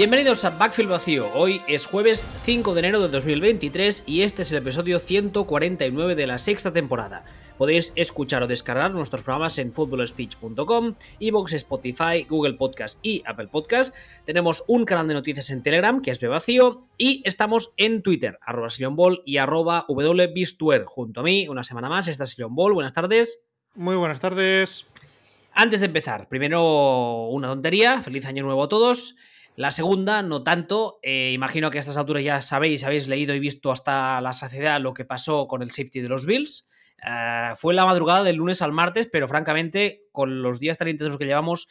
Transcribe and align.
Bienvenidos 0.00 0.46
a 0.46 0.50
Backfield 0.56 0.88
Vacío. 0.88 1.30
Hoy 1.34 1.60
es 1.68 1.84
jueves 1.84 2.26
5 2.46 2.72
de 2.72 2.78
enero 2.78 3.02
de 3.02 3.08
2023 3.08 4.04
y 4.06 4.22
este 4.22 4.40
es 4.40 4.50
el 4.50 4.56
episodio 4.56 4.98
149 4.98 6.14
de 6.14 6.26
la 6.26 6.38
sexta 6.38 6.72
temporada. 6.72 7.26
Podéis 7.58 7.92
escuchar 7.96 8.42
o 8.42 8.46
descargar 8.46 8.92
nuestros 8.92 9.20
programas 9.20 9.58
en 9.58 9.74
footballspeech.com, 9.74 10.94
Evox, 11.20 11.52
Spotify, 11.52 12.24
Google 12.26 12.54
Podcast 12.54 12.98
y 13.02 13.22
Apple 13.26 13.48
Podcast. 13.48 13.94
Tenemos 14.24 14.64
un 14.68 14.86
canal 14.86 15.06
de 15.06 15.12
noticias 15.12 15.50
en 15.50 15.62
Telegram 15.62 16.00
que 16.00 16.12
es 16.12 16.18
Vacío 16.18 16.86
y 16.96 17.20
estamos 17.26 17.74
en 17.76 18.00
Twitter, 18.00 18.38
arroba 18.40 18.70
Ball 18.92 19.20
y 19.26 19.36
arroba 19.36 19.84
wbistuer. 19.86 20.84
Junto 20.86 21.20
a 21.20 21.24
mí, 21.24 21.46
una 21.46 21.62
semana 21.62 21.90
más, 21.90 22.08
esta 22.08 22.24
es 22.24 22.38
Ball. 22.48 22.72
Buenas 22.72 22.94
tardes. 22.94 23.38
Muy 23.74 23.96
buenas 23.96 24.18
tardes. 24.18 24.86
Antes 25.52 25.80
de 25.80 25.86
empezar, 25.86 26.26
primero 26.26 27.26
una 27.26 27.48
tontería. 27.48 28.02
Feliz 28.02 28.24
año 28.24 28.44
nuevo 28.44 28.62
a 28.62 28.68
todos. 28.70 29.14
La 29.60 29.72
segunda, 29.72 30.22
no 30.22 30.42
tanto. 30.42 31.00
Eh, 31.02 31.32
imagino 31.34 31.68
que 31.68 31.76
a 31.76 31.80
estas 31.80 31.98
alturas 31.98 32.24
ya 32.24 32.40
sabéis, 32.40 32.82
habéis 32.82 33.08
leído 33.08 33.34
y 33.34 33.40
visto 33.40 33.70
hasta 33.70 34.18
la 34.22 34.32
saciedad 34.32 34.80
lo 34.80 34.94
que 34.94 35.04
pasó 35.04 35.48
con 35.48 35.60
el 35.60 35.70
safety 35.70 36.00
de 36.00 36.08
los 36.08 36.24
Bills. 36.24 36.66
Eh, 37.06 37.52
fue 37.56 37.74
la 37.74 37.84
madrugada 37.84 38.24
del 38.24 38.36
lunes 38.36 38.62
al 38.62 38.72
martes, 38.72 39.06
pero 39.12 39.28
francamente, 39.28 40.04
con 40.12 40.40
los 40.40 40.60
días 40.60 40.78
tan 40.78 40.88
intensos 40.88 41.18
que 41.18 41.26
llevamos, 41.26 41.68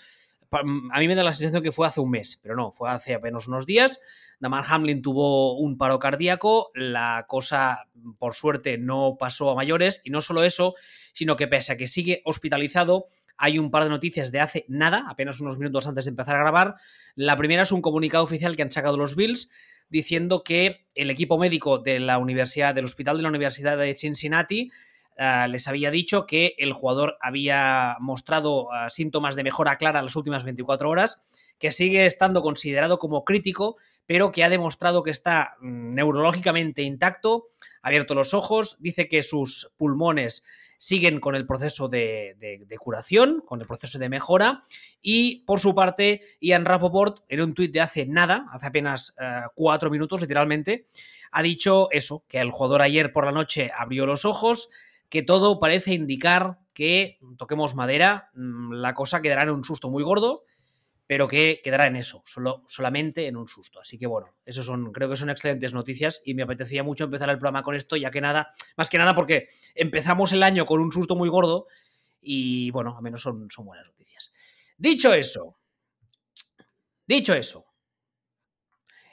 a 0.51 0.99
mí 0.99 1.07
me 1.07 1.15
da 1.15 1.23
la 1.23 1.33
sensación 1.33 1.63
que 1.63 1.71
fue 1.71 1.87
hace 1.87 1.99
un 1.99 2.11
mes, 2.11 2.39
pero 2.43 2.55
no, 2.55 2.71
fue 2.71 2.91
hace 2.91 3.15
apenas 3.15 3.47
unos 3.47 3.65
días. 3.65 3.99
Damar 4.39 4.65
Hamlin 4.67 5.01
tuvo 5.01 5.57
un 5.57 5.75
paro 5.79 5.97
cardíaco, 5.97 6.69
la 6.75 7.25
cosa, 7.27 7.87
por 8.19 8.35
suerte, 8.35 8.77
no 8.77 9.15
pasó 9.19 9.49
a 9.49 9.55
mayores, 9.55 9.99
y 10.03 10.11
no 10.11 10.21
solo 10.21 10.43
eso, 10.43 10.75
sino 11.13 11.35
que 11.35 11.47
pese 11.47 11.71
a 11.71 11.77
que 11.77 11.87
sigue 11.87 12.21
hospitalizado, 12.23 13.07
hay 13.39 13.57
un 13.57 13.71
par 13.71 13.85
de 13.85 13.89
noticias 13.89 14.31
de 14.31 14.41
hace 14.41 14.65
nada, 14.67 15.05
apenas 15.07 15.39
unos 15.39 15.57
minutos 15.57 15.87
antes 15.87 16.05
de 16.05 16.09
empezar 16.09 16.35
a 16.35 16.39
grabar. 16.39 16.75
La 17.15 17.37
primera 17.37 17.63
es 17.63 17.71
un 17.71 17.81
comunicado 17.81 18.23
oficial 18.23 18.55
que 18.55 18.61
han 18.61 18.71
sacado 18.71 18.97
los 18.97 19.15
Bills 19.15 19.49
diciendo 19.89 20.43
que 20.43 20.85
el 20.93 21.09
equipo 21.09 21.37
médico 21.39 21.79
de 21.79 21.99
la 22.01 22.17
universidad, 22.17 22.75
del 22.75 22.85
hospital 22.85 23.15
de 23.17 23.23
la 23.23 23.29
Universidad 23.29 23.77
de 23.77 23.95
Cincinnati, 23.95 24.71
uh, 25.17 25.47
les 25.47 25.67
había 25.69 25.89
dicho 25.89 26.27
que 26.27 26.53
el 26.57 26.73
jugador 26.73 27.17
había 27.21 27.95
mostrado 28.01 28.65
uh, 28.65 28.89
síntomas 28.89 29.37
de 29.37 29.43
mejora 29.43 29.77
clara 29.77 30.01
las 30.01 30.17
últimas 30.17 30.43
24 30.43 30.89
horas, 30.89 31.23
que 31.57 31.71
sigue 31.71 32.05
estando 32.05 32.41
considerado 32.41 32.99
como 32.99 33.23
crítico, 33.23 33.77
pero 34.05 34.33
que 34.33 34.43
ha 34.43 34.49
demostrado 34.49 35.01
que 35.01 35.11
está 35.11 35.55
mm, 35.61 35.93
neurológicamente 35.93 36.83
intacto, 36.83 37.47
ha 37.81 37.87
abierto 37.87 38.15
los 38.15 38.33
ojos, 38.33 38.75
dice 38.79 39.07
que 39.07 39.23
sus 39.23 39.71
pulmones 39.77 40.43
siguen 40.79 41.19
con 41.19 41.35
el 41.35 41.45
proceso 41.45 41.89
de, 41.89 42.65
curación, 42.79 43.43
con 43.45 43.61
el 43.61 43.67
proceso 43.67 43.99
de 43.99 44.09
mejora. 44.09 44.63
Y 45.01 45.43
por 45.45 45.59
su 45.59 45.75
parte, 45.75 46.21
Ian 46.39 46.65
Rapoport, 46.65 47.19
en 47.27 47.41
un 47.41 47.53
tuit 47.53 47.71
de 47.71 47.81
hace 47.81 48.05
nada, 48.07 48.47
hace 48.51 48.65
apenas 48.65 49.13
uh, 49.19 49.49
cuatro 49.53 49.91
minutos 49.91 50.21
literalmente, 50.21 50.87
ha 51.31 51.43
dicho 51.43 51.89
eso, 51.91 52.23
que 52.27 52.39
el 52.39 52.49
jugador 52.49 52.81
ayer 52.81 53.11
por 53.11 53.25
la 53.25 53.31
noche 53.31 53.71
abrió 53.77 54.05
los 54.05 54.25
ojos, 54.25 54.69
que 55.09 55.21
todo 55.21 55.59
parece 55.59 55.93
indicar 55.93 56.59
que, 56.73 57.19
toquemos 57.37 57.75
madera, 57.75 58.31
mm, 58.33 58.71
la 58.73 58.95
cosa 58.95 59.21
quedará 59.21 59.43
en 59.43 59.49
un 59.49 59.65
susto 59.65 59.89
muy 59.89 60.01
gordo, 60.01 60.45
pero 61.09 61.27
que 61.27 61.59
quedará 61.63 61.87
en 61.87 61.95
eso, 61.95 62.21
solo, 62.27 62.61
solamente 62.67 63.25
en 63.25 63.35
un 63.35 63.47
susto. 63.47 63.81
Así 63.81 63.97
que 63.97 64.05
bueno, 64.05 64.35
eso 64.45 64.61
son, 64.61 64.91
creo 64.91 65.09
que 65.09 65.17
son 65.17 65.31
excelentes 65.31 65.73
noticias 65.73 66.21
y 66.23 66.35
me 66.35 66.43
apetecía 66.43 66.83
mucho 66.83 67.05
empezar 67.05 67.31
el 67.31 67.39
programa 67.39 67.63
con 67.63 67.73
esto, 67.73 67.95
ya 67.95 68.11
que 68.11 68.21
nada, 68.21 68.53
más 68.77 68.91
que 68.91 68.99
nada 68.99 69.15
porque 69.15 69.49
empezamos 69.73 70.33
el 70.33 70.43
año 70.43 70.67
con 70.67 70.79
un 70.79 70.91
susto 70.91 71.15
muy 71.15 71.27
gordo 71.27 71.65
y 72.21 72.69
bueno, 72.69 72.95
a 72.95 73.01
menos 73.01 73.23
son, 73.23 73.49
son 73.49 73.65
buenas 73.65 73.87
noticias. 73.87 74.31
Dicho 74.77 75.11
eso, 75.11 75.57
dicho 77.07 77.33
eso, 77.33 77.65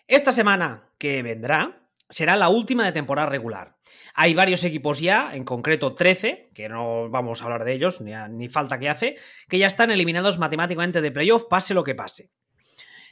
esta 0.06 0.34
semana 0.34 0.90
que 0.98 1.22
vendrá 1.22 1.85
será 2.08 2.36
la 2.36 2.48
última 2.48 2.84
de 2.84 2.92
temporada 2.92 3.28
regular. 3.28 3.76
Hay 4.14 4.34
varios 4.34 4.64
equipos 4.64 5.00
ya, 5.00 5.34
en 5.34 5.44
concreto 5.44 5.94
13, 5.94 6.50
que 6.54 6.68
no 6.68 7.10
vamos 7.10 7.40
a 7.40 7.44
hablar 7.44 7.64
de 7.64 7.74
ellos, 7.74 8.00
ni, 8.00 8.48
falta 8.48 8.78
que 8.78 8.88
hace, 8.88 9.16
que 9.48 9.58
ya 9.58 9.66
están 9.66 9.90
eliminados 9.90 10.38
matemáticamente 10.38 11.00
de 11.00 11.12
playoff, 11.12 11.44
pase 11.44 11.74
lo 11.74 11.84
que 11.84 11.94
pase. 11.94 12.30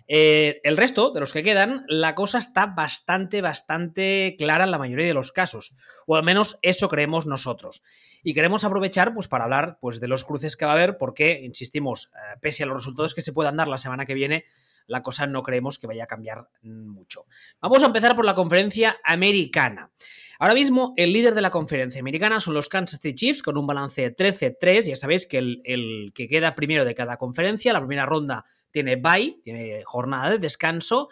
Eh, 0.06 0.60
el 0.65 0.77
resto 0.77 1.10
de 1.12 1.21
los 1.21 1.32
que 1.32 1.43
quedan, 1.43 1.84
la 1.88 2.15
cosa 2.15 2.38
está 2.38 2.66
bastante, 2.66 3.41
bastante 3.41 4.34
clara 4.38 4.65
en 4.65 4.71
la 4.71 4.78
mayoría 4.78 5.06
de 5.06 5.15
los 5.15 5.32
casos, 5.32 5.75
o 6.06 6.16
al 6.16 6.22
menos 6.22 6.59
eso 6.62 6.88
creemos 6.88 7.26
nosotros. 7.26 7.82
Y 8.22 8.32
queremos 8.32 8.65
aprovechar 8.65 9.12
pues, 9.15 9.28
para 9.28 9.44
hablar 9.44 9.78
pues, 9.81 10.00
de 10.00 10.09
los 10.09 10.25
cruces 10.25 10.56
que 10.56 10.65
va 10.65 10.72
a 10.72 10.75
haber, 10.75 10.97
porque, 10.99 11.41
insistimos, 11.43 12.11
eh, 12.15 12.38
pese 12.41 12.62
a 12.62 12.66
los 12.66 12.76
resultados 12.76 13.15
que 13.15 13.22
se 13.22 13.32
puedan 13.32 13.56
dar 13.56 13.69
la 13.69 13.78
semana 13.78 14.06
que 14.06 14.15
viene, 14.15 14.47
la 14.87 15.03
cosa 15.03 15.27
no 15.27 15.43
creemos 15.43 15.78
que 15.78 15.87
vaya 15.87 16.05
a 16.05 16.09
cambiar 16.09 16.49
mucho. 16.62 17.27
Vamos 17.61 17.83
a 17.83 17.87
empezar 17.87 18.15
por 18.17 18.25
la 18.25 18.34
conferencia 18.34 18.99
americana. 19.05 19.91
Ahora 20.39 20.55
mismo 20.55 20.93
el 20.97 21.12
líder 21.12 21.34
de 21.34 21.41
la 21.41 21.50
conferencia 21.50 22.00
americana 22.00 22.41
son 22.41 22.55
los 22.55 22.69
Kansas 22.69 23.00
City 23.00 23.15
Chiefs 23.15 23.43
con 23.43 23.56
un 23.56 23.67
balance 23.67 24.03
de 24.03 24.15
13-3. 24.15 24.83
Ya 24.83 24.97
sabéis 24.97 25.27
que 25.27 25.39
el, 25.39 26.12
que 26.15 26.28
queda 26.28 26.55
primero 26.55 26.84
de 26.84 26.94
cada 26.94 27.17
conferencia, 27.17 27.73
la 27.73 27.81
primera 27.81 28.06
ronda 28.06 28.44
tiene 28.71 28.97
bye, 28.97 29.39
tiene 29.43 29.83
jornada 29.84 30.31
de 30.31 30.39
descanso. 30.39 31.09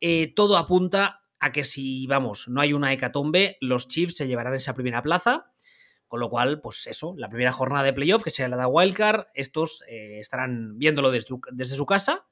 Eh, 0.00 0.32
todo 0.34 0.56
apunta 0.56 1.20
a 1.38 1.52
que 1.52 1.64
si, 1.64 2.06
vamos, 2.06 2.48
no 2.48 2.60
hay 2.60 2.72
una 2.72 2.92
hecatombe, 2.92 3.58
los 3.60 3.86
Chiefs 3.88 4.16
se 4.16 4.26
llevarán 4.26 4.54
esa 4.54 4.74
primera 4.74 5.02
plaza. 5.02 5.50
Con 6.06 6.20
lo 6.20 6.30
cual, 6.30 6.60
pues 6.60 6.86
eso, 6.86 7.14
la 7.16 7.28
primera 7.28 7.50
jornada 7.50 7.82
de 7.82 7.92
playoff, 7.92 8.22
que 8.22 8.30
será 8.30 8.48
la 8.48 8.56
de 8.56 8.66
Wildcard, 8.66 9.26
estos 9.34 9.82
eh, 9.88 10.20
estarán 10.20 10.78
viéndolo 10.78 11.10
desde 11.10 11.76
su 11.76 11.86
casa. 11.86 12.26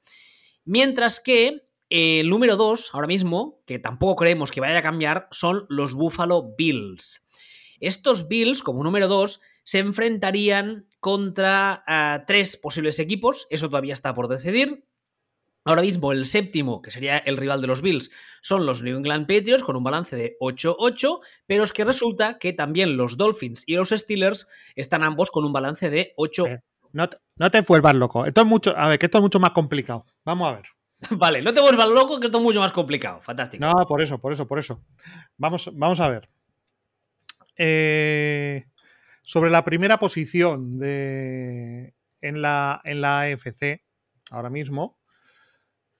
Mientras 0.65 1.19
que 1.19 1.67
el 1.89 2.29
número 2.29 2.55
2, 2.55 2.89
ahora 2.93 3.07
mismo, 3.07 3.61
que 3.65 3.79
tampoco 3.79 4.15
creemos 4.15 4.51
que 4.51 4.61
vaya 4.61 4.79
a 4.79 4.81
cambiar, 4.81 5.27
son 5.31 5.65
los 5.69 5.93
Buffalo 5.93 6.55
Bills. 6.57 7.25
Estos 7.79 8.27
Bills, 8.27 8.63
como 8.63 8.83
número 8.83 9.07
2, 9.07 9.41
se 9.63 9.79
enfrentarían 9.79 10.87
contra 10.99 11.83
uh, 11.87 12.23
tres 12.25 12.57
posibles 12.57 12.99
equipos, 12.99 13.47
eso 13.49 13.67
todavía 13.69 13.93
está 13.93 14.13
por 14.13 14.27
decidir. 14.27 14.85
Ahora 15.65 15.81
mismo 15.81 16.11
el 16.11 16.25
séptimo, 16.25 16.81
que 16.81 16.91
sería 16.91 17.17
el 17.19 17.37
rival 17.37 17.61
de 17.61 17.67
los 17.67 17.81
Bills, 17.81 18.11
son 18.41 18.65
los 18.65 18.81
New 18.81 18.97
England 18.97 19.27
Patriots 19.27 19.63
con 19.63 19.77
un 19.77 19.83
balance 19.83 20.15
de 20.15 20.35
8-8, 20.41 21.21
pero 21.45 21.63
es 21.63 21.71
que 21.71 21.85
resulta 21.85 22.37
que 22.37 22.51
también 22.51 22.97
los 22.97 23.15
Dolphins 23.15 23.63
y 23.65 23.75
los 23.75 23.89
Steelers 23.89 24.47
están 24.75 25.03
ambos 25.03 25.31
con 25.31 25.45
un 25.45 25.53
balance 25.53 25.89
de 25.89 26.13
8. 26.17 26.47
Eh, 26.47 26.59
no, 26.91 27.09
te, 27.09 27.17
no 27.35 27.51
te 27.51 27.61
vuelvas 27.61 27.95
loco. 27.95 28.25
Esto 28.25 28.41
es 28.41 28.47
mucho, 28.47 28.77
a 28.77 28.87
ver, 28.87 28.99
que 28.99 29.07
esto 29.07 29.17
es 29.17 29.21
mucho 29.21 29.39
más 29.39 29.51
complicado. 29.51 30.05
Vamos 30.23 30.49
a 30.49 30.55
ver. 30.55 30.65
Vale, 31.11 31.41
no 31.41 31.53
te 31.53 31.61
vuelvas 31.61 31.89
loco, 31.89 32.19
que 32.19 32.27
esto 32.27 32.37
es 32.37 32.43
mucho 32.43 32.59
más 32.59 32.71
complicado. 32.71 33.21
Fantástico. 33.21 33.63
No, 33.63 33.73
por 33.87 34.01
eso, 34.01 34.19
por 34.19 34.33
eso, 34.33 34.47
por 34.47 34.59
eso. 34.59 34.83
Vamos, 35.37 35.71
vamos 35.73 35.99
a 35.99 36.09
ver. 36.09 36.29
Eh, 37.57 38.65
sobre 39.21 39.51
la 39.51 39.63
primera 39.63 39.99
posición 39.99 40.79
de, 40.79 41.93
en, 42.21 42.41
la, 42.41 42.81
en 42.83 43.01
la 43.01 43.21
AFC, 43.21 43.83
ahora 44.31 44.49
mismo, 44.49 44.99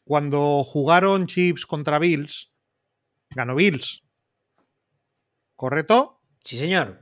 cuando 0.03 0.63
jugaron 0.63 1.27
Chiefs 1.27 1.65
contra 1.65 1.99
Bills, 1.99 2.51
ganó 3.29 3.55
Bills. 3.55 4.03
¿Correcto? 5.55 6.21
Sí, 6.41 6.57
señor. 6.57 6.99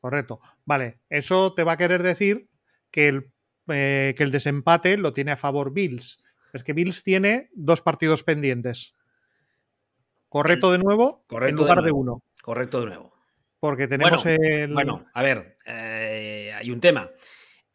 Correcto. 0.00 0.40
Vale, 0.64 1.00
eso 1.08 1.54
te 1.54 1.64
va 1.64 1.72
a 1.72 1.76
querer 1.76 2.02
decir 2.02 2.50
que 2.90 3.08
el, 3.08 3.32
eh, 3.68 4.14
que 4.16 4.22
el 4.22 4.30
desempate 4.30 4.96
lo 4.96 5.12
tiene 5.12 5.32
a 5.32 5.36
favor 5.36 5.72
Bills. 5.72 6.22
Es 6.52 6.64
que 6.64 6.72
Bills 6.72 7.02
tiene 7.02 7.50
dos 7.54 7.82
partidos 7.82 8.24
pendientes. 8.24 8.94
Correcto 10.28 10.72
de 10.72 10.78
nuevo 10.78 11.24
Correcto 11.26 11.62
en 11.62 11.68
lugar 11.68 11.82
de, 11.82 11.86
de, 11.86 11.92
uno. 11.92 12.22
Correcto 12.42 12.80
de 12.80 12.86
nuevo. 12.86 13.14
Porque 13.60 13.88
tenemos 13.88 14.22
bueno, 14.24 14.44
el. 14.44 14.72
Bueno, 14.72 15.06
a 15.12 15.22
ver, 15.22 15.54
eh, 15.66 16.52
hay 16.56 16.70
un 16.70 16.80
tema. 16.80 17.10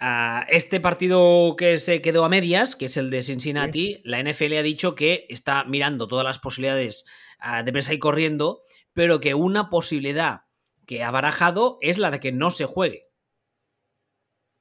Uh, 0.01 0.43
este 0.49 0.79
partido 0.79 1.55
que 1.55 1.79
se 1.79 2.01
quedó 2.01 2.25
a 2.25 2.29
medias, 2.29 2.75
que 2.75 2.85
es 2.85 2.97
el 2.97 3.09
de 3.09 3.23
Cincinnati, 3.23 3.95
sí. 3.95 4.01
la 4.03 4.21
NFL 4.21 4.57
ha 4.57 4.63
dicho 4.63 4.95
que 4.95 5.25
está 5.29 5.63
mirando 5.63 6.07
todas 6.07 6.25
las 6.25 6.39
posibilidades 6.39 7.05
uh, 7.39 7.63
de 7.63 7.71
presa 7.71 7.93
y 7.93 7.99
corriendo, 7.99 8.63
pero 8.93 9.19
que 9.19 9.33
una 9.33 9.69
posibilidad 9.69 10.41
que 10.85 11.03
ha 11.03 11.11
barajado 11.11 11.77
es 11.81 11.97
la 11.97 12.11
de 12.11 12.19
que 12.19 12.31
no 12.31 12.49
se 12.51 12.65
juegue. 12.65 13.12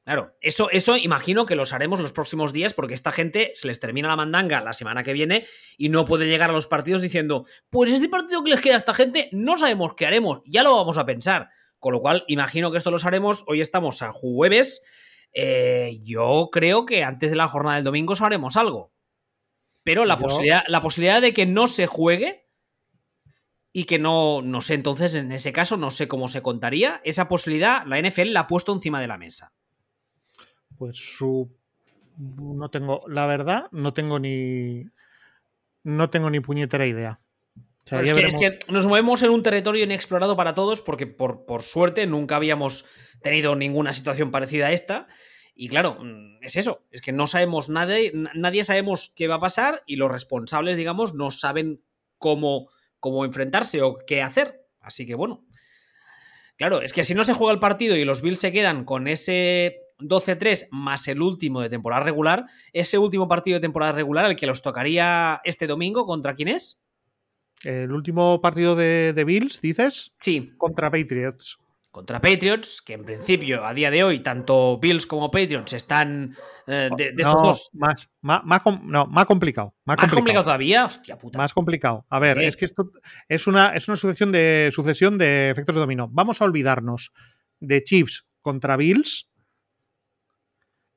Claro, 0.04 0.36
eso, 0.40 0.68
eso 0.70 0.96
imagino 0.96 1.46
que 1.46 1.54
los 1.54 1.72
haremos 1.72 2.00
los 2.00 2.10
próximos 2.10 2.52
días 2.52 2.74
porque 2.74 2.94
esta 2.94 3.12
gente 3.12 3.52
se 3.54 3.68
les 3.68 3.78
termina 3.78 4.08
la 4.08 4.16
mandanga 4.16 4.60
la 4.60 4.72
semana 4.72 5.04
que 5.04 5.12
viene 5.12 5.46
y 5.78 5.90
no 5.90 6.04
puede 6.04 6.26
llegar 6.26 6.50
a 6.50 6.52
los 6.52 6.66
partidos 6.66 7.02
diciendo, 7.02 7.44
pues 7.70 7.92
este 7.92 8.08
partido 8.08 8.42
que 8.42 8.50
les 8.50 8.60
queda 8.60 8.74
a 8.74 8.78
esta 8.78 8.94
gente 8.94 9.28
no 9.30 9.58
sabemos 9.58 9.94
qué 9.94 10.06
haremos, 10.06 10.40
ya 10.44 10.64
lo 10.64 10.74
vamos 10.74 10.98
a 10.98 11.06
pensar. 11.06 11.50
Con 11.78 11.92
lo 11.94 12.00
cual, 12.00 12.24
imagino 12.28 12.70
que 12.70 12.78
esto 12.78 12.92
los 12.92 13.04
haremos. 13.04 13.42
Hoy 13.48 13.60
estamos 13.60 14.02
a 14.02 14.12
jueves. 14.12 14.82
Eh, 15.32 15.98
yo 16.02 16.48
creo 16.52 16.86
que 16.86 17.02
antes 17.02 17.30
de 17.30 17.36
la 17.36 17.48
jornada 17.48 17.74
del 17.74 17.84
domingo 17.84 18.14
haremos 18.20 18.56
algo. 18.56 18.92
Pero 19.82 20.04
la, 20.04 20.14
Yo- 20.14 20.20
posibilidad, 20.22 20.62
la 20.68 20.80
posibilidad 20.80 21.20
de 21.20 21.34
que 21.34 21.44
no 21.44 21.66
se 21.66 21.88
juegue 21.88 22.46
y 23.72 23.84
que 23.84 23.98
no, 23.98 24.42
no 24.42 24.60
sé, 24.60 24.74
entonces 24.74 25.16
en 25.16 25.32
ese 25.32 25.52
caso 25.52 25.76
no 25.76 25.90
sé 25.90 26.06
cómo 26.06 26.28
se 26.28 26.40
contaría, 26.42 27.00
esa 27.02 27.26
posibilidad 27.26 27.84
la 27.86 27.98
NFL 27.98 28.32
la 28.32 28.40
ha 28.40 28.46
puesto 28.46 28.72
encima 28.72 29.00
de 29.00 29.08
la 29.08 29.18
mesa. 29.18 29.52
Pues 30.82 30.96
su. 30.96 31.48
No 32.18 32.68
tengo. 32.70 33.04
La 33.06 33.26
verdad, 33.26 33.68
no 33.70 33.94
tengo 33.94 34.18
ni. 34.18 34.82
no 35.84 36.10
tengo 36.10 36.28
ni 36.28 36.40
puñetera 36.40 36.84
idea. 36.86 37.20
es, 37.88 38.36
que, 38.36 38.58
nos 38.66 38.88
movemos 38.88 39.22
en 39.22 39.30
un 39.30 39.44
territorio 39.44 39.84
inexplorado 39.84 40.36
para 40.36 40.54
todos 40.54 40.80
porque 40.80 41.06
por, 41.06 41.46
por, 41.46 41.62
suerte 41.62 42.04
nunca 42.08 42.34
habíamos 42.34 42.84
tenido 43.22 43.54
ninguna 43.54 43.92
situación 43.92 44.32
parecida 44.32 44.66
a 44.66 44.72
esta. 44.72 45.06
Y 45.54 45.68
claro, 45.68 45.98
mm, 46.00 46.42
es 46.42 46.56
eso, 46.56 46.84
es 46.90 47.00
que 47.00 47.12
no 47.12 47.28
sabemos 47.28 47.68
nada, 47.68 47.94
nadie 48.34 48.64
sabemos 48.64 49.12
qué 49.14 49.28
va 49.28 49.36
a 49.36 49.40
pasar 49.40 49.84
y 49.86 49.94
los 49.94 50.10
responsables, 50.10 50.76
digamos, 50.76 51.14
no 51.14 51.30
saben 51.30 51.80
cómo, 52.18 52.70
cómo 52.98 53.24
enfrentarse 53.24 53.82
o 53.82 53.98
qué 54.04 54.20
hacer. 54.20 54.66
Así 54.80 55.06
que 55.06 55.14
bueno, 55.14 55.46
claro, 56.56 56.82
es 56.82 56.92
que 56.92 57.04
si 57.04 57.14
no 57.14 57.24
se 57.24 57.34
juega 57.34 57.52
el 57.52 57.60
partido 57.60 57.94
y 57.94 58.04
los 58.04 58.20
Bills 58.20 58.40
se 58.40 58.50
quedan 58.50 58.84
con 58.84 59.06
ese 59.06 59.81
12-3 60.02 60.68
más 60.70 61.08
el 61.08 61.22
último 61.22 61.60
de 61.60 61.70
temporada 61.70 62.04
regular, 62.04 62.46
ese 62.72 62.98
último 62.98 63.28
partido 63.28 63.56
de 63.56 63.60
temporada 63.60 63.92
regular, 63.92 64.26
el 64.26 64.36
que 64.36 64.46
los 64.46 64.62
tocaría 64.62 65.40
este 65.44 65.66
domingo, 65.66 66.06
¿contra 66.06 66.34
quién 66.34 66.48
es? 66.48 66.78
El 67.62 67.92
último 67.92 68.40
partido 68.40 68.74
de, 68.74 69.12
de 69.14 69.24
Bills, 69.24 69.60
dices? 69.60 70.12
Sí. 70.18 70.52
Contra 70.56 70.90
Patriots 70.90 71.58
contra 71.92 72.22
Patriots, 72.22 72.80
que 72.80 72.94
en 72.94 73.04
principio, 73.04 73.66
a 73.66 73.74
día 73.74 73.90
de 73.90 74.02
hoy, 74.02 74.20
tanto 74.20 74.78
Bills 74.78 75.06
como 75.06 75.30
Patriots 75.30 75.74
están 75.74 76.34
eh, 76.66 76.88
de, 76.96 77.12
estos 77.16 77.42
dos. 77.42 77.70
Más, 77.74 78.08
más, 78.22 78.40
más, 78.44 78.62
no, 78.82 79.06
más 79.06 79.26
complicado. 79.26 79.74
Más, 79.84 79.98
complicado. 79.98 80.42
todavía, 80.42 80.86
hostia 80.86 81.18
puta. 81.18 81.36
Más 81.36 81.52
complicado. 81.52 82.06
A 82.08 82.18
ver, 82.18 82.38
es 82.40 82.56
que 82.56 82.64
esto 82.64 82.90
es 83.28 83.46
una, 83.46 83.68
es 83.68 83.86
una 83.88 83.98
sucesión 83.98 84.32
de, 84.32 84.70
sucesión 84.72 85.18
de 85.18 85.50
efectos 85.50 85.74
de 85.74 85.82
dominó. 85.82 86.08
Vamos 86.10 86.40
a 86.40 86.46
olvidarnos 86.46 87.12
de 87.60 87.82
Chiefs 87.84 88.26
contra 88.40 88.78
Bills 88.78 89.28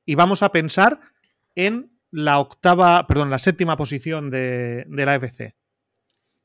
y 0.06 0.14
vamos 0.14 0.42
a 0.42 0.52
pensar 0.52 1.00
en 1.54 1.92
la 2.10 2.38
octava, 2.38 3.06
perdón, 3.06 3.28
la 3.28 3.38
séptima 3.38 3.76
posición 3.76 4.30
de, 4.30 4.84
de 4.88 5.04
la 5.04 5.16
FC. 5.16 5.54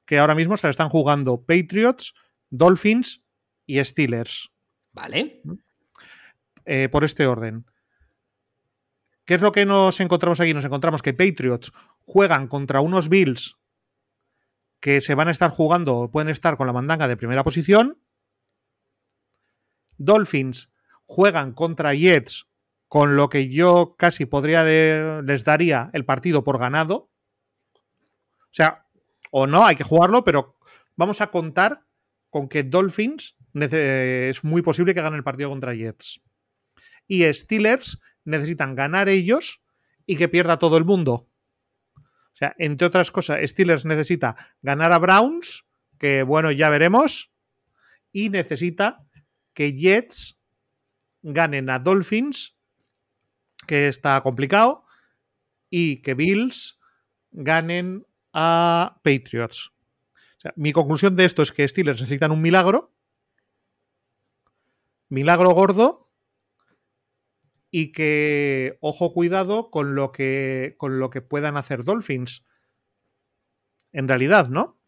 Que 0.05 0.19
ahora 0.19 0.35
mismo 0.35 0.57
se 0.57 0.67
la 0.67 0.71
están 0.71 0.89
jugando 0.89 1.45
Patriots, 1.45 2.13
Dolphins 2.49 3.23
y 3.65 3.83
Steelers. 3.83 4.51
Vale. 4.91 5.41
Eh, 6.65 6.89
por 6.89 7.03
este 7.03 7.25
orden. 7.25 7.65
¿Qué 9.25 9.35
es 9.35 9.41
lo 9.41 9.51
que 9.51 9.65
nos 9.65 9.99
encontramos 9.99 10.39
aquí? 10.41 10.53
Nos 10.53 10.65
encontramos 10.65 11.01
que 11.01 11.13
Patriots 11.13 11.71
juegan 11.99 12.47
contra 12.47 12.81
unos 12.81 13.07
Bills 13.07 13.57
que 14.79 14.99
se 14.99 15.15
van 15.15 15.27
a 15.27 15.31
estar 15.31 15.51
jugando 15.51 15.95
o 15.95 16.11
pueden 16.11 16.29
estar 16.29 16.57
con 16.57 16.67
la 16.67 16.73
mandanga 16.73 17.07
de 17.07 17.15
primera 17.15 17.43
posición. 17.43 17.99
Dolphins 19.97 20.69
juegan 21.05 21.53
contra 21.53 21.93
Jets, 21.93 22.47
con 22.91 23.15
lo 23.15 23.29
que 23.29 23.47
yo 23.47 23.95
casi 23.97 24.25
podría 24.25 24.65
les 24.65 25.45
daría 25.45 25.89
el 25.93 26.03
partido 26.03 26.43
por 26.43 26.59
ganado. 26.59 27.09
O 28.41 28.49
sea, 28.49 28.85
o 29.31 29.47
no, 29.47 29.65
hay 29.65 29.77
que 29.77 29.85
jugarlo, 29.85 30.25
pero 30.25 30.57
vamos 30.97 31.21
a 31.21 31.27
contar 31.27 31.85
con 32.29 32.49
que 32.49 32.63
Dolphins 32.63 33.38
es 33.53 34.43
muy 34.43 34.61
posible 34.61 34.93
que 34.93 35.01
gane 35.01 35.15
el 35.15 35.23
partido 35.23 35.49
contra 35.49 35.73
Jets. 35.73 36.21
Y 37.07 37.23
Steelers 37.31 37.97
necesitan 38.25 38.75
ganar 38.75 39.07
ellos 39.07 39.61
y 40.05 40.17
que 40.17 40.27
pierda 40.27 40.59
todo 40.59 40.75
el 40.75 40.83
mundo. 40.83 41.29
O 41.95 42.33
sea, 42.33 42.53
entre 42.57 42.87
otras 42.87 43.09
cosas, 43.09 43.39
Steelers 43.49 43.85
necesita 43.85 44.35
ganar 44.61 44.91
a 44.91 44.99
Browns, 44.99 45.65
que 45.97 46.23
bueno, 46.23 46.51
ya 46.51 46.69
veremos, 46.69 47.31
y 48.11 48.27
necesita 48.27 49.07
que 49.53 49.71
Jets 49.71 50.41
ganen 51.21 51.69
a 51.69 51.79
Dolphins, 51.79 52.57
que 53.71 53.88
está 53.88 54.19
complicado, 54.19 54.83
y 55.69 56.01
que 56.01 56.13
Bills 56.13 56.77
ganen 57.31 58.06
a 58.33 59.00
Patriots. 59.01 59.71
mi 60.57 60.73
conclusión 60.73 61.15
de 61.15 61.23
esto 61.23 61.41
es 61.41 61.53
que 61.53 61.65
Steelers 61.65 62.01
necesitan 62.01 62.33
un 62.33 62.41
milagro 62.41 62.94
milagro 65.07 65.51
gordo 65.51 66.12
y 67.71 67.94
que, 67.94 68.77
ojo, 68.81 69.13
cuidado 69.13 69.71
con 69.71 69.95
lo 69.95 70.12
que, 70.12 70.75
con 70.77 71.00
lo 71.00 71.09
que 71.09 71.21
puedan 71.21 71.56
hacer 71.56 71.85
Dolphins. 71.85 72.44
En 73.94 74.09
realidad, 74.09 74.50
¿no? 74.50 74.81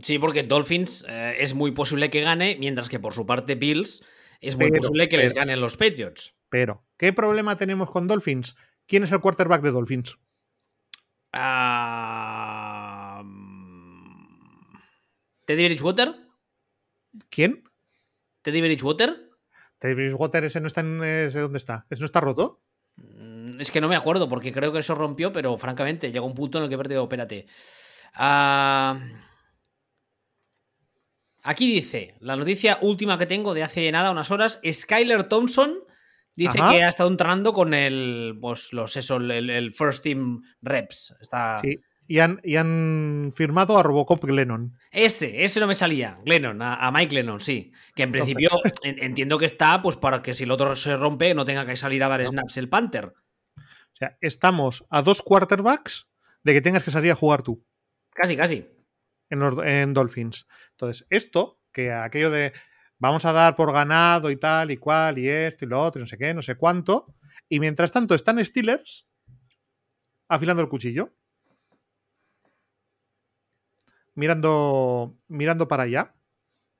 Sí, 0.00 0.18
porque 0.18 0.44
Dolphins 0.44 1.04
eh, 1.06 1.36
es 1.40 1.52
muy 1.52 1.72
posible 1.72 2.08
que 2.08 2.22
gane, 2.22 2.56
mientras 2.58 2.88
que 2.88 3.00
por 3.00 3.12
su 3.12 3.26
parte 3.26 3.54
Bills 3.54 4.02
es 4.40 4.56
muy 4.56 4.70
posible 4.70 5.10
que 5.10 5.18
les 5.18 5.34
ganen 5.34 5.60
los 5.60 5.76
Patriots. 5.76 6.37
Pero, 6.48 6.84
¿qué 6.96 7.12
problema 7.12 7.56
tenemos 7.56 7.90
con 7.90 8.06
Dolphins? 8.06 8.56
¿Quién 8.86 9.02
es 9.02 9.12
el 9.12 9.20
quarterback 9.20 9.62
de 9.62 9.70
Dolphins? 9.70 10.18
Uh... 11.34 11.78
¿Teddy 15.44 15.64
Bridgewater? 15.64 16.14
¿Quién? 17.30 17.64
¿Teddy 18.42 18.60
Bridgewater? 18.60 19.30
¿Teddy 19.78 19.94
Bridgewater 19.94 20.44
ese 20.44 20.60
no 20.60 20.66
está 20.66 20.80
en 20.80 21.02
ese 21.02 21.40
dónde 21.40 21.58
está? 21.58 21.86
¿Ese 21.88 22.00
no 22.00 22.06
está 22.06 22.20
roto? 22.20 22.60
Mm, 22.96 23.60
es 23.60 23.70
que 23.70 23.80
no 23.80 23.88
me 23.88 23.96
acuerdo, 23.96 24.28
porque 24.28 24.52
creo 24.52 24.72
que 24.72 24.80
eso 24.80 24.94
rompió, 24.94 25.32
pero 25.32 25.56
francamente, 25.56 26.12
llegó 26.12 26.26
un 26.26 26.34
punto 26.34 26.58
en 26.58 26.64
el 26.64 26.68
que 26.68 26.74
he 26.74 26.78
perdido. 26.78 27.02
Espérate. 27.04 27.46
Aquí 31.42 31.72
dice, 31.72 32.14
la 32.20 32.36
noticia 32.36 32.78
última 32.82 33.18
que 33.18 33.26
tengo 33.26 33.54
de 33.54 33.62
hace 33.62 33.90
nada, 33.90 34.10
unas 34.10 34.30
horas, 34.30 34.60
Skyler 34.70 35.24
Thompson 35.24 35.78
dice 36.46 36.58
que 36.58 36.82
ha 36.82 36.88
estado 36.88 37.10
entrenando 37.10 37.52
con 37.52 37.74
el, 37.74 38.38
pues, 38.40 38.72
los, 38.72 38.96
eso, 38.96 39.16
el, 39.16 39.74
First 39.74 40.04
Team 40.04 40.42
Reps. 40.62 41.16
Está... 41.20 41.58
Sí, 41.58 41.80
y 42.06 42.20
han, 42.20 43.30
firmado 43.32 43.78
a 43.78 43.82
Robocop 43.82 44.24
Glennon. 44.24 44.78
Ese, 44.90 45.44
ese 45.44 45.60
no 45.60 45.66
me 45.66 45.74
salía. 45.74 46.16
Glennon, 46.24 46.62
a, 46.62 46.90
Mike 46.90 47.10
Glennon, 47.10 47.40
sí. 47.40 47.72
Que 47.94 48.04
en 48.04 48.12
principio 48.12 48.48
entiendo 48.82 49.36
que 49.36 49.44
está 49.44 49.82
pues 49.82 49.96
para 49.96 50.22
que 50.22 50.32
si 50.32 50.44
el 50.44 50.50
otro 50.50 50.74
se 50.74 50.96
rompe 50.96 51.34
no 51.34 51.44
tenga 51.44 51.66
que 51.66 51.76
salir 51.76 52.02
a 52.02 52.08
dar 52.08 52.26
snaps 52.26 52.56
el 52.56 52.70
Panther. 52.70 53.12
O 53.56 53.96
sea, 53.98 54.16
estamos 54.22 54.86
a 54.88 55.02
dos 55.02 55.20
quarterbacks 55.20 56.08
de 56.44 56.54
que 56.54 56.62
tengas 56.62 56.82
que 56.82 56.90
salir 56.90 57.10
a 57.12 57.16
jugar 57.16 57.42
tú. 57.42 57.66
Casi, 58.14 58.36
casi. 58.36 58.66
En, 59.28 59.42
en 59.66 59.92
Dolphins. 59.92 60.46
Entonces, 60.70 61.06
esto, 61.10 61.60
que 61.72 61.92
aquello 61.92 62.30
de 62.30 62.54
vamos 62.98 63.24
a 63.24 63.32
dar 63.32 63.56
por 63.56 63.72
ganado 63.72 64.30
y 64.30 64.36
tal 64.36 64.70
y 64.70 64.76
cual 64.76 65.18
y 65.18 65.28
esto 65.28 65.64
y 65.64 65.68
lo 65.68 65.82
otro 65.82 66.00
y 66.00 66.02
no 66.02 66.06
sé 66.06 66.18
qué, 66.18 66.34
no 66.34 66.42
sé 66.42 66.56
cuánto. 66.56 67.14
Y 67.48 67.60
mientras 67.60 67.92
tanto 67.92 68.14
están 68.14 68.44
Steelers 68.44 69.06
afilando 70.28 70.62
el 70.62 70.68
cuchillo 70.68 71.14
mirando, 74.18 75.16
mirando 75.28 75.68
para 75.68 75.84
allá, 75.84 76.16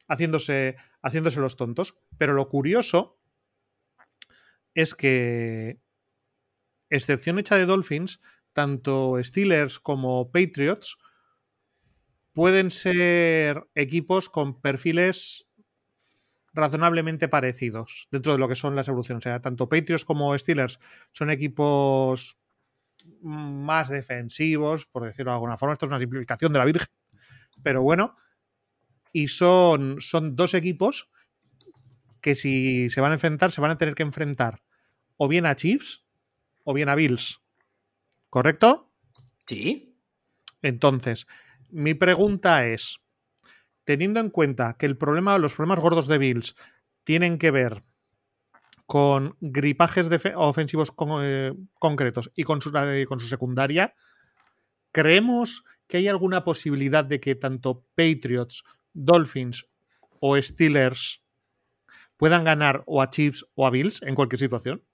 haciéndose, 0.08 0.76
haciéndose 1.02 1.38
los 1.38 1.56
tontos. 1.56 1.96
Pero 2.18 2.34
lo 2.34 2.48
curioso 2.48 3.20
es 4.74 4.96
que, 4.96 5.80
excepción 6.90 7.38
hecha 7.38 7.54
de 7.54 7.66
Dolphins, 7.66 8.20
tanto 8.52 9.22
Steelers 9.22 9.78
como 9.78 10.32
Patriots 10.32 10.98
pueden 12.32 12.72
ser 12.72 13.68
equipos 13.76 14.28
con 14.28 14.60
perfiles 14.60 15.47
razonablemente 16.58 17.28
parecidos 17.28 18.08
dentro 18.10 18.32
de 18.32 18.38
lo 18.38 18.48
que 18.48 18.56
son 18.56 18.74
las 18.76 18.88
evoluciones. 18.88 19.22
O 19.22 19.28
sea, 19.28 19.40
tanto 19.40 19.68
Patriots 19.68 20.04
como 20.04 20.36
Steelers 20.36 20.80
son 21.12 21.30
equipos 21.30 22.38
más 23.22 23.88
defensivos, 23.88 24.86
por 24.86 25.04
decirlo 25.04 25.30
de 25.30 25.36
alguna 25.36 25.56
forma. 25.56 25.72
Esto 25.72 25.86
es 25.86 25.90
una 25.90 26.00
simplificación 26.00 26.52
de 26.52 26.58
la 26.58 26.64
Virgen 26.64 26.88
pero 27.62 27.82
bueno. 27.82 28.14
Y 29.12 29.28
son, 29.28 30.00
son 30.00 30.36
dos 30.36 30.54
equipos 30.54 31.08
que 32.20 32.34
si 32.34 32.90
se 32.90 33.00
van 33.00 33.12
a 33.12 33.14
enfrentar, 33.14 33.52
se 33.52 33.60
van 33.60 33.70
a 33.70 33.78
tener 33.78 33.94
que 33.94 34.02
enfrentar 34.02 34.62
o 35.16 35.28
bien 35.28 35.46
a 35.46 35.56
Chiefs 35.56 36.04
o 36.64 36.74
bien 36.74 36.88
a 36.88 36.94
Bills. 36.94 37.40
¿Correcto? 38.28 38.92
Sí. 39.46 39.96
Entonces, 40.60 41.26
mi 41.70 41.94
pregunta 41.94 42.66
es, 42.66 43.00
teniendo 43.88 44.20
en 44.20 44.28
cuenta 44.28 44.76
que 44.76 44.84
el 44.84 44.98
problema, 44.98 45.38
los 45.38 45.54
problemas 45.54 45.80
gordos 45.80 46.08
de 46.08 46.18
Bills 46.18 46.56
tienen 47.04 47.38
que 47.38 47.50
ver 47.50 47.84
con 48.84 49.34
gripajes 49.40 50.06
ofensivos 50.36 50.92
eh, 51.22 51.54
concretos 51.78 52.30
y 52.34 52.42
con 52.44 52.60
su, 52.60 52.70
eh, 52.76 53.06
con 53.08 53.18
su 53.18 53.28
secundaria, 53.28 53.94
¿creemos 54.92 55.64
que 55.86 55.96
hay 55.96 56.08
alguna 56.08 56.44
posibilidad 56.44 57.02
de 57.02 57.18
que 57.18 57.34
tanto 57.34 57.82
Patriots, 57.94 58.62
Dolphins 58.92 59.66
o 60.20 60.36
Steelers 60.36 61.22
puedan 62.18 62.44
ganar 62.44 62.82
o 62.84 63.00
a 63.00 63.08
Chiefs 63.08 63.46
o 63.54 63.66
a 63.66 63.70
Bills 63.70 64.02
en 64.02 64.14
cualquier 64.14 64.40
situación? 64.40 64.84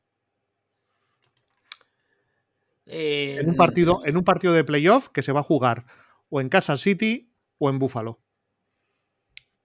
En, 2.87 3.49
un 3.49 3.57
partido, 3.57 4.03
en 4.05 4.17
un 4.17 4.23
partido 4.23 4.53
de 4.53 4.63
playoff 4.63 5.09
que 5.09 5.23
se 5.23 5.33
va 5.33 5.41
a 5.41 5.43
jugar 5.43 5.85
o 6.29 6.41
en 6.41 6.49
Kansas 6.49 6.81
City 6.81 7.33
o 7.59 7.71
en 7.71 7.81
Buffalo. 7.81 8.24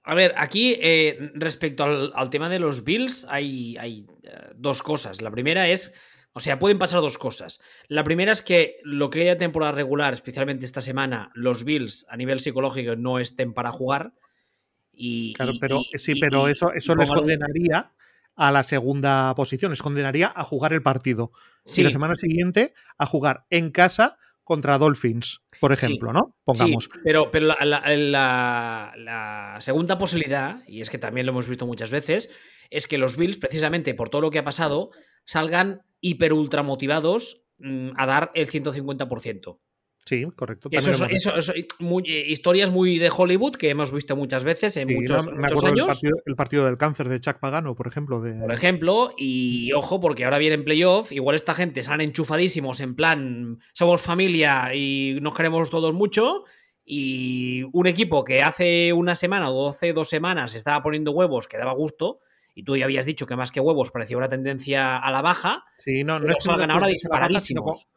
A 0.09 0.15
ver, 0.15 0.33
aquí 0.37 0.75
eh, 0.81 1.31
respecto 1.35 1.83
al, 1.83 2.29
tema 2.31 2.49
de 2.49 2.57
los 2.57 2.83
Bills 2.83 3.27
hay, 3.29 3.77
hay 3.77 4.07
eh, 4.23 4.49
dos 4.55 4.81
cosas. 4.81 5.21
La 5.21 5.29
primera 5.29 5.69
es 5.69 5.93
O 6.33 6.39
sea, 6.39 6.57
pueden 6.57 6.79
pasar 6.79 6.99
dos 7.01 7.19
cosas. 7.19 7.61
La 7.89 8.03
primera 8.03 8.31
es 8.31 8.41
que 8.41 8.77
lo 8.83 9.11
que 9.11 9.21
haya 9.21 9.37
temporada 9.37 9.71
regular, 9.71 10.15
especialmente 10.15 10.65
esta 10.65 10.81
semana, 10.81 11.29
los 11.35 11.63
Bills 11.63 12.07
a 12.09 12.17
nivel 12.17 12.39
psicológico 12.39 12.95
no 12.95 13.19
estén 13.19 13.53
para 13.53 13.71
jugar. 13.71 14.13
Y, 14.91 15.33
claro, 15.33 15.51
pero 15.61 15.79
sí, 15.93 16.15
pero 16.19 16.47
eso, 16.47 16.73
eso 16.73 16.95
les 16.95 17.11
condenaría 17.11 17.91
a 18.35 18.51
la 18.51 18.63
segunda 18.63 19.35
posición, 19.35 19.71
les 19.71 19.83
condenaría 19.83 20.33
a 20.35 20.43
jugar 20.43 20.73
el 20.73 20.81
partido. 20.81 21.33
Y 21.65 21.83
la 21.83 21.91
semana 21.91 22.15
siguiente 22.15 22.73
a 22.97 23.05
jugar 23.05 23.45
en 23.51 23.69
casa 23.69 24.17
contra 24.49 24.79
Dolphins, 24.79 25.43
por 25.59 25.71
ejemplo, 25.71 26.11
¿no? 26.11 26.35
Pongamos. 26.43 26.89
pero, 27.03 27.29
pero 27.29 27.45
la, 27.45 28.91
la, 28.97 29.57
segunda 29.59 29.99
posibilidad, 29.99 30.63
y 30.65 30.81
es 30.81 30.89
que 30.89 30.97
también 30.97 31.27
lo 31.27 31.33
hemos 31.33 31.47
visto 31.47 31.67
muchas 31.67 31.91
veces, 31.91 32.31
es 32.71 32.87
que 32.87 32.97
los 32.97 33.15
Bills, 33.15 33.37
precisamente 33.37 33.93
por 33.93 34.09
todo 34.09 34.21
lo 34.21 34.31
que 34.31 34.39
ha 34.39 34.43
pasado, 34.43 34.89
salgan 35.23 35.83
hiper 36.01 36.33
ultra 36.33 36.63
motivados 36.63 37.43
mm, 37.59 37.91
a 37.95 38.07
dar 38.07 38.31
el 38.33 38.49
150%. 38.49 39.59
Sí, 40.09 40.25
correcto. 40.35 40.69
Eso, 40.71 41.05
eso, 41.05 41.53
eh, 41.53 42.25
historias 42.27 42.71
muy 42.71 42.97
de 42.97 43.11
Hollywood 43.15 43.57
que 43.57 43.69
hemos 43.69 43.91
visto 43.91 44.15
muchas 44.15 44.43
veces 44.43 44.75
en 44.77 44.91
muchos, 44.91 45.27
me 45.27 45.45
años. 45.45 45.61
El 45.61 45.85
partido, 45.85 46.17
el 46.25 46.35
partido, 46.35 46.65
del 46.65 46.77
cáncer 46.79 47.09
de 47.09 47.19
Chuck 47.19 47.37
Pagano, 47.37 47.75
por 47.75 47.85
ejemplo. 47.85 48.19
De... 48.19 48.33
Por 48.33 48.51
ejemplo, 48.51 49.13
y 49.19 49.71
ojo, 49.73 49.99
porque 49.99 50.25
ahora 50.25 50.39
viene 50.39 50.55
en 50.55 50.63
playoff, 50.63 51.11
igual 51.11 51.35
esta 51.35 51.53
gente 51.53 51.83
salen 51.83 52.07
enchufadísimos 52.07 52.79
en 52.79 52.95
plan, 52.95 53.59
somos 53.71 54.01
familia 54.01 54.73
y 54.73 55.19
nos 55.21 55.35
queremos 55.35 55.69
todos 55.69 55.93
mucho. 55.93 56.43
Y 56.83 57.61
un 57.71 57.85
equipo 57.85 58.23
que 58.23 58.41
hace 58.41 58.91
una 58.93 59.13
semana 59.13 59.51
o 59.51 59.69
hace 59.69 59.93
dos 59.93 60.09
semanas 60.09 60.55
estaba 60.55 60.81
poniendo 60.81 61.11
huevos 61.11 61.47
que 61.47 61.59
daba 61.59 61.73
gusto, 61.73 62.17
y 62.55 62.63
tú 62.63 62.75
ya 62.75 62.85
habías 62.85 63.05
dicho 63.05 63.27
que 63.27 63.35
más 63.35 63.51
que 63.51 63.59
huevos 63.59 63.91
parecía 63.91 64.17
una 64.17 64.27
tendencia 64.27 64.97
a 64.97 65.11
la 65.11 65.21
baja. 65.21 65.65
Sí, 65.77 66.03
no, 66.03 66.19
no 66.19 66.31
es 66.31 66.43
que 66.43 66.49
ahora 66.49 66.87
disparadísimos. 66.87 67.87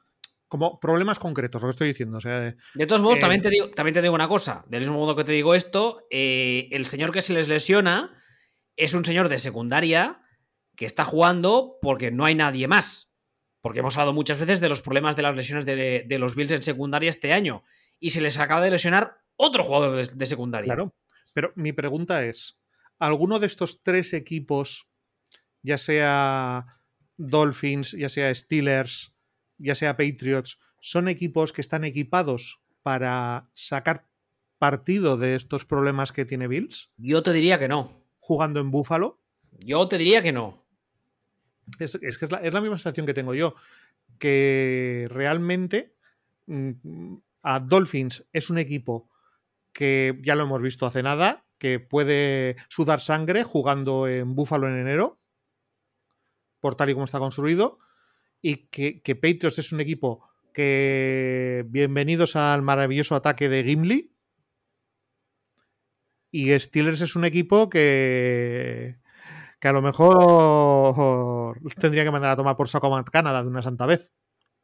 Como, 0.52 0.78
problemas 0.78 1.18
concretos, 1.18 1.62
lo 1.62 1.68
que 1.68 1.71
estoy 1.71 1.88
diciendo. 1.88 2.18
O 2.18 2.21
sea, 2.21 2.54
de 2.75 2.87
todos 2.87 3.00
modos, 3.00 3.21
también, 3.21 3.40
te 3.40 3.49
digo, 3.49 3.71
también 3.71 3.94
te 3.94 4.02
digo 4.02 4.14
una 4.14 4.28
cosa. 4.28 4.66
Del 4.68 4.82
mismo 4.82 4.99
modo 4.99 5.16
que 5.16 5.25
te 5.25 5.32
digo 5.32 5.54
esto, 5.54 6.06
eh, 6.11 6.68
el 6.73 6.85
señor 6.85 7.11
que 7.11 7.23
se 7.23 7.32
les 7.32 7.49
lesiona 7.49 8.23
es 8.76 8.92
un 8.92 9.02
señor 9.02 9.30
de 9.30 9.38
secundaria 9.38 10.21
que 10.76 10.85
está 10.85 11.06
jugando 11.06 11.78
porque 11.80 12.11
no 12.11 12.26
hay 12.26 12.35
nadie 12.35 12.68
más. 12.68 13.11
Porque 13.62 13.78
hemos 13.78 13.97
hablado 13.97 14.12
muchas 14.12 14.38
veces 14.38 14.61
de 14.61 14.68
los 14.68 14.82
problemas 14.82 15.16
de 15.16 15.23
las 15.23 15.35
lesiones 15.35 15.64
de, 15.64 16.04
los 16.18 16.35
Bills 16.35 16.52
en 16.52 16.62
secundaria 16.62 17.09
este 17.09 17.32
año. 17.32 17.64
Y 17.99 18.11
se 18.11 18.21
les 18.21 18.38
acaba 18.38 18.61
de 18.61 18.73
lesionar 18.73 19.23
otro 19.37 19.64
jugador 19.64 20.06
de 20.06 20.26
secundaria. 20.26 20.66
Claro. 20.66 20.94
Pero 21.32 21.54
mi 21.56 21.73
pregunta 21.73 22.26
es: 22.26 22.61
alguno 22.99 23.38
de 23.38 23.47
estos 23.47 23.82
tres 23.82 24.12
equipos, 24.12 24.87
ya 25.62 25.78
sea 25.78 26.66
Dolphins, 27.16 27.92
ya 27.92 28.11
sea 28.11 28.35
Steelers, 28.35 29.14
ya 29.62 29.75
sea 29.75 29.97
Patriots, 29.97 30.59
son 30.81 31.09
equipos 31.09 31.52
que 31.52 31.61
están 31.61 31.85
equipados 31.85 32.61
para 32.83 33.49
sacar 33.54 34.09
partido 34.59 35.16
de 35.16 35.35
estos 35.35 35.64
problemas 35.64 36.12
que 36.12 36.25
tiene 36.25 36.49
Bills? 36.49 36.90
Yo 36.97 37.23
te 37.23 37.33
diría 37.33 37.59
que 37.59 37.69
no. 37.69 38.02
¿Jugando 38.19 38.61
en 38.61 38.71
Búfalo? 38.71 39.21
Yo 39.59 39.88
te 39.88 39.99
diría 39.99 40.23
que 40.23 40.33
no. 40.33 40.64
Es, 41.78 41.99
que 41.99 42.07
es 42.07 42.31
la, 42.31 42.38
es 42.38 42.52
la, 42.52 42.61
misma 42.61 42.76
sensación 42.78 43.07
que 43.07 43.14
tengo 43.14 43.35
yo. 43.35 43.54
Que 44.19 45.09
realmente 45.11 45.95
mm, 46.47 47.14
a 47.42 47.61
Dolphins 47.61 48.25
es 48.33 48.50
un 48.50 48.59
equipo 48.59 49.09
que 49.73 50.21
ya 50.23 50.35
lo 50.35 50.45
hemos 50.45 50.62
visto 50.62 50.87
hace 50.87 51.02
nada, 51.02 51.45
que 51.59 51.81
puede 51.81 52.57
sudar 52.69 53.00
sangre 53.00 53.45
jugando 53.45 54.07
en 54.07 54.35
Búfalo 54.35 54.69
en 54.69 54.78
enero, 54.78 55.19
por 56.61 56.76
tal 56.76 56.90
y 56.90 56.92
como 56.95 57.04
está 57.04 57.19
construido, 57.19 57.78
y 58.43 58.69
que, 58.69 59.01
que 59.01 59.15
Patriots 59.15 59.61
es 59.61 59.73
un 59.73 59.81
equipo 59.81 60.29
que 60.53 61.65
bienvenidos 61.69 62.37
al 62.37 62.61
maravilloso 62.63 63.15
ataque 63.15 63.49
de 63.49 63.65
Gimli. 63.65 64.13
Y 66.31 66.59
Steelers 66.59 67.01
es 67.03 67.15
un 67.15 67.25
equipo 67.25 67.71
que, 67.71 68.99
que 69.61 69.69
a 69.69 69.73
lo 69.73 69.81
mejor 69.81 71.59
tendría 71.81 72.05
que 72.05 72.11
mandar 72.11 72.33
a 72.33 72.37
tomar 72.37 72.57
por 72.57 72.69
saco 72.69 72.95
a 72.95 73.05
Canadá 73.05 73.43
de 73.43 73.49
una 73.49 73.63
santa 73.63 73.87
vez 73.87 74.13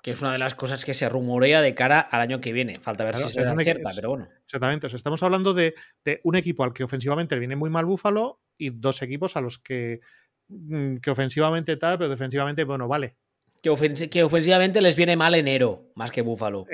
que 0.02 0.12
es 0.12 0.22
una 0.22 0.32
de 0.32 0.38
las 0.38 0.54
cosas 0.54 0.84
que 0.84 0.94
se 0.94 1.08
rumorea 1.08 1.60
de 1.60 1.74
cara 1.74 1.98
al 1.98 2.20
año 2.20 2.40
que 2.40 2.52
viene. 2.52 2.72
Falta 2.80 3.04
ver 3.04 3.16
si 3.16 3.30
se 3.30 3.42
da 3.42 3.56
cierta, 3.58 3.90
pero 3.94 4.10
bueno. 4.10 4.28
Exactamente. 4.44 4.86
estamos 4.86 5.22
hablando 5.24 5.54
de, 5.54 5.74
un 6.22 6.36
equipo 6.36 6.62
al 6.62 6.72
que 6.72 6.84
ofensivamente 6.84 7.34
le 7.34 7.40
viene 7.40 7.56
muy 7.56 7.68
mal 7.68 7.84
Búfalo 7.84 8.40
y 8.56 8.70
dos 8.70 9.02
equipos 9.02 9.36
a 9.36 9.40
los 9.40 9.58
que, 9.58 10.00
mm, 10.48 10.98
que 10.98 11.10
ofensivamente 11.10 11.76
tal, 11.76 11.98
pero 11.98 12.10
defensivamente, 12.10 12.62
bueno, 12.62 12.86
vale. 12.86 13.16
Que, 13.62 13.70
ofensivamente 13.70 14.80
les 14.80 14.96
viene 14.96 15.16
mal 15.16 15.34
enero, 15.34 15.90
más 15.94 16.10
que 16.10 16.22
Búfalo. 16.22 16.66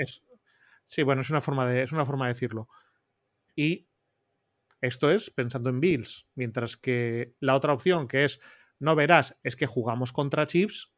sí, 0.85 1.03
bueno, 1.03 1.21
es 1.21 1.29
una, 1.29 1.41
forma 1.41 1.67
de, 1.67 1.83
es 1.83 1.91
una 1.91 2.05
forma 2.05 2.27
de 2.27 2.33
decirlo. 2.33 2.67
Y 3.55 3.87
esto 4.81 5.11
es 5.11 5.29
pensando 5.29 5.69
en 5.69 5.79
Bills. 5.79 6.27
Mientras 6.35 6.77
que 6.77 7.33
la 7.39 7.55
otra 7.55 7.73
opción, 7.73 8.07
que 8.07 8.25
es 8.25 8.39
no 8.79 8.95
verás, 8.95 9.37
es 9.43 9.55
que 9.55 9.65
jugamos 9.65 10.11
contra 10.11 10.45
Chips 10.45 10.91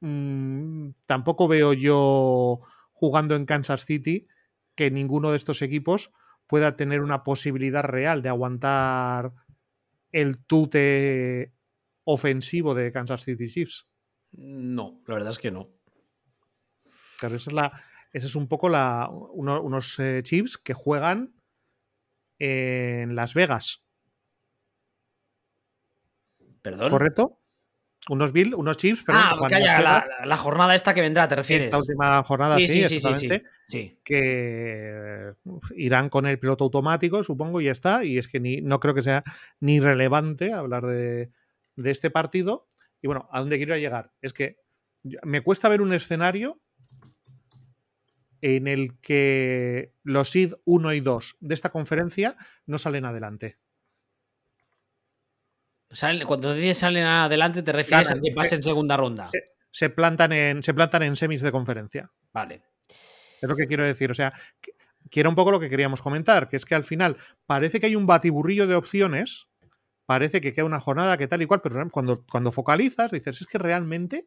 Mm, 0.00 0.90
tampoco 1.06 1.48
veo 1.48 1.72
yo 1.72 2.60
jugando 2.92 3.34
en 3.34 3.46
Kansas 3.46 3.84
City 3.84 4.28
que 4.76 4.90
ninguno 4.90 5.30
de 5.30 5.36
estos 5.36 5.60
equipos 5.62 6.12
pueda 6.46 6.76
tener 6.76 7.00
una 7.00 7.24
posibilidad 7.24 7.82
real 7.82 8.22
de 8.22 8.28
aguantar 8.28 9.32
el 10.12 10.38
tute 10.38 11.52
ofensivo 12.04 12.74
de 12.74 12.92
Kansas 12.92 13.24
City 13.24 13.48
Chiefs. 13.48 13.88
No, 14.32 15.02
la 15.06 15.14
verdad 15.14 15.30
es 15.30 15.38
que 15.38 15.50
no. 15.50 15.70
Pero 17.20 17.36
esa 17.36 17.50
es 17.50 17.54
la. 17.54 17.72
Ese 18.12 18.26
es 18.26 18.36
un 18.36 18.48
poco 18.48 18.68
la, 18.68 19.08
unos 19.10 19.98
eh, 19.98 20.22
Chiefs 20.22 20.56
que 20.56 20.72
juegan 20.72 21.34
en 22.38 23.14
Las 23.14 23.34
Vegas. 23.34 23.84
¿Perdón? 26.62 26.90
¿Correcto? 26.90 27.40
Unos 28.08 28.32
Bill, 28.32 28.54
unos 28.54 28.78
Chiefs, 28.78 29.02
pero 29.04 29.18
ah, 29.20 29.36
la, 29.50 30.06
la, 30.24 30.36
jornada 30.38 30.74
esta 30.74 30.94
que 30.94 31.02
vendrá, 31.02 31.28
¿te 31.28 31.36
refieres? 31.36 31.66
Esta 31.66 31.78
última 31.78 32.22
jornada, 32.22 32.56
sí, 32.56 32.66
sí, 32.66 32.80
exactamente. 32.84 33.44
Sí, 33.66 33.98
Que 34.02 35.34
irán 35.76 36.08
con 36.08 36.24
el 36.26 36.38
piloto 36.38 36.64
automático, 36.64 37.22
supongo, 37.22 37.60
y 37.60 37.64
ya 37.64 37.72
está. 37.72 38.04
Y 38.04 38.16
es 38.16 38.26
que 38.26 38.40
ni, 38.40 38.62
no 38.62 38.80
creo 38.80 38.94
que 38.94 39.02
sea 39.02 39.24
ni 39.60 39.78
relevante 39.78 40.54
hablar 40.54 40.86
de, 40.86 41.30
de 41.76 41.90
este 41.90 42.10
partido. 42.10 42.66
Y 43.02 43.06
bueno, 43.06 43.28
¿a 43.30 43.40
dónde 43.40 43.56
quiero 43.56 43.76
llegar? 43.76 44.12
Es 44.20 44.32
que 44.32 44.58
me 45.22 45.42
cuesta 45.42 45.68
ver 45.68 45.80
un 45.80 45.92
escenario 45.92 46.60
en 48.40 48.68
el 48.68 48.98
que 49.00 49.94
los 50.02 50.30
SID 50.30 50.54
1 50.64 50.92
y 50.94 51.00
2 51.00 51.36
de 51.40 51.54
esta 51.54 51.70
conferencia 51.70 52.36
no 52.66 52.78
salen 52.78 53.04
adelante 53.04 53.58
cuando 56.26 56.54
dices 56.54 56.78
salen 56.78 57.04
adelante, 57.04 57.62
te 57.62 57.72
refieres 57.72 58.10
a 58.10 58.14
que 58.14 58.32
pasen 58.34 58.62
segunda 58.62 58.96
ronda. 58.96 59.28
Se, 59.70 59.90
plantan 59.90 60.32
en, 60.32 60.62
se 60.62 60.74
plantan 60.74 61.02
en 61.02 61.16
semis 61.16 61.40
de 61.40 61.52
conferencia. 61.52 62.10
Vale. 62.32 62.62
Es 63.40 63.48
lo 63.48 63.56
que 63.56 63.66
quiero 63.66 63.84
decir. 63.84 64.10
O 64.10 64.14
sea, 64.14 64.32
que, 64.60 64.72
era 65.20 65.28
un 65.28 65.34
poco 65.34 65.50
lo 65.50 65.60
que 65.60 65.70
queríamos 65.70 66.02
comentar, 66.02 66.48
que 66.48 66.56
es 66.56 66.64
que 66.64 66.74
al 66.74 66.84
final 66.84 67.16
parece 67.46 67.80
que 67.80 67.86
hay 67.86 67.96
un 67.96 68.06
batiburrillo 68.06 68.66
de 68.66 68.74
opciones, 68.74 69.47
parece 70.08 70.40
que 70.40 70.54
queda 70.54 70.64
una 70.64 70.80
jornada 70.80 71.18
que 71.18 71.28
tal 71.28 71.42
y 71.42 71.46
cual, 71.46 71.60
pero 71.60 71.86
cuando, 71.90 72.24
cuando 72.32 72.50
focalizas 72.50 73.10
dices, 73.10 73.42
es 73.42 73.46
que 73.46 73.58
realmente 73.58 74.26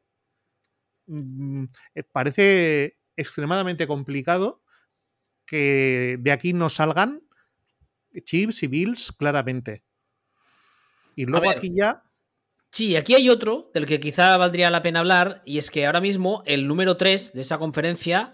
mm, 1.08 1.64
eh, 1.96 2.04
parece 2.04 3.00
extremadamente 3.18 3.88
complicado 3.88 4.62
que 5.44 6.18
de 6.20 6.32
aquí 6.32 6.54
no 6.54 6.70
salgan 6.70 7.24
chips 8.24 8.62
y 8.62 8.68
bills 8.68 9.12
claramente. 9.12 9.84
Y 11.16 11.26
luego 11.26 11.50
aquí 11.50 11.72
ya. 11.76 12.04
Sí, 12.70 12.96
aquí 12.96 13.16
hay 13.16 13.28
otro 13.30 13.72
del 13.74 13.88
que 13.88 14.00
quizá 14.00 14.38
valdría 14.38 14.70
la 14.70 14.84
pena 14.84 15.00
hablar, 15.00 15.42
y 15.48 15.58
es 15.58 15.72
que 15.72 15.88
ahora 15.88 16.00
mismo 16.00 16.44
el 16.46 16.68
número 16.68 16.96
3 16.96 17.34
de 17.34 17.42
esa 17.42 17.58
conferencia, 17.58 18.30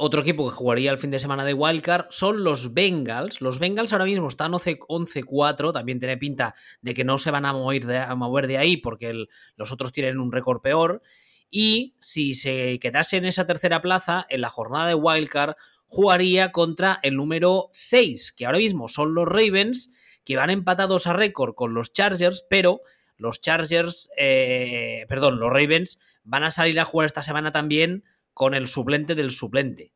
otro 0.00 0.22
equipo 0.22 0.48
que 0.48 0.56
jugaría 0.56 0.90
el 0.90 0.98
fin 0.98 1.10
de 1.10 1.18
semana 1.18 1.44
de 1.44 1.52
Wildcard, 1.52 2.06
son 2.08 2.42
los 2.42 2.72
Bengals. 2.72 3.42
Los 3.42 3.58
Bengals 3.58 3.92
ahora 3.92 4.06
mismo 4.06 4.28
están 4.28 4.52
11-4, 4.52 5.72
también 5.72 5.98
tiene 6.00 6.16
pinta 6.16 6.54
de 6.80 6.94
que 6.94 7.04
no 7.04 7.18
se 7.18 7.30
van 7.30 7.44
a 7.44 7.52
mover 7.52 7.84
de, 7.84 7.98
a 7.98 8.14
mover 8.14 8.46
de 8.46 8.56
ahí 8.56 8.78
porque 8.78 9.26
los 9.56 9.72
otros 9.72 9.92
tienen 9.92 10.18
un 10.18 10.32
récord 10.32 10.62
peor. 10.62 11.02
Y 11.50 11.96
si 12.00 12.32
se 12.32 12.78
quedase 12.80 13.18
en 13.18 13.26
esa 13.26 13.46
tercera 13.46 13.82
plaza, 13.82 14.24
en 14.30 14.40
la 14.40 14.48
jornada 14.48 14.86
de 14.86 14.94
Wildcard, 14.94 15.56
jugaría 15.86 16.50
contra 16.50 16.98
el 17.02 17.16
número 17.16 17.68
6, 17.72 18.32
que 18.32 18.46
ahora 18.46 18.58
mismo 18.58 18.88
son 18.88 19.14
los 19.14 19.26
Ravens 19.26 19.92
que 20.24 20.36
van 20.36 20.48
empatados 20.48 21.06
a 21.06 21.12
récord 21.12 21.54
con 21.54 21.74
los 21.74 21.92
Chargers, 21.92 22.46
pero 22.48 22.80
los 23.18 23.42
Chargers, 23.42 24.08
eh, 24.16 25.04
perdón, 25.08 25.38
los 25.38 25.50
Ravens 25.50 26.00
van 26.24 26.44
a 26.44 26.50
salir 26.50 26.80
a 26.80 26.84
jugar 26.86 27.06
esta 27.06 27.22
semana 27.22 27.52
también 27.52 28.04
con 28.34 28.54
el 28.54 28.66
suplente 28.66 29.14
del 29.14 29.30
suplente. 29.30 29.92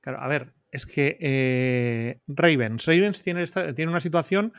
Claro, 0.00 0.20
a 0.20 0.28
ver, 0.28 0.54
es 0.70 0.86
que 0.86 1.16
eh, 1.20 2.20
Ravens, 2.26 2.84
Ravens 2.86 3.22
tiene, 3.22 3.44
una 3.88 4.00
situación 4.00 4.52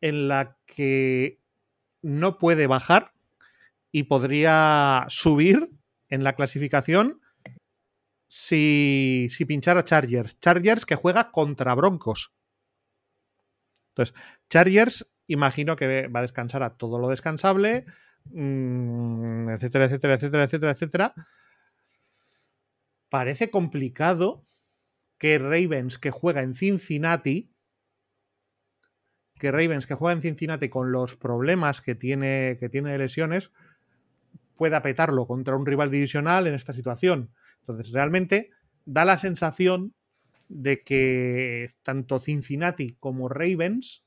en 0.00 0.28
la 0.28 0.58
que 0.66 1.40
no 2.02 2.38
puede 2.38 2.66
bajar 2.66 3.12
y 3.92 4.04
podría 4.04 5.06
subir 5.08 5.70
en 6.08 6.24
la 6.24 6.34
clasificación 6.34 7.20
si, 8.26 9.28
si 9.30 9.44
pinchara 9.44 9.84
Chargers. 9.84 10.38
Chargers 10.40 10.86
que 10.86 10.96
juega 10.96 11.30
contra 11.30 11.74
Broncos. 11.74 12.32
Entonces, 13.88 14.14
Chargers, 14.48 15.06
imagino 15.26 15.76
que 15.76 16.08
va 16.08 16.20
a 16.20 16.22
descansar 16.22 16.62
a 16.62 16.76
todo 16.76 16.98
lo 16.98 17.08
descansable, 17.08 17.84
mm, 18.24 19.50
etcétera, 19.50 19.84
etcétera, 19.84 20.14
etcétera, 20.14 20.44
etcétera, 20.44 20.72
etcétera. 20.72 21.14
Parece 23.12 23.50
complicado 23.50 24.46
que 25.18 25.36
Ravens, 25.36 25.98
que 25.98 26.10
juega 26.10 26.40
en 26.40 26.54
Cincinnati, 26.54 27.52
que 29.38 29.52
Ravens, 29.52 29.86
que 29.86 29.92
juega 29.92 30.14
en 30.14 30.22
Cincinnati 30.22 30.70
con 30.70 30.92
los 30.92 31.16
problemas 31.16 31.82
que 31.82 31.94
tiene, 31.94 32.56
que 32.58 32.70
tiene 32.70 32.90
de 32.92 32.96
lesiones, 32.96 33.52
pueda 34.56 34.80
petarlo 34.80 35.26
contra 35.26 35.56
un 35.56 35.66
rival 35.66 35.90
divisional 35.90 36.46
en 36.46 36.54
esta 36.54 36.72
situación. 36.72 37.34
Entonces, 37.60 37.92
realmente 37.92 38.48
da 38.86 39.04
la 39.04 39.18
sensación 39.18 39.94
de 40.48 40.82
que 40.82 41.70
tanto 41.82 42.18
Cincinnati 42.18 42.96
como 42.98 43.28
Ravens 43.28 44.06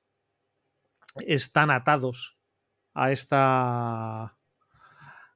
están 1.28 1.70
atados 1.70 2.40
a 2.96 3.12
esta 3.12 4.36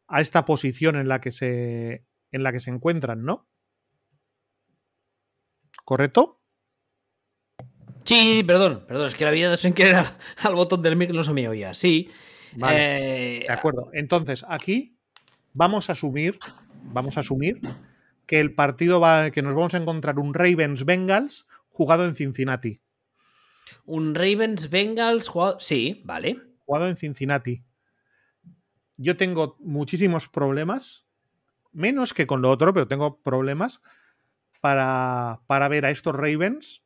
a 0.08 0.22
esta 0.22 0.46
posición 0.46 0.96
en 0.96 1.08
la 1.08 1.22
que 1.22 1.32
se 1.32 2.08
en 2.32 2.42
la 2.42 2.52
que 2.52 2.62
se 2.62 2.72
encuentran, 2.72 3.24
¿no? 3.24 3.46
¿Correcto? 5.90 6.40
Sí, 8.06 8.44
perdón, 8.46 8.86
perdón, 8.88 9.08
es 9.08 9.16
que 9.16 9.26
la 9.26 9.32
vida 9.32 9.58
sin 9.58 9.74
querer 9.74 9.96
al, 9.96 10.18
al 10.38 10.54
botón 10.54 10.84
del 10.84 10.96
micro 10.96 11.16
no 11.16 11.24
se 11.24 11.34
me 11.34 11.48
oía. 11.50 11.74
Sí. 11.74 12.12
Vale, 12.56 13.40
Eh, 13.40 13.46
de 13.48 13.52
acuerdo. 13.52 13.90
Entonces, 13.94 14.46
aquí 14.48 15.00
vamos 15.52 15.90
a 15.90 15.94
asumir, 15.94 16.38
vamos 16.84 17.18
a 17.18 17.22
asumir 17.22 17.60
que 18.28 18.40
el 18.40 18.54
partido 18.54 19.00
va, 19.00 19.32
que 19.32 19.42
nos 19.42 19.56
vamos 19.56 19.74
a 19.74 19.78
encontrar 19.78 20.20
un 20.20 20.36
Ravens 20.36 20.86
Bengals 20.86 21.48
jugado 21.70 22.06
en 22.06 22.14
Cincinnati. 22.14 22.82
Un 23.84 24.14
Ravens 24.14 24.70
Bengals 24.70 25.28
jugado. 25.28 25.60
Sí, 25.60 26.04
vale. 26.06 26.40
Jugado 26.66 26.88
en 26.88 26.98
Cincinnati. 26.98 27.64
Yo 28.96 29.18
tengo 29.18 29.58
muchísimos 29.60 30.30
problemas, 30.30 31.08
menos 31.72 32.14
que 32.14 32.28
con 32.28 32.44
lo 32.44 32.52
otro, 32.52 32.76
pero 32.76 32.88
tengo 32.88 33.24
problemas 33.24 33.82
para, 34.60 35.42
para 35.48 35.68
ver 35.68 35.86
a 35.86 35.92
estos 35.92 36.16
Ravens 36.16 36.84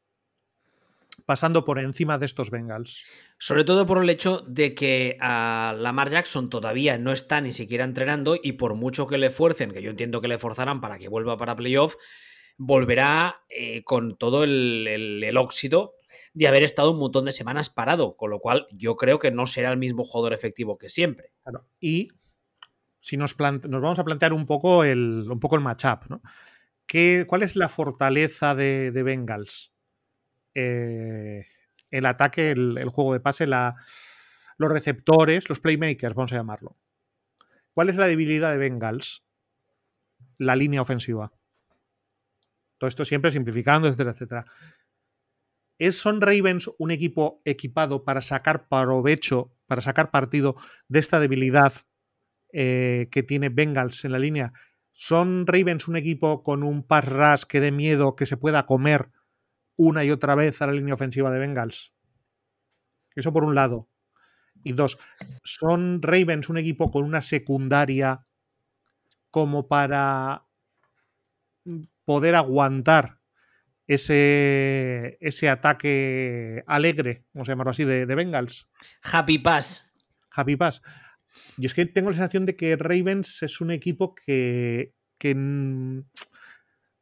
pasando 1.26 1.64
por 1.66 1.80
encima 1.80 2.18
de 2.18 2.26
estos 2.26 2.50
Bengals. 2.50 3.06
Sobre 3.38 3.64
todo 3.64 3.86
por 3.86 4.02
el 4.02 4.10
hecho 4.10 4.44
de 4.48 4.76
que 4.76 5.18
a 5.20 5.76
Lamar 5.78 6.10
Jackson 6.10 6.50
todavía 6.50 6.98
no 6.98 7.12
está 7.12 7.42
ni 7.42 7.52
siquiera 7.52 7.84
entrenando 7.84 8.36
y 8.42 8.54
por 8.54 8.76
mucho 8.76 9.08
que 9.08 9.18
le 9.18 9.30
fuercen, 9.30 9.72
que 9.72 9.82
yo 9.82 9.90
entiendo 9.90 10.22
que 10.22 10.28
le 10.28 10.38
forzarán 10.38 10.82
para 10.82 10.98
que 10.98 11.10
vuelva 11.10 11.38
para 11.38 11.56
playoff, 11.56 11.96
volverá 12.58 13.42
eh, 13.50 13.84
con 13.84 14.18
todo 14.18 14.44
el, 14.44 14.88
el, 14.88 15.24
el, 15.24 15.38
óxido 15.38 15.96
de 16.34 16.48
haber 16.48 16.64
estado 16.64 16.92
un 16.92 17.00
montón 17.00 17.26
de 17.26 17.32
semanas 17.32 17.70
parado, 17.70 18.16
con 18.16 18.30
lo 18.30 18.40
cual 18.40 18.68
yo 18.72 18.96
creo 18.96 19.20
que 19.20 19.32
no 19.32 19.46
será 19.46 19.72
el 19.72 19.78
mismo 19.78 20.04
jugador 20.04 20.34
efectivo 20.34 20.78
que 20.78 20.90
siempre. 20.90 21.32
Claro. 21.42 21.66
Y 21.80 22.10
si 23.00 23.18
nos, 23.18 23.38
nos, 23.38 23.82
vamos 23.82 24.00
a 24.00 24.06
plantear 24.06 24.32
un 24.34 24.46
poco 24.46 24.84
el, 24.84 25.28
un 25.30 25.40
poco 25.40 25.56
el 25.56 25.62
matchup, 25.62 26.10
¿no? 26.10 26.22
¿Qué, 26.94 27.26
¿Cuál 27.28 27.42
es 27.42 27.56
la 27.56 27.70
fortaleza 27.70 28.54
de, 28.54 28.92
Bengals? 28.92 29.74
Eh, 30.54 31.44
el 31.90 32.06
ataque, 32.06 32.52
el, 32.52 32.88
juego 32.90 33.14
de 33.14 33.20
pase, 33.20 33.48
los 33.48 34.72
receptores, 34.72 35.50
los 35.50 35.60
playmakers, 35.60 36.14
vamos 36.14 36.34
a 36.34 36.36
llamarlo. 36.36 36.78
¿Cuál 37.74 37.90
es 37.90 37.96
la 37.96 38.06
debilidad 38.06 38.52
de 38.52 38.60
Bengals? 38.60 39.26
La 40.38 40.56
línea 40.56 40.84
ofensiva. 40.84 41.32
Todo 42.78 42.90
esto 42.90 43.06
siempre 43.06 43.32
simplificando, 43.32 43.88
etcétera, 43.88 44.12
etcétera. 44.12 44.46
¿Es, 45.80 45.98
¿Son 45.98 46.22
Ravens 46.22 46.70
un 46.78 46.92
equipo 46.92 47.42
equipado 47.44 48.06
para 48.06 48.22
sacar 48.22 48.68
provecho, 48.70 49.52
para 49.66 49.82
sacar 49.82 50.12
partido 50.12 50.58
de 50.90 51.00
esta 51.00 51.20
debilidad 51.20 51.74
eh, 52.52 53.08
que 53.10 53.24
tiene 53.24 53.50
Bengals 53.50 54.06
en 54.06 54.12
la 54.12 54.20
línea? 54.20 54.54
¿Son 54.94 55.48
Ravens 55.48 55.88
un 55.88 55.98
equipo 55.98 56.44
con 56.44 56.64
un 56.64 56.84
pass 56.84 57.06
rush 57.06 57.44
que 57.44 57.60
dé 57.60 57.72
miedo, 57.72 58.16
que 58.16 58.28
se 58.28 58.38
pueda 58.38 58.66
comer 58.66 59.10
una 59.76 60.06
y 60.06 60.12
otra 60.12 60.36
vez 60.36 60.62
a 60.62 60.68
la 60.68 60.74
línea 60.74 60.94
ofensiva 60.94 61.32
de 61.32 61.40
Bengals? 61.40 61.94
Eso 63.16 63.34
por 63.34 63.44
un 63.44 63.56
lado. 63.56 63.90
Y 64.64 64.74
dos, 64.74 64.98
¿son 65.44 66.02
Ravens 66.02 66.48
un 66.48 66.58
equipo 66.58 66.92
con 66.92 67.04
una 67.04 67.22
secundaria 67.22 68.26
como 69.32 69.68
para 69.68 70.46
poder 72.06 72.36
aguantar 72.36 73.20
ese, 73.88 75.18
ese 75.22 75.50
ataque 75.50 76.64
alegre, 76.68 77.26
vamos 77.34 77.50
a 77.50 77.52
llamarlo 77.52 77.72
así, 77.72 77.84
de, 77.84 78.06
de, 78.06 78.16
Bengals? 78.16 78.70
Happy 79.02 79.40
Pass. 79.40 79.92
Happy 80.32 80.56
Pass. 80.56 80.82
Y 81.58 81.66
es 81.66 81.74
que 81.74 81.86
tengo 81.86 82.10
la 82.10 82.16
sensación 82.16 82.46
de 82.46 82.56
que 82.56 82.76
Ravens 82.76 83.44
es 83.44 83.62
un 83.62 83.72
equipo 83.72 84.16
que, 84.16 84.94
que, 85.18 85.36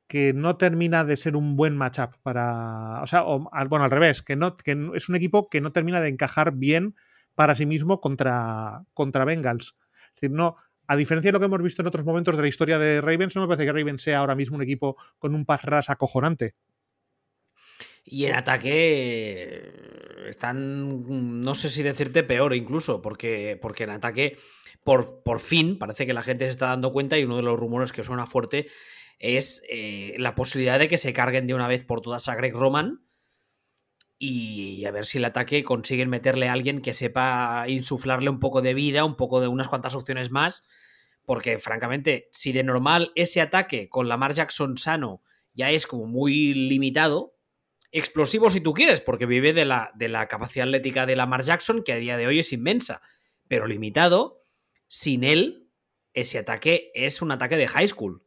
que 0.08 0.34
no 0.34 0.58
termina 0.58 1.06
de 1.06 1.18
ser 1.18 1.36
un 1.36 1.56
buen 1.56 1.76
matchup 1.78 2.16
para. 2.22 3.02
O 3.02 3.08
sea, 3.08 3.24
o, 3.24 3.50
bueno, 3.70 3.86
al 3.86 3.92
revés, 3.92 4.22
que, 4.22 4.36
no, 4.36 4.58
que 4.58 4.78
es 4.96 5.10
un 5.10 5.16
equipo 5.16 5.50
que 5.50 5.62
no 5.62 5.72
termina 5.72 6.02
de 6.02 6.10
encajar 6.10 6.54
bien 6.56 6.96
para 7.36 7.56
sí 7.56 7.66
mismo 7.66 8.02
contra, 8.02 8.84
contra 8.94 9.26
Bengals. 9.26 9.76
Es 10.14 10.22
decir, 10.22 10.32
no, 10.32 10.56
a 10.88 10.96
diferencia 10.96 11.30
de 11.30 11.34
lo 11.34 11.40
que 11.40 11.46
hemos 11.46 11.62
visto 11.62 11.82
en 11.82 11.88
otros 11.88 12.06
momentos 12.06 12.36
de 12.36 12.42
la 12.42 12.48
historia 12.50 12.78
de 12.78 13.00
Ravens, 13.00 13.36
no 13.36 13.42
me 13.42 13.48
parece 13.48 13.66
que 13.66 13.72
Ravens 13.72 14.02
sea 14.02 14.20
ahora 14.20 14.36
mismo 14.36 14.58
un 14.58 14.64
equipo 14.64 14.98
con 15.18 15.34
un 15.34 15.46
pass 15.46 15.64
rush 15.64 15.90
acojonante. 15.90 16.56
Y 18.04 18.26
en 18.26 18.36
ataque 18.36 19.72
están, 20.28 21.42
no 21.42 21.56
sé 21.56 21.70
si 21.70 21.84
decirte 21.84 22.24
peor 22.24 22.56
incluso, 22.56 23.02
porque, 23.02 23.58
porque 23.62 23.84
en 23.84 23.92
ataque, 23.92 24.38
por, 24.84 25.22
por 25.24 25.40
fin, 25.40 25.78
parece 25.78 26.06
que 26.06 26.14
la 26.14 26.24
gente 26.24 26.46
se 26.46 26.52
está 26.52 26.68
dando 26.68 26.92
cuenta 26.92 27.18
y 27.18 27.24
uno 27.24 27.38
de 27.38 27.44
los 27.44 27.60
rumores 27.60 27.92
que 27.92 28.04
suena 28.04 28.26
fuerte 28.26 28.68
es 29.20 29.64
eh, 29.70 30.16
la 30.18 30.36
posibilidad 30.36 30.80
de 30.80 30.88
que 30.88 30.98
se 30.98 31.14
carguen 31.14 31.46
de 31.46 31.54
una 31.54 31.68
vez 31.68 31.84
por 31.84 32.02
todas 32.02 32.28
a 32.28 32.36
Greg 32.36 32.54
Roman 32.54 33.02
y 34.18 34.86
a 34.86 34.92
ver 34.92 35.06
si 35.06 35.18
el 35.18 35.26
ataque 35.26 35.64
consiguen 35.64 36.10
meterle 36.10 36.48
a 36.48 36.54
alguien 36.54 36.82
que 36.82 36.94
sepa 36.94 37.66
insuflarle 37.68 38.30
un 38.30 38.40
poco 38.40 38.62
de 38.62 38.76
vida, 38.76 39.04
un 39.04 39.16
poco 39.16 39.42
de 39.42 39.48
unas 39.48 39.68
cuantas 39.68 39.96
opciones 39.96 40.30
más, 40.30 40.64
porque 41.26 41.58
francamente, 41.58 42.30
si 42.32 42.52
de 42.52 42.64
normal 42.64 43.12
ese 43.16 43.42
ataque 43.42 43.90
con 43.90 44.08
Lamar 44.08 44.34
Jackson 44.34 44.78
sano 44.78 45.24
ya 45.54 45.72
es 45.72 45.88
como 45.88 46.06
muy 46.06 46.54
limitado, 46.54 47.34
explosivo 47.92 48.50
si 48.50 48.62
tú 48.62 48.74
quieres, 48.74 49.02
porque 49.02 49.26
vive 49.26 49.54
de 49.54 49.66
la, 49.66 49.92
de 49.96 50.08
la 50.08 50.28
capacidad 50.28 50.68
atlética 50.68 51.06
de 51.06 51.16
Lamar 51.16 51.44
Jackson, 51.44 51.84
que 51.84 51.94
a 51.94 51.98
día 51.98 52.18
de 52.18 52.28
hoy 52.28 52.40
es 52.40 52.54
inmensa, 52.54 53.02
pero 53.48 53.68
limitado, 53.68 54.44
sin 54.88 55.24
él, 55.24 55.68
ese 56.14 56.40
ataque 56.40 56.92
es 56.94 57.22
un 57.22 57.32
ataque 57.32 57.58
de 57.58 57.68
high 57.68 57.88
school. 57.88 58.24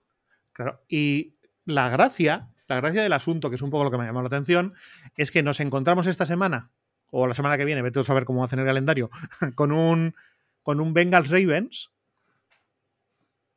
Claro, 0.53 0.83
y 0.89 1.37
la 1.65 1.89
gracia, 1.89 2.51
la 2.69 2.77
gracia 2.77 3.03
del 3.03 3.13
asunto, 3.13 3.51
que 3.51 3.57
es 3.57 3.63
un 3.63 3.71
poco 3.71 3.85
lo 3.85 3.91
que 3.91 3.99
me 3.99 4.05
llamó 4.05 4.23
la 4.23 4.29
atención, 4.29 4.75
es 5.17 5.31
que 5.31 5.43
nos 5.43 5.61
encontramos 5.61 6.07
esta 6.07 6.27
semana, 6.27 6.71
o 7.11 7.27
la 7.27 7.35
semana 7.35 7.57
que 7.57 7.65
viene, 7.65 7.83
vete 7.83 8.01
a 8.01 8.05
saber 8.05 8.25
cómo 8.25 8.45
hacen 8.45 8.59
el 8.59 8.67
calendario, 8.67 9.11
con 9.55 9.73
un, 9.73 10.15
con 10.63 10.81
un 10.81 10.93
Bengals 10.93 11.31
Ravens 11.31 11.91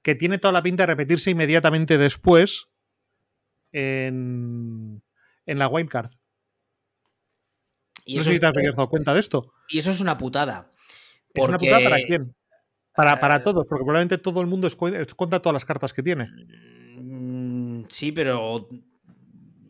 que 0.01 0.15
tiene 0.15 0.37
toda 0.37 0.53
la 0.53 0.63
pinta 0.63 0.83
de 0.83 0.87
repetirse 0.87 1.31
inmediatamente 1.31 1.97
después 1.97 2.69
en, 3.73 5.01
en 5.47 5.57
la 5.59 5.67
wildcard. 5.67 6.11
Y 8.05 8.17
no 8.17 8.23
sé 8.23 8.33
si 8.33 8.39
te 8.39 8.45
has 8.45 8.53
dado 8.53 8.89
cuenta 8.89 9.13
de 9.13 9.19
esto. 9.19 9.51
Y 9.67 9.79
eso 9.79 9.91
es 9.91 9.99
una 9.99 10.17
putada. 10.17 10.71
¿Es 11.33 11.47
una 11.47 11.57
putada 11.57 11.83
para 11.83 11.97
quién? 11.97 12.35
Para, 12.95 13.19
para 13.19 13.35
Eh, 13.35 13.39
todos, 13.39 13.65
porque 13.67 13.83
probablemente 13.83 14.17
todo 14.17 14.41
el 14.41 14.47
mundo 14.47 14.67
esconda 14.67 15.39
todas 15.39 15.53
las 15.53 15.65
cartas 15.65 15.93
que 15.93 16.03
tiene. 16.03 16.29
Mm, 16.97 17.83
Sí, 17.89 18.11
pero 18.11 18.67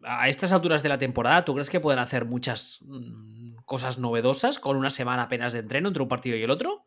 a 0.04 0.30
estas 0.30 0.54
alturas 0.54 0.82
de 0.82 0.90
la 0.90 0.98
temporada, 0.98 1.44
¿tú 1.46 1.54
crees 1.54 1.70
que 1.70 1.80
pueden 1.80 2.00
hacer 2.00 2.26
muchas 2.26 2.80
mm, 2.82 3.58
cosas 3.66 4.00
novedosas 4.00 4.60
con 4.60 4.78
una 4.78 4.90
semana 4.90 5.24
apenas 5.24 5.54
de 5.54 5.60
entreno 5.60 5.90
entre 5.90 6.04
un 6.04 6.10
partido 6.10 6.38
y 6.38 6.44
el 6.44 6.52
otro? 6.52 6.86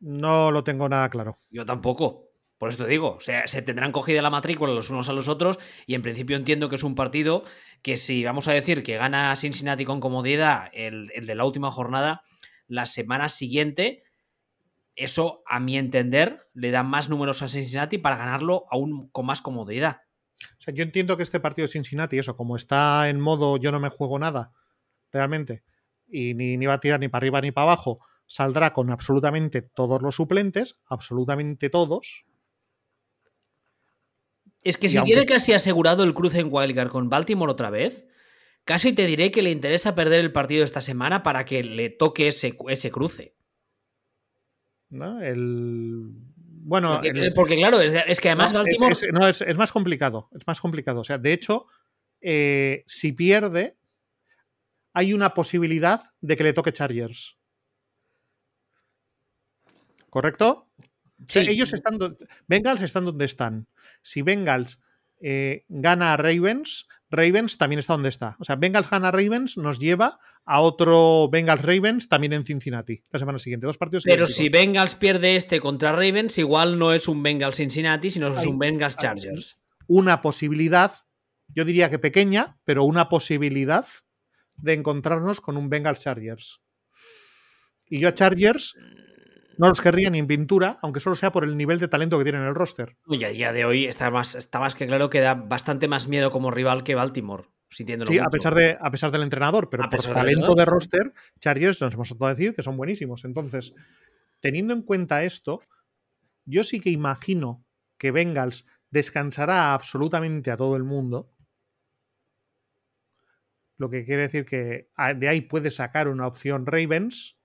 No 0.00 0.50
lo 0.50 0.62
tengo 0.62 0.88
nada 0.88 1.08
claro. 1.08 1.40
Yo 1.50 1.64
tampoco. 1.64 2.27
Por 2.58 2.70
eso 2.70 2.84
te 2.84 2.90
digo, 2.90 3.14
o 3.14 3.20
sea, 3.20 3.46
se 3.46 3.62
tendrán 3.62 3.92
cogida 3.92 4.20
la 4.20 4.30
matrícula 4.30 4.72
los 4.72 4.90
unos 4.90 5.08
a 5.08 5.12
los 5.12 5.28
otros 5.28 5.58
y 5.86 5.94
en 5.94 6.02
principio 6.02 6.36
entiendo 6.36 6.68
que 6.68 6.76
es 6.76 6.82
un 6.82 6.96
partido 6.96 7.44
que 7.82 7.96
si 7.96 8.24
vamos 8.24 8.48
a 8.48 8.52
decir 8.52 8.82
que 8.82 8.96
gana 8.96 9.36
Cincinnati 9.36 9.84
con 9.84 10.00
comodidad 10.00 10.68
el, 10.72 11.10
el 11.14 11.26
de 11.26 11.34
la 11.36 11.44
última 11.44 11.70
jornada, 11.70 12.22
la 12.66 12.86
semana 12.86 13.28
siguiente, 13.28 14.02
eso 14.96 15.42
a 15.46 15.60
mi 15.60 15.78
entender 15.78 16.48
le 16.52 16.72
da 16.72 16.82
más 16.82 17.08
números 17.08 17.42
a 17.42 17.48
Cincinnati 17.48 17.98
para 17.98 18.16
ganarlo 18.16 18.64
aún 18.70 19.08
con 19.10 19.26
más 19.26 19.40
comodidad. 19.40 20.02
O 20.58 20.60
sea, 20.60 20.74
yo 20.74 20.82
entiendo 20.82 21.16
que 21.16 21.22
este 21.22 21.40
partido 21.40 21.66
de 21.66 21.72
Cincinnati, 21.72 22.18
eso, 22.18 22.36
como 22.36 22.56
está 22.56 23.08
en 23.08 23.20
modo 23.20 23.56
yo 23.56 23.70
no 23.70 23.78
me 23.80 23.88
juego 23.88 24.18
nada, 24.18 24.52
realmente, 25.12 25.62
y 26.08 26.34
ni, 26.34 26.56
ni 26.56 26.66
va 26.66 26.74
a 26.74 26.80
tirar 26.80 26.98
ni 26.98 27.08
para 27.08 27.20
arriba 27.20 27.40
ni 27.40 27.52
para 27.52 27.72
abajo, 27.72 27.98
saldrá 28.26 28.72
con 28.72 28.90
absolutamente 28.90 29.62
todos 29.62 30.02
los 30.02 30.16
suplentes, 30.16 30.78
absolutamente 30.86 31.70
todos. 31.70 32.24
Es 34.68 34.76
que 34.76 34.90
si 34.90 35.02
tiene 35.02 35.24
casi 35.24 35.54
asegurado 35.54 36.04
el 36.04 36.12
cruce 36.12 36.40
en 36.40 36.48
Wildcard 36.50 36.90
con 36.90 37.08
Baltimore 37.08 37.50
otra 37.50 37.70
vez, 37.70 38.04
casi 38.66 38.92
te 38.92 39.06
diré 39.06 39.30
que 39.30 39.40
le 39.40 39.50
interesa 39.50 39.94
perder 39.94 40.20
el 40.20 40.30
partido 40.30 40.62
esta 40.62 40.82
semana 40.82 41.22
para 41.22 41.46
que 41.46 41.62
le 41.62 41.88
toque 41.88 42.28
ese, 42.28 42.54
ese 42.68 42.90
cruce. 42.90 43.34
¿No? 44.90 45.22
El. 45.22 46.10
Bueno, 46.36 47.00
porque, 47.34 47.56
claro, 47.56 47.80
es, 47.80 48.20
que 48.20 48.28
además 48.28 48.52
Baltimore. 48.52 48.92
Es, 48.92 49.06
no, 49.10 49.26
es, 49.26 49.56
más 49.56 49.72
complicado. 49.72 50.28
Es 50.38 50.46
más 50.46 50.60
complicado. 50.60 51.00
O 51.00 51.04
sea, 51.04 51.16
de 51.16 51.32
hecho, 51.32 51.64
eh, 52.20 52.84
si 52.86 53.12
pierde, 53.12 53.78
hay 54.92 55.14
una 55.14 55.32
posibilidad 55.32 56.02
de 56.20 56.36
que 56.36 56.44
le 56.44 56.52
toque 56.52 56.74
Chargers. 56.74 57.38
¿Correcto? 60.10 60.67
Sí. 61.26 61.40
ellos 61.40 61.72
están. 61.72 61.98
Bengals 62.46 62.80
están 62.82 63.04
donde 63.04 63.24
están. 63.24 63.66
Si 64.02 64.22
Bengals 64.22 64.80
eh, 65.20 65.64
gana 65.68 66.12
a 66.12 66.16
Ravens, 66.16 66.86
Ravens 67.10 67.58
también 67.58 67.78
está 67.78 67.94
donde 67.94 68.08
está. 68.08 68.36
O 68.38 68.44
sea, 68.44 68.56
Bengals 68.56 68.88
gana 68.88 69.08
a 69.08 69.10
Ravens 69.10 69.56
nos 69.56 69.78
lleva 69.78 70.20
a 70.44 70.60
otro 70.60 71.28
Bengals 71.30 71.62
Ravens 71.62 72.08
también 72.08 72.32
en 72.32 72.44
Cincinnati 72.44 73.02
la 73.10 73.18
semana 73.18 73.38
siguiente. 73.38 73.66
Dos 73.66 73.78
partidos. 73.78 74.04
Pero 74.04 74.26
si 74.26 74.48
Bengals 74.48 74.94
pierde 74.94 75.36
este 75.36 75.60
contra 75.60 75.92
Ravens, 75.92 76.38
igual 76.38 76.78
no 76.78 76.92
es 76.92 77.08
un 77.08 77.22
Bengals 77.22 77.56
Cincinnati, 77.56 78.10
sino 78.10 78.38
es 78.38 78.46
un 78.46 78.58
Bengals 78.58 78.96
Chargers. 78.96 79.58
Una 79.86 80.20
posibilidad, 80.20 80.92
yo 81.48 81.64
diría 81.64 81.90
que 81.90 81.98
pequeña, 81.98 82.58
pero 82.64 82.84
una 82.84 83.08
posibilidad 83.08 83.86
de 84.56 84.74
encontrarnos 84.74 85.40
con 85.40 85.56
un 85.56 85.68
Bengals 85.70 86.00
Chargers. 86.00 86.60
Y 87.86 88.00
yo 88.00 88.08
a 88.08 88.14
Chargers 88.14 88.74
no 89.58 89.68
los 89.68 89.80
querría 89.80 90.08
ni 90.08 90.18
en 90.18 90.26
pintura, 90.26 90.78
aunque 90.82 91.00
solo 91.00 91.16
sea 91.16 91.32
por 91.32 91.44
el 91.44 91.56
nivel 91.56 91.78
de 91.78 91.88
talento 91.88 92.16
que 92.16 92.24
tienen 92.24 92.42
en 92.42 92.48
el 92.48 92.54
roster. 92.54 92.96
Y 93.06 93.22
a 93.24 93.30
día 93.30 93.52
de 93.52 93.64
hoy 93.64 93.86
está 93.86 94.10
más, 94.10 94.34
está 94.34 94.60
más 94.60 94.74
que 94.74 94.86
claro 94.86 95.10
que 95.10 95.20
da 95.20 95.34
bastante 95.34 95.88
más 95.88 96.08
miedo 96.08 96.30
como 96.30 96.50
rival 96.50 96.84
que 96.84 96.94
Baltimore. 96.94 97.44
Sí, 97.70 97.84
a 98.18 98.30
pesar, 98.30 98.54
de, 98.54 98.78
a 98.80 98.90
pesar 98.90 99.10
del 99.10 99.22
entrenador, 99.22 99.68
pero 99.68 99.88
por 99.90 100.00
talento 100.00 100.54
de, 100.54 100.64
roster, 100.64 101.12
Chargers 101.38 101.82
nos 101.82 101.92
hemos 101.92 102.16
a 102.18 102.28
decir 102.30 102.54
que 102.54 102.62
son 102.62 102.78
buenísimos. 102.78 103.26
Entonces, 103.26 103.74
teniendo 104.40 104.72
en 104.72 104.82
cuenta 104.82 105.22
esto, 105.22 105.60
yo 106.46 106.64
sí 106.64 106.80
que 106.80 106.90
imagino 106.90 107.66
que 107.98 108.10
Bengals 108.10 108.64
descansará 108.90 109.74
absolutamente 109.74 110.50
a 110.50 110.56
todo 110.56 110.76
el 110.76 110.84
mundo. 110.84 111.30
Lo 113.76 113.90
que 113.90 114.04
quiere 114.04 114.22
decir 114.22 114.46
que 114.46 114.90
de 115.16 115.28
ahí 115.28 115.42
puede 115.42 115.70
sacar 115.70 116.08
una 116.08 116.26
opción 116.26 116.64
Ravens, 116.64 117.38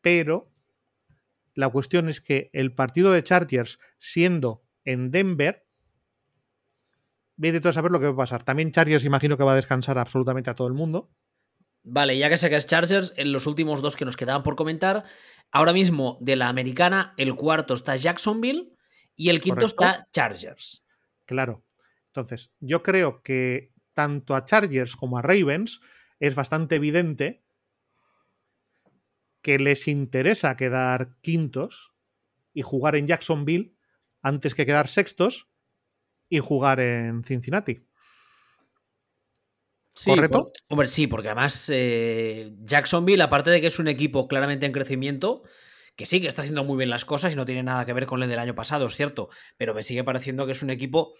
pero 0.00 0.51
la 1.54 1.68
cuestión 1.68 2.08
es 2.08 2.20
que 2.20 2.50
el 2.52 2.74
partido 2.74 3.12
de 3.12 3.22
Chargers, 3.22 3.78
siendo 3.98 4.64
en 4.84 5.10
Denver, 5.10 5.66
de 7.36 7.60
todo 7.60 7.70
a 7.70 7.72
saber 7.72 7.90
lo 7.90 8.00
que 8.00 8.06
va 8.06 8.12
a 8.12 8.16
pasar. 8.16 8.42
También 8.44 8.70
Chargers 8.70 9.04
imagino 9.04 9.36
que 9.36 9.44
va 9.44 9.52
a 9.52 9.56
descansar 9.56 9.98
absolutamente 9.98 10.50
a 10.50 10.54
todo 10.54 10.68
el 10.68 10.74
mundo. 10.74 11.10
Vale, 11.82 12.16
ya 12.16 12.28
que 12.28 12.38
sacas 12.38 12.66
Chargers, 12.66 13.12
en 13.16 13.32
los 13.32 13.46
últimos 13.46 13.82
dos 13.82 13.96
que 13.96 14.04
nos 14.04 14.16
quedaban 14.16 14.44
por 14.44 14.54
comentar, 14.54 15.04
ahora 15.50 15.72
mismo 15.72 16.18
de 16.20 16.36
la 16.36 16.48
americana, 16.48 17.14
el 17.16 17.34
cuarto 17.34 17.74
está 17.74 17.96
Jacksonville 17.96 18.76
y 19.16 19.30
el 19.30 19.40
quinto 19.40 19.66
está 19.66 20.06
Chargers. 20.12 20.84
Claro. 21.26 21.64
Entonces, 22.06 22.52
yo 22.60 22.82
creo 22.82 23.22
que 23.22 23.72
tanto 23.94 24.36
a 24.36 24.44
Chargers 24.44 24.96
como 24.96 25.18
a 25.18 25.22
Ravens 25.22 25.80
es 26.20 26.34
bastante 26.34 26.76
evidente 26.76 27.41
que 29.42 29.58
les 29.58 29.88
interesa 29.88 30.56
quedar 30.56 31.16
quintos 31.20 31.92
y 32.54 32.62
jugar 32.62 32.96
en 32.96 33.06
Jacksonville 33.06 33.74
antes 34.22 34.54
que 34.54 34.66
quedar 34.66 34.88
sextos 34.88 35.48
y 36.28 36.38
jugar 36.38 36.80
en 36.80 37.24
Cincinnati. 37.24 37.84
¿Correcto? 40.04 40.52
hombre, 40.68 40.88
sí, 40.88 41.06
porque 41.06 41.28
además 41.28 41.66
eh, 41.70 42.52
Jacksonville, 42.64 43.22
aparte 43.22 43.50
de 43.50 43.60
que 43.60 43.66
es 43.66 43.78
un 43.78 43.88
equipo 43.88 44.26
claramente 44.26 44.64
en 44.64 44.72
crecimiento, 44.72 45.42
que 45.96 46.06
sí 46.06 46.20
que 46.20 46.28
está 46.28 46.42
haciendo 46.42 46.64
muy 46.64 46.78
bien 46.78 46.88
las 46.88 47.04
cosas 47.04 47.34
y 47.34 47.36
no 47.36 47.44
tiene 47.44 47.62
nada 47.62 47.84
que 47.84 47.92
ver 47.92 48.06
con 48.06 48.22
el 48.22 48.30
del 48.30 48.38
año 48.38 48.54
pasado, 48.54 48.86
es 48.86 48.96
cierto, 48.96 49.28
pero 49.58 49.74
me 49.74 49.82
sigue 49.82 50.02
pareciendo 50.02 50.46
que 50.46 50.52
es 50.52 50.62
un 50.62 50.70
equipo 50.70 51.14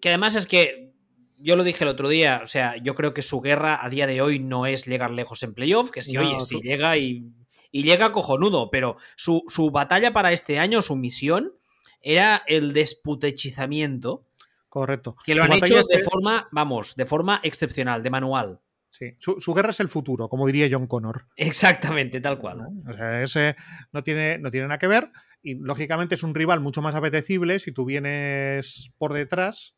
que 0.00 0.08
además 0.08 0.34
es 0.34 0.48
que 0.48 0.92
yo 1.38 1.54
lo 1.54 1.62
dije 1.64 1.84
el 1.84 1.90
otro 1.90 2.08
día, 2.08 2.40
o 2.42 2.46
sea, 2.46 2.76
yo 2.76 2.94
creo 2.94 3.14
que 3.14 3.22
su 3.22 3.40
guerra 3.40 3.84
a 3.84 3.88
día 3.88 4.06
de 4.06 4.20
hoy 4.20 4.40
no 4.40 4.66
es 4.66 4.86
llegar 4.86 5.12
lejos 5.12 5.42
en 5.44 5.54
playoff, 5.54 5.90
que 5.90 6.02
si, 6.02 6.16
oye, 6.16 6.40
si 6.40 6.60
llega 6.60 6.96
y 6.98 7.24
y 7.72 7.82
llega 7.82 8.12
cojonudo, 8.12 8.70
pero 8.70 8.98
su, 9.16 9.42
batalla 9.72 10.12
para 10.12 10.32
este 10.32 10.60
año, 10.60 10.82
su 10.82 10.94
misión, 10.94 11.54
era 12.02 12.42
el 12.46 12.72
desputechizamiento. 12.72 14.26
Correcto. 14.68 15.16
Que 15.24 15.34
lo 15.34 15.42
han 15.42 15.52
hecho 15.52 15.82
de 15.82 16.04
forma, 16.04 16.48
vamos, 16.52 16.94
de 16.94 17.06
forma 17.06 17.40
excepcional, 17.42 18.02
de 18.02 18.10
manual. 18.10 18.60
Sí, 18.90 19.16
su, 19.18 19.54
guerra 19.54 19.70
es 19.70 19.80
el 19.80 19.88
futuro, 19.88 20.28
como 20.28 20.46
diría 20.46 20.68
John 20.70 20.86
Connor. 20.86 21.26
Exactamente, 21.36 22.20
tal 22.20 22.38
cual. 22.38 22.68
O 22.86 22.92
sea, 22.92 23.22
ese 23.22 23.56
no 23.90 24.04
tiene, 24.04 24.38
no 24.38 24.50
tiene 24.50 24.66
nada 24.68 24.78
que 24.78 24.86
ver 24.86 25.10
y 25.42 25.54
lógicamente 25.54 26.14
es 26.14 26.22
un 26.22 26.34
rival 26.34 26.60
mucho 26.60 26.82
más 26.82 26.94
apetecible 26.94 27.58
si 27.58 27.72
tú 27.72 27.86
vienes 27.86 28.92
por 28.98 29.12
detrás 29.12 29.74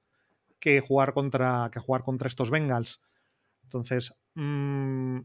que 0.58 0.80
jugar 0.80 1.14
contra, 1.14 1.70
que 1.72 1.80
jugar 1.80 2.02
contra 2.02 2.26
estos 2.26 2.50
Bengals. 2.50 3.00
Entonces, 3.62 4.14
mmm, 4.34 5.20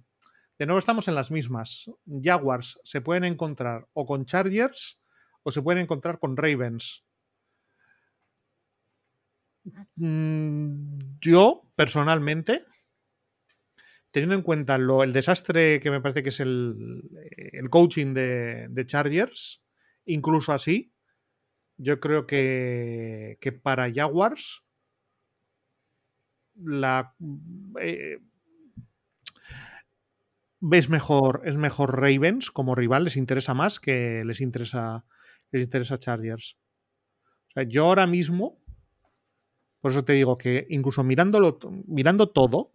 de 0.60 0.66
nuevo 0.66 0.80
estamos 0.80 1.08
en 1.08 1.16
las 1.16 1.32
mismas. 1.32 1.90
Jaguars 2.06 2.80
se 2.84 3.00
pueden 3.00 3.24
encontrar 3.24 3.88
o 3.94 4.06
con 4.06 4.26
Chargers 4.26 5.00
o 5.42 5.52
se 5.52 5.62
pueden 5.62 5.82
encontrar 5.82 6.20
con 6.20 6.36
Ravens. 6.36 7.06
Mm, 9.96 10.98
yo, 11.22 11.72
personalmente, 11.76 12.66
teniendo 14.12 14.36
en 14.36 14.42
cuenta 14.42 14.76
el 14.76 15.14
desastre 15.14 15.80
que 15.80 15.92
me 15.92 16.02
parece 16.02 16.24
que 16.24 16.30
es 16.30 16.42
el, 16.42 17.04
coaching 17.70 18.14
de, 18.14 18.84
Chargers, 18.86 19.64
incluso 20.06 20.52
así, 20.52 20.94
yo 21.78 22.02
creo 22.02 22.28
que, 22.28 23.38
que 23.40 23.54
para 23.54 23.90
Jaguars 23.94 24.66
la, 26.56 27.16
eh, 27.80 28.20
ves 30.60 30.90
mejor, 30.90 31.42
es 31.46 31.56
mejor 31.56 32.00
Ravens 32.00 32.52
como 32.52 32.76
rival, 32.76 33.06
les 33.06 33.18
interesa 33.18 33.54
más 33.54 33.80
que 33.80 34.24
les 34.26 34.42
interesa, 34.42 35.06
les 35.52 35.64
interesa 35.64 35.98
Chargers. 35.98 36.58
O 37.50 37.52
sea, 37.54 37.64
yo 37.64 37.86
ahora 37.86 38.08
mismo, 38.08 38.62
por 39.80 39.92
eso 39.92 40.04
te 40.04 40.14
digo 40.14 40.38
que 40.38 40.68
incluso 40.70 41.04
mirándolo, 41.04 41.58
mirando 41.88 42.30
todo, 42.30 42.74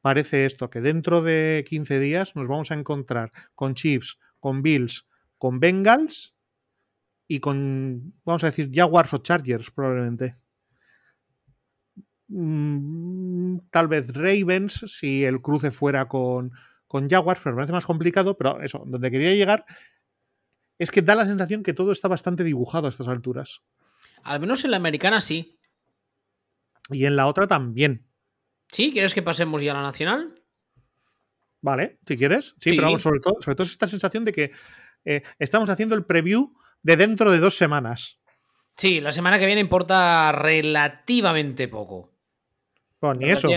parece 0.00 0.46
esto, 0.46 0.70
que 0.70 0.80
dentro 0.80 1.22
de 1.22 1.64
15 1.68 1.98
días 1.98 2.36
nos 2.36 2.48
vamos 2.48 2.70
a 2.70 2.74
encontrar 2.74 3.32
con 3.54 3.74
Chiefs, 3.74 4.18
con 4.38 4.62
Bills, 4.62 5.06
con 5.36 5.60
Bengals 5.60 6.34
y 7.26 7.40
con, 7.40 8.14
vamos 8.24 8.44
a 8.44 8.48
decir, 8.48 8.70
Jaguars 8.72 9.12
o 9.12 9.18
Chargers 9.18 9.70
probablemente. 9.70 10.36
Mm, 12.28 13.58
tal 13.70 13.88
vez 13.88 14.12
Ravens 14.14 14.84
si 14.86 15.24
el 15.24 15.40
cruce 15.40 15.70
fuera 15.70 16.08
con, 16.08 16.52
con 16.88 17.08
Jaguars, 17.08 17.40
pero 17.42 17.54
me 17.54 17.60
parece 17.60 17.72
más 17.72 17.86
complicado, 17.86 18.36
pero 18.36 18.60
eso, 18.62 18.82
donde 18.86 19.10
quería 19.10 19.34
llegar 19.34 19.64
es 20.78 20.90
que 20.90 21.02
da 21.02 21.14
la 21.14 21.26
sensación 21.26 21.62
que 21.62 21.74
todo 21.74 21.92
está 21.92 22.08
bastante 22.08 22.44
dibujado 22.44 22.86
a 22.86 22.90
estas 22.90 23.08
alturas. 23.08 23.62
Al 24.22 24.40
menos 24.40 24.64
en 24.64 24.70
la 24.70 24.76
americana 24.78 25.20
sí. 25.20 25.58
Y 26.90 27.04
en 27.04 27.16
la 27.16 27.26
otra 27.26 27.46
también. 27.46 28.06
¿Sí? 28.70 28.92
¿Quieres 28.92 29.14
que 29.14 29.22
pasemos 29.22 29.62
ya 29.62 29.72
a 29.72 29.74
la 29.74 29.82
nacional? 29.82 30.42
Vale, 31.60 31.98
si 32.06 32.16
quieres. 32.16 32.54
Sí, 32.58 32.70
pero 32.70 32.84
vamos, 32.84 33.02
sobre 33.02 33.20
todo, 33.20 33.36
sobre 33.40 33.56
todo 33.56 33.66
esta 33.66 33.86
sensación 33.86 34.24
de 34.24 34.32
que 34.32 34.52
eh, 35.04 35.22
estamos 35.38 35.68
haciendo 35.70 35.94
el 35.94 36.04
preview 36.04 36.54
de 36.82 36.96
dentro 36.96 37.30
de 37.30 37.38
dos 37.38 37.56
semanas. 37.56 38.20
Sí, 38.76 39.00
la 39.00 39.10
semana 39.10 39.38
que 39.38 39.46
viene 39.46 39.60
importa 39.60 40.30
relativamente 40.30 41.66
poco. 41.66 42.14
Bueno, 43.00 43.20
ni 43.20 43.30
eso. 43.30 43.48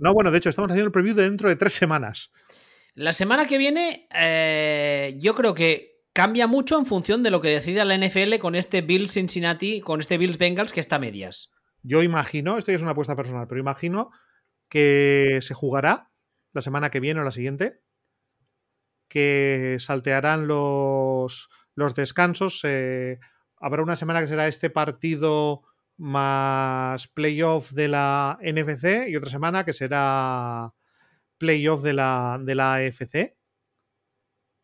No, 0.00 0.12
bueno, 0.12 0.32
de 0.32 0.38
hecho, 0.38 0.48
estamos 0.48 0.70
haciendo 0.70 0.88
el 0.88 0.92
preview 0.92 1.14
de 1.14 1.22
dentro 1.22 1.48
de 1.48 1.56
tres 1.56 1.74
semanas. 1.74 2.32
La 2.94 3.12
semana 3.12 3.46
que 3.46 3.58
viene, 3.58 4.08
eh, 4.14 5.16
yo 5.20 5.34
creo 5.34 5.52
que 5.52 6.04
cambia 6.12 6.46
mucho 6.46 6.78
en 6.78 6.86
función 6.86 7.24
de 7.24 7.30
lo 7.30 7.40
que 7.40 7.48
decida 7.48 7.84
la 7.84 7.98
NFL 7.98 8.38
con 8.38 8.54
este 8.54 8.82
Bills 8.82 9.12
Cincinnati, 9.12 9.80
con 9.80 10.00
este 10.00 10.16
Bills 10.16 10.38
Bengals 10.38 10.70
que 10.70 10.78
está 10.78 10.96
a 10.96 11.00
medias. 11.00 11.50
Yo 11.82 12.04
imagino, 12.04 12.56
esto 12.56 12.70
ya 12.70 12.76
es 12.76 12.82
una 12.82 12.92
apuesta 12.92 13.16
personal, 13.16 13.48
pero 13.48 13.60
imagino 13.60 14.10
que 14.68 15.40
se 15.42 15.54
jugará 15.54 16.12
la 16.52 16.62
semana 16.62 16.90
que 16.90 17.00
viene 17.00 17.20
o 17.20 17.24
la 17.24 17.32
siguiente, 17.32 17.80
que 19.08 19.76
saltearán 19.80 20.46
los, 20.46 21.48
los 21.74 21.96
descansos. 21.96 22.62
habrá 23.58 23.82
una 23.82 23.96
semana 23.96 24.20
que 24.20 24.28
será 24.28 24.46
este 24.46 24.70
partido 24.70 25.62
más 25.96 27.08
playoff 27.08 27.72
de 27.72 27.88
la 27.88 28.38
NFC 28.40 29.08
y 29.08 29.16
otra 29.16 29.30
semana 29.30 29.64
que 29.64 29.72
será 29.72 30.72
playoff 31.38 31.82
de 31.82 31.92
la, 31.92 32.38
de 32.40 32.54
la 32.54 32.74
AFC. 32.74 33.36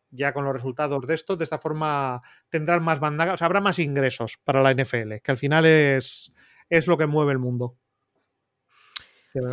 ya 0.09 0.33
con 0.33 0.43
los 0.43 0.53
resultados 0.53 1.05
de 1.07 1.13
esto. 1.13 1.35
De 1.37 1.43
esta 1.43 1.59
forma 1.59 2.21
tendrán 2.49 2.83
más 2.83 2.99
bandagas, 2.99 3.35
o 3.35 3.37
sea, 3.37 3.45
habrá 3.45 3.61
más 3.61 3.79
ingresos 3.79 4.37
para 4.43 4.61
la 4.61 4.73
NFL, 4.73 5.15
que 5.23 5.31
al 5.31 5.37
final 5.37 5.65
es, 5.65 6.33
es 6.69 6.87
lo 6.87 6.97
que 6.97 7.05
mueve 7.05 7.33
el 7.33 7.39
mundo. 7.39 7.77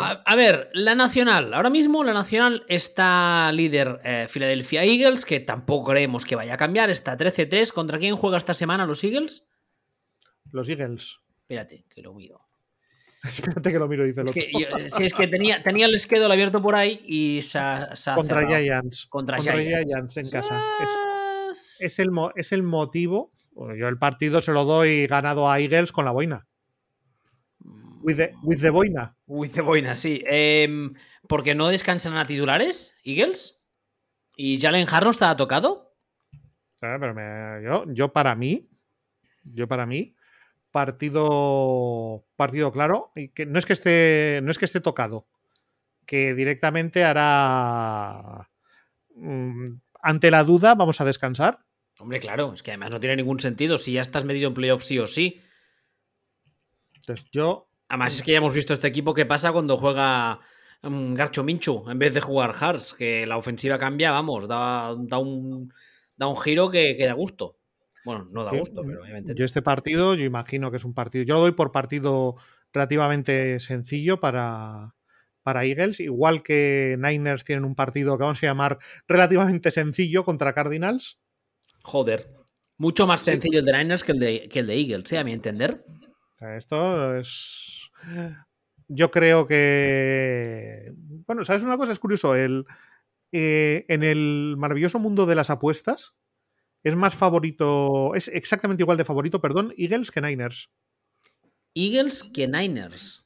A, 0.00 0.22
a, 0.24 0.37
ver, 0.37 0.70
la 0.72 0.94
Nacional. 0.96 1.54
Ahora 1.54 1.70
mismo 1.70 2.02
la 2.02 2.12
Nacional 2.12 2.64
está 2.68 3.52
líder 3.52 4.00
eh, 4.02 4.26
Philadelphia 4.28 4.83
Eagles, 4.83 5.24
que 5.24 5.38
tampoco 5.38 5.92
creemos 5.92 6.24
que 6.24 6.35
vaya 6.35 6.54
a 6.54 6.57
cambiar. 6.57 6.90
Está 6.90 7.16
13-3. 7.16 7.72
¿Contra 7.72 7.98
quién 7.98 8.16
juega 8.16 8.38
esta 8.38 8.54
semana 8.54 8.87
los 8.87 9.04
Eagles? 9.04 9.46
Los 10.50 10.68
Eagles. 10.68 11.20
Espérate, 11.42 11.85
que 11.88 12.02
lo 12.02 12.12
miro. 12.12 12.47
Espérate 13.24 13.72
que 13.72 13.78
lo 13.78 13.88
miro, 13.88 14.04
dice 14.04 14.20
el 14.20 14.28
Es 14.28 14.33
que, 14.33 14.50
yo- 14.52 14.68
sí, 14.96 15.07
es 15.07 15.14
que 15.14 15.26
tenía, 15.26 15.62
tenía 15.62 15.87
el 15.87 15.98
schedule 15.98 16.33
abierto 16.33 16.62
por 16.62 16.76
ahí 16.76 17.00
y 17.04 17.42
se 17.42 17.59
ha, 17.59 17.94
se 17.96 18.11
ha 18.11 18.14
Contra 18.14 18.40
cerrado. 18.40 18.57
Giants. 18.62 19.07
Contra 19.07 19.37
Contra 19.38 19.59
Giants. 19.61 19.90
Giants 19.92 20.16
en 20.18 20.31
casa. 20.31 20.62
Es, 20.83 20.90
Ah, 20.96 21.52
es 21.81 21.98
el, 21.98 22.11
es 22.37 22.52
el 22.52 22.62
motivo. 22.62 23.33
yo 23.76 23.88
el 23.88 23.98
partido 23.98 24.40
se 24.40 24.52
lo 24.52 24.64
doy 24.64 25.07
ganado 25.07 25.50
a 25.50 25.59
Eagles 25.61 25.90
con 25.92 26.04
la 26.04 26.12
boina. 26.12 26.46
With 28.02 28.16
the, 28.16 28.33
with 28.42 28.61
the 29.52 29.61
boina. 29.61 29.96
Sí. 29.98 30.22
Em, 30.26 30.94
¿Porque 31.28 31.54
no 31.54 31.68
descansan 31.68 32.16
a 32.16 32.26
titulares, 32.26 32.94
Eagles? 33.04 33.59
¿Y 34.37 34.59
Jalen 34.61 34.87
Harrow 34.88 35.11
está 35.11 35.37
tocado? 35.37 35.94
Eh, 36.81 36.96
Pero 37.00 37.12
me- 37.14 37.62
yo, 37.64 37.85
yo 37.88 38.12
para 38.12 38.35
mí, 38.37 38.68
yo 39.42 39.66
para 39.66 39.85
mí, 39.85 40.14
partido, 40.70 42.24
partido 42.37 42.72
claro, 42.72 43.12
y 43.14 43.28
que 43.28 43.46
no 43.46 43.59
es 43.59 43.66
que 43.66 43.72
esté, 43.72 44.40
no 44.42 44.50
es 44.50 44.59
que 44.59 44.64
esté 44.64 44.81
tocado, 44.81 45.26
que 46.07 46.35
directamente 46.35 47.04
hará 47.04 48.50
mm, 49.14 49.64
ante 50.02 50.31
la 50.31 50.44
duda, 50.44 50.74
vamos 50.74 51.00
a 51.00 51.04
descansar. 51.04 51.59
Hombre, 51.98 52.20
claro, 52.20 52.52
es 52.54 52.62
que 52.62 52.70
además 52.70 52.90
no 52.90 53.00
tiene 53.00 53.16
ningún 53.16 53.40
sentido 53.40 53.76
si 53.78 53.92
ya 53.92 54.00
estás 54.00 54.24
metido 54.24 54.48
en 54.48 54.54
playoff 54.54 54.85
sí 54.85 54.98
o 54.98 55.07
sí. 55.07 55.40
Entonces, 56.94 57.26
yo, 57.33 57.68
Además, 57.88 58.14
es 58.14 58.22
que 58.22 58.33
ya 58.33 58.38
hemos 58.38 58.54
visto 58.54 58.74
este 58.74 58.87
equipo 58.87 59.14
que 59.14 59.24
pasa 59.24 59.50
cuando 59.50 59.78
juega 59.78 60.40
mm, 60.83 61.14
Garcho 61.14 61.42
Minchu 61.42 61.88
en 61.90 61.98
vez 61.98 62.12
de 62.12 62.20
jugar 62.20 62.52
Hearts, 62.52 62.94
que 62.94 63.26
la 63.26 63.38
ofensiva 63.38 63.78
cambia, 63.78 64.11
vamos, 64.11 64.46
da, 64.46 64.94
da 64.98 65.18
un, 65.18 65.72
da 66.16 66.26
un 66.26 66.37
giro 66.37 66.70
que, 66.70 66.96
que 66.96 67.07
da 67.07 67.14
gusto. 67.14 67.57
Bueno, 68.08 68.26
no 68.32 68.42
da 68.42 68.52
gusto, 68.58 68.82
pero 68.86 69.02
obviamente. 69.02 69.34
yo 69.36 69.44
este 69.44 69.60
partido, 69.60 70.14
yo 70.14 70.24
imagino 70.24 70.70
que 70.70 70.78
es 70.78 70.84
un 70.84 70.94
partido, 70.94 71.24
yo 71.24 71.34
lo 71.34 71.40
doy 71.40 71.52
por 71.52 71.72
partido 71.72 72.36
relativamente 72.72 73.60
sencillo 73.60 74.18
para, 74.18 74.94
para 75.42 75.66
Eagles, 75.66 76.00
igual 76.00 76.42
que 76.42 76.96
Niners 76.98 77.44
tienen 77.44 77.66
un 77.66 77.74
partido 77.74 78.16
que 78.16 78.22
vamos 78.24 78.42
a 78.42 78.46
llamar 78.46 78.78
relativamente 79.06 79.70
sencillo 79.70 80.24
contra 80.24 80.54
Cardinals. 80.54 81.18
Joder. 81.82 82.30
Mucho 82.78 83.06
más 83.06 83.20
Sí. 83.20 83.32
sencillo 83.32 83.58
el 83.58 83.66
de 83.66 83.72
Niners 83.76 84.04
que 84.04 84.12
el 84.12 84.18
de, 84.20 84.48
que 84.48 84.60
el 84.60 84.66
de 84.68 84.74
Eagles, 84.80 85.12
¿eh? 85.12 85.18
a 85.18 85.24
mi 85.24 85.32
entender. 85.32 85.84
Esto 86.40 87.14
es. 87.16 87.90
Yo 88.86 89.10
creo 89.10 89.46
que. 89.46 90.92
Bueno, 91.26 91.44
¿sabes 91.44 91.62
una 91.62 91.76
cosa? 91.76 91.92
Es 91.92 91.98
curioso. 91.98 92.34
El, 92.36 92.64
eh, 93.32 93.84
en 93.88 94.02
el 94.02 94.54
maravilloso 94.56 94.98
mundo 94.98 95.26
de 95.26 95.34
las 95.34 95.50
apuestas, 95.50 96.14
es 96.84 96.96
más 96.96 97.14
favorito. 97.14 98.14
Es 98.14 98.28
exactamente 98.28 98.82
igual 98.82 98.96
de 98.98 99.04
favorito, 99.04 99.40
perdón, 99.40 99.74
Eagles 99.76 100.10
que 100.10 100.20
Niners. 100.20 100.68
Eagles 101.74 102.24
que 102.24 102.46
Niners. 102.48 103.24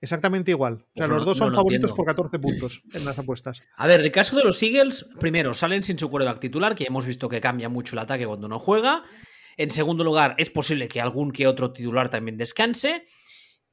Exactamente 0.00 0.50
igual. 0.50 0.74
O 0.74 0.78
sea, 0.78 0.86
Pues 1.06 1.08
los 1.10 1.18
no- 1.18 1.24
dos 1.26 1.38
no 1.38 1.44
son 1.46 1.54
favoritos 1.54 1.90
entiendo. 1.90 1.96
por 1.96 2.06
14 2.06 2.38
puntos 2.40 2.82
en 2.92 3.04
las 3.04 3.18
apuestas. 3.18 3.62
A 3.76 3.86
ver, 3.86 4.00
el 4.00 4.10
caso 4.10 4.36
de 4.36 4.42
los 4.42 4.60
Eagles, 4.62 5.06
primero, 5.20 5.54
salen 5.54 5.82
sin 5.84 5.96
su 5.98 6.10
quarterback 6.10 6.40
titular, 6.40 6.74
que 6.74 6.84
hemos 6.84 7.06
visto 7.06 7.28
que 7.28 7.40
cambia 7.40 7.68
mucho 7.68 7.94
el 7.94 8.00
ataque 8.00 8.26
cuando 8.26 8.48
no 8.48 8.58
juega. 8.58 9.04
En 9.56 9.70
segundo 9.70 10.02
lugar, 10.02 10.34
es 10.38 10.50
posible 10.50 10.88
que 10.88 11.00
algún 11.00 11.30
que 11.30 11.46
otro 11.46 11.72
titular 11.72 12.08
también 12.08 12.36
descanse. 12.36 13.06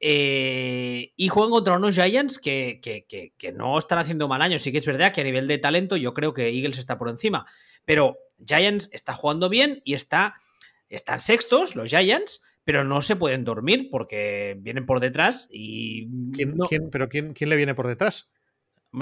Eh, 0.01 1.13
y 1.17 1.27
juegan 1.27 1.51
contra 1.51 1.75
unos 1.77 1.95
Giants 1.95 2.39
que, 2.39 2.79
que- 2.81 3.05
que- 3.07 3.33
que 3.37 3.51
no 3.51 3.77
están 3.77 3.97
haciendo 3.99 4.27
mal 4.27 4.41
año. 4.41 4.57
Sí 4.59 4.71
que 4.71 4.77
es 4.77 4.85
verdad 4.85 5.11
que 5.13 5.21
a 5.21 5.25
nivel 5.25 5.47
de 5.47 5.57
talento 5.57 5.97
yo 5.97 6.13
creo 6.13 6.33
que 6.33 6.47
Eagles 6.49 6.77
está 6.77 6.97
por 6.97 7.09
encima. 7.09 7.45
Pero 7.85 8.17
Giants 8.45 8.89
está 8.91 9.13
jugando 9.13 9.49
bien 9.49 9.81
y 9.83 9.93
está, 9.93 10.35
están 10.89 11.19
sextos 11.19 11.75
los 11.75 11.89
Giants, 11.89 12.41
pero 12.63 12.83
no 12.83 13.01
se 13.01 13.15
pueden 13.15 13.43
dormir 13.43 13.89
porque 13.91 14.55
vienen 14.59 14.85
por 14.85 14.99
detrás 14.99 15.47
y... 15.51 16.07
¿Quién, 16.31 16.55
no- 16.55 16.67
quién- 16.67 16.89
¿Pero 16.89 17.09
quién, 17.09 17.33
quién 17.33 17.49
le 17.49 17.55
viene 17.55 17.75
por 17.75 17.87
detrás? 17.87 18.29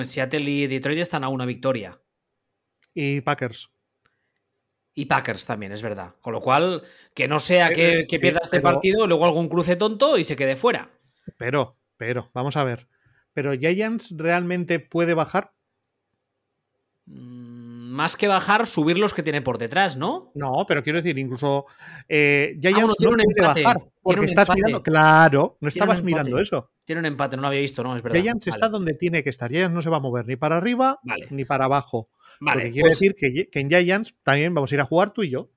Seattle 0.04 0.50
y 0.50 0.68
Detroit 0.68 1.00
están 1.00 1.24
a 1.24 1.30
una 1.30 1.46
victoria. 1.46 2.00
Y 2.94 3.22
Packers. 3.22 3.70
Y 4.94 5.06
Packers 5.06 5.46
también, 5.46 5.72
es 5.72 5.82
verdad. 5.82 6.16
Con 6.22 6.34
lo 6.34 6.42
cual, 6.42 6.84
que 7.14 7.28
no 7.28 7.40
sea 7.40 7.70
que, 7.70 8.06
que 8.10 8.20
pierda 8.20 8.40
este 8.44 8.60
pero- 8.60 8.74
partido, 8.74 9.06
luego 9.08 9.26
algún 9.26 9.48
cruce 9.50 9.76
tonto 9.76 10.18
y 10.18 10.24
se 10.24 10.36
quede 10.36 10.56
fuera. 10.56 10.90
Pero, 11.38 11.78
pero, 11.98 12.32
vamos 12.34 12.58
a 12.58 12.64
ver. 12.64 12.88
¿Pero 13.34 13.54
Giants 13.54 14.14
realmente 14.18 14.80
puede 14.80 15.14
bajar? 15.14 15.54
Mm, 17.06 17.47
Más 17.98 18.16
que 18.16 18.28
bajar, 18.28 18.68
subir 18.68 19.00
los 19.00 19.12
que 19.16 19.24
tiene 19.24 19.42
por 19.42 19.58
detrás, 19.58 19.98
¿no? 19.98 20.32
No, 20.36 20.66
pero 20.68 20.84
quiero 20.84 21.00
decir, 21.02 21.18
incluso 21.18 21.66
eh, 22.08 22.56
Giants 22.62 22.78
Ah, 22.80 22.86
bueno, 22.86 22.96
tiene 22.96 23.10
no 23.10 23.14
un 23.16 23.22
empate, 23.22 23.64
bajar 23.64 23.82
porque 24.04 24.26
estás 24.28 24.50
mirando. 24.54 24.84
Claro, 24.84 25.58
no 25.60 25.70
Tiene 25.72 25.84
estabas 25.84 26.04
mirando 26.04 26.40
eso. 26.40 26.70
Tiene 26.86 27.00
un 27.00 27.08
empate, 27.08 27.38
no 27.38 27.42
lo 27.42 27.48
había 27.48 27.62
visto, 27.62 27.82
¿no? 27.82 27.96
Es 27.98 28.04
verdad. 28.04 28.22
Giants 28.22 28.46
Vale, 28.46 28.56
está 28.56 28.70
donde 28.70 28.94
tiene 28.94 29.24
que 29.24 29.32
estar. 29.32 29.50
Giants 29.50 29.74
no 29.74 29.82
se 29.82 29.90
va 29.90 29.98
a 29.98 30.00
mover 30.00 30.28
ni 30.28 30.36
para 30.36 30.58
arriba 30.58 31.00
Vale. 31.02 31.26
ni 31.32 31.44
para 31.44 31.66
abajo. 31.66 32.08
Vale, 32.40 32.62
Porque 32.62 32.72
quiere 32.72 32.90
pues- 32.90 33.00
decir 33.00 33.16
que, 33.16 33.50
que 33.50 33.60
en 33.60 33.68
Giants 33.68 34.16
también 34.22 34.54
vamos 34.54 34.72
a 34.72 34.76
ir 34.76 34.82
a 34.82 34.86
jugar 34.86 35.10
tú 35.10 35.24
y 35.24 35.32
yo. 35.32 35.50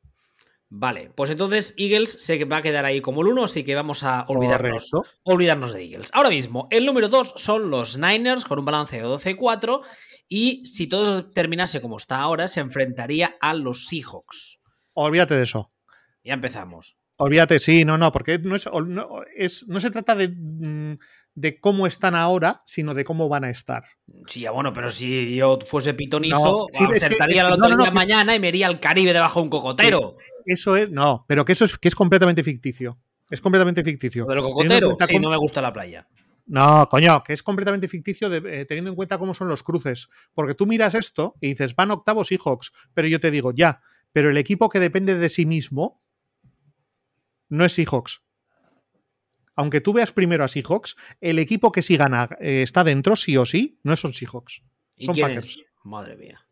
Vale, 0.72 1.10
pues 1.16 1.28
entonces 1.30 1.74
Eagles 1.76 2.10
se 2.24 2.44
va 2.44 2.58
a 2.58 2.62
quedar 2.62 2.84
ahí 2.84 3.00
como 3.00 3.22
el 3.22 3.26
uno, 3.26 3.42
así 3.44 3.64
que 3.64 3.74
vamos 3.74 4.04
a 4.04 4.24
olvidarnos, 4.28 4.88
olvidarnos 5.24 5.74
de 5.74 5.82
Eagles. 5.82 6.10
Ahora 6.14 6.28
mismo, 6.28 6.68
el 6.70 6.86
número 6.86 7.08
2 7.08 7.34
son 7.36 7.70
los 7.70 7.98
Niners 7.98 8.44
con 8.44 8.60
un 8.60 8.64
balance 8.64 8.96
de 8.96 9.04
12-4 9.04 9.82
y 10.32 10.64
si 10.64 10.86
todo 10.86 11.28
terminase 11.30 11.82
como 11.82 11.98
está 11.98 12.20
ahora, 12.20 12.48
se 12.48 12.60
enfrentaría 12.60 13.34
a 13.40 13.52
los 13.52 13.86
Seahawks. 13.88 14.56
Olvídate 14.94 15.34
de 15.34 15.42
eso. 15.42 15.70
Ya 16.24 16.32
empezamos. 16.34 16.96
Olvídate, 17.16 17.58
sí, 17.58 17.84
no, 17.84 17.98
no, 17.98 18.12
porque 18.12 18.38
no, 18.38 18.54
es, 18.56 18.66
no, 18.86 19.08
es- 19.36 19.66
no 19.68 19.80
se 19.80 19.90
trata 19.90 20.14
de, 20.14 20.28
mm, 20.28 20.94
de 21.34 21.60
cómo 21.60 21.86
están 21.86 22.14
ahora, 22.14 22.60
sino 22.64 22.94
de 22.94 23.04
cómo 23.04 23.28
van 23.28 23.44
a 23.44 23.50
estar. 23.50 23.84
Sí, 24.26 24.40
ya 24.40 24.52
bueno, 24.52 24.72
pero 24.72 24.90
si 24.90 25.34
yo 25.34 25.58
fuese 25.66 25.94
pitonizo, 25.94 26.36
No, 26.42 26.66
sí, 26.72 26.84
acertaría 26.84 27.42
la 27.42 27.50
lotería 27.56 27.76
no, 27.88 27.92
mañana 27.92 28.34
y 28.34 28.38
me 28.40 28.48
iría 28.48 28.68
al 28.68 28.80
Caribe 28.80 29.12
debajo 29.12 29.40
de 29.40 29.44
un 29.44 29.50
cocotero. 29.50 30.16
Eso 30.46 30.76
es, 30.76 30.90
no, 30.90 31.24
pero 31.28 31.44
que 31.44 31.52
eso 31.52 31.64
es 31.64 31.76
que 31.76 31.88
es 31.88 31.94
completamente 31.94 32.42
ficticio. 32.42 32.98
Es 33.28 33.40
completamente 33.40 33.84
ficticio. 33.84 34.26
Cocoteros, 34.26 34.90
cuenta 34.90 35.06
sí, 35.06 35.12
cómo- 35.14 35.24
no 35.26 35.30
me 35.30 35.36
gusta 35.36 35.60
la 35.60 35.72
playa. 35.72 36.06
No, 36.52 36.88
coño, 36.88 37.22
que 37.22 37.32
es 37.32 37.44
completamente 37.44 37.86
ficticio 37.86 38.28
de- 38.28 38.62
eh, 38.62 38.64
teniendo 38.64 38.90
en 38.90 38.96
cuenta 38.96 39.18
cómo 39.18 39.34
son 39.34 39.46
los 39.48 39.62
cruces. 39.62 40.08
Porque 40.34 40.54
tú 40.54 40.66
miras 40.66 40.96
esto 40.96 41.36
y 41.40 41.48
dices, 41.50 41.76
van 41.76 41.92
octavos 41.92 42.26
Seahawks, 42.26 42.72
pero 42.92 43.06
yo 43.06 43.20
te 43.20 43.30
digo, 43.30 43.52
ya, 43.52 43.80
pero 44.12 44.30
el 44.30 44.36
equipo 44.36 44.68
que 44.68 44.80
depende 44.80 45.14
de 45.14 45.28
sí 45.28 45.46
mismo 45.46 46.02
no 47.48 47.64
es 47.64 47.72
Seahawks. 47.74 48.22
Aunque 49.54 49.80
tú 49.80 49.92
veas 49.92 50.10
primero 50.12 50.42
a 50.42 50.48
Seahawks, 50.48 50.96
el 51.20 51.38
equipo 51.38 51.70
que 51.70 51.82
sí 51.82 51.96
gana 51.96 52.28
eh, 52.40 52.62
está 52.62 52.82
dentro, 52.82 53.14
sí 53.14 53.36
o 53.36 53.46
sí, 53.46 53.78
no 53.84 53.94
son 53.94 54.12
Seahawks. 54.12 54.62
¿Y 54.96 55.04
Son 55.06 55.16
Packers. 55.16 55.48
es? 55.50 55.64
Madre 55.84 56.16
mía. 56.16 56.46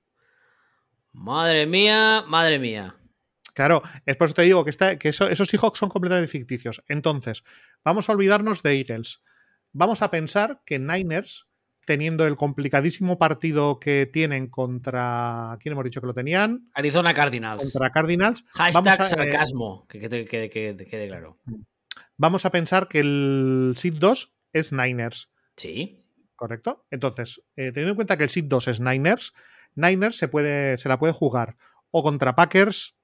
Madre 1.13 1.67
mía, 1.67 2.23
madre 2.29 2.59
mía. 2.61 2.95
Claro, 3.55 3.83
es 4.07 4.17
por 4.17 4.27
eso 4.27 4.35
te 4.35 4.43
digo 4.43 4.63
que, 4.63 4.71
está, 4.71 4.97
que 4.97 5.09
eso- 5.09 5.29
esos 5.29 5.49
Seahawks 5.49 5.79
son 5.81 5.89
completamente 5.89 6.31
ficticios. 6.31 6.85
Entonces, 6.87 7.43
vamos 7.85 8.09
a 8.09 8.13
olvidarnos 8.13 8.63
de 8.63 8.77
Eagles. 8.79 9.23
Vamos 9.73 10.03
a 10.03 10.11
pensar 10.11 10.63
que 10.65 10.79
Niners, 10.79 11.47
teniendo 11.87 12.27
el 12.27 12.37
complicadísimo 12.37 13.19
partido 13.19 13.79
que 13.79 14.07
tienen 14.07 14.49
contra. 14.49 15.57
¿Quién 15.61 15.73
hemos 15.73 15.85
dicho 15.85 16.01
que 16.01 16.07
lo 16.07 16.15
tenían? 16.15 16.69
Arizona 16.75 17.15
Cardinals. 17.15 17.63
Contra 17.63 17.91
Cardinals. 17.91 18.45
Hashtag 18.53 18.85
vamos 18.85 19.01
a, 19.01 19.05
eh, 19.07 19.09
sarcasmo, 19.09 19.87
que 19.89 20.01
quede, 20.01 20.25
que, 20.25 20.51
que- 20.51 20.77
que 20.77 20.87
quede 20.87 21.09
claro. 21.09 21.39
vamos 22.17 22.45
a 22.45 22.51
pensar 22.51 22.89
que 22.89 23.01
el 23.01 23.75
Seed 23.77 23.95
2 23.99 24.35
es 24.53 24.73
Niners, 24.73 25.31
Sí. 25.57 25.99
¿correcto? 26.37 26.87
Entonces, 26.91 27.43
eh, 27.57 27.73
teniendo 27.73 27.91
en 27.91 27.97
cuenta 27.97 28.17
que 28.17 28.25
el 28.25 28.31
Seed 28.31 28.45
2 28.47 28.69
es 28.69 28.81
Niners, 28.81 29.33
Niners 29.75 30.17
se, 30.17 30.29
puede, 30.29 30.77
se 30.79 30.89
la 30.89 30.99
puede 30.99 31.13
jugar 31.13 31.57
o 31.91 32.03
contra 32.03 32.35
Packers, 32.35 32.97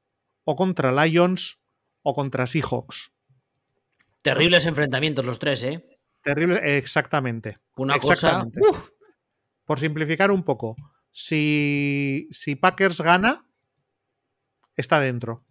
o 0.45 0.57
contra 0.57 0.93
Lions, 0.93 1.59
o 2.03 2.15
contra 2.15 2.47
Seahawks. 2.47 3.13
Terribles 4.23 4.67
enfrentamientos 4.67 5.25
los 5.25 5.39
tres, 5.39 5.63
¿eh? 5.63 5.94
Terrible, 6.25 6.79
exactamente. 6.79 7.59
Una 7.77 7.99
cosa. 7.99 8.47
Por 9.65 9.79
simplificar 9.79 10.31
un 10.31 10.43
poco, 10.43 10.77
si, 11.11 12.29
si 12.31 12.57
Packers 12.57 13.01
gana, 13.01 13.41
está 14.77 15.01
dentro. 15.01 15.45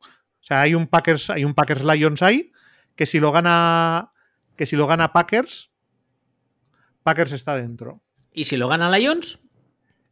O 0.00 0.42
sea, 0.48 0.60
hay 0.60 0.74
un 0.74 0.86
Packers, 0.86 1.30
hay 1.30 1.44
un 1.44 1.54
Packers 1.54 1.82
Lions 1.82 2.22
ahí, 2.22 2.52
que 2.94 3.06
si 3.06 3.20
lo 3.20 3.32
gana. 3.32 4.12
Que 4.56 4.66
si 4.66 4.74
lo 4.74 4.88
gana 4.88 5.12
Packers, 5.12 5.70
Packers 7.04 7.32
está 7.32 7.56
dentro. 7.56 8.02
¿Y 8.32 8.46
si 8.46 8.56
lo 8.56 8.68
gana 8.68 8.90
Lions? 8.90 9.38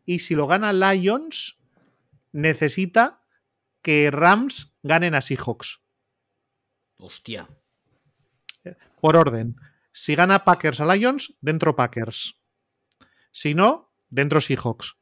Y 0.04 0.20
si 0.20 0.36
lo 0.36 0.46
gana 0.46 0.72
Lions, 0.72 1.58
necesita 2.30 3.22
que 3.82 4.10
Rams 4.12 4.76
ganen 4.84 5.16
a 5.16 5.20
Seahawks. 5.20 5.80
Hostia. 6.96 7.48
Por 9.00 9.16
orden. 9.16 9.56
Si 9.98 10.14
gana 10.14 10.44
Packers 10.44 10.80
a 10.80 10.94
Lions, 10.94 11.38
dentro 11.40 11.74
Packers. 11.74 12.38
Si 13.32 13.54
no, 13.54 13.94
dentro 14.10 14.42
Seahawks. 14.42 14.98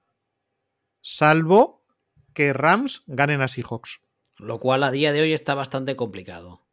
Salvo 1.01 1.85
que 2.33 2.53
Rams 2.53 3.03
ganen 3.09 3.43
a 3.43 3.49
Seahawks. 3.49 4.01
Lo 4.37 4.61
cual 4.61 4.85
a 4.85 4.93
día 4.93 5.13
de 5.13 5.23
hoy 5.23 5.33
está 5.33 5.55
bastante 5.55 5.97
complicado. 5.97 6.69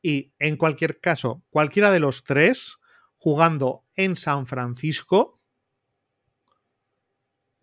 Y 0.00 0.32
en 0.38 0.56
cualquier 0.56 1.00
caso, 1.00 1.42
cualquiera 1.50 1.90
de 1.90 1.98
los 1.98 2.22
tres 2.22 2.76
jugando 3.16 3.84
en 3.96 4.14
San 4.14 4.46
Francisco, 4.46 5.34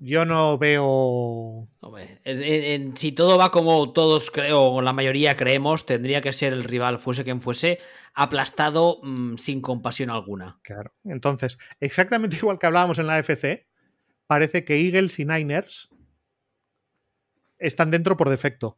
yo 0.06 0.26
no 0.26 0.58
veo. 0.58 1.70
Hombre, 1.80 2.20
en- 2.26 2.98
si 2.98 3.14
todo 3.14 3.38
va 3.38 3.52
como 3.52 3.94
todos 3.94 4.30
creo, 4.32 4.62
o 4.64 4.82
la 4.82 4.92
mayoría 4.92 5.38
creemos, 5.38 5.86
tendría 5.86 6.22
que 6.22 6.34
ser 6.34 6.52
el 6.52 6.64
rival, 6.66 7.00
fuese 7.00 7.24
quien 7.24 7.42
fuese, 7.42 7.80
aplastado 8.14 9.00
mm, 9.02 9.38
sin 9.38 9.62
compasión 9.62 10.10
alguna. 10.10 10.60
Claro. 10.64 10.94
Entonces, 11.06 11.58
exactamente 11.80 12.36
igual 12.42 12.60
que 12.60 12.66
hablábamos 12.66 13.00
en 13.00 13.08
la 13.08 13.18
FC, 13.20 13.66
parece 14.28 14.66
que 14.66 14.76
Eagles 14.82 15.20
y 15.20 15.26
Niners 15.26 15.90
están 17.58 17.90
dentro 17.92 18.18
por 18.18 18.30
defecto. 18.30 18.78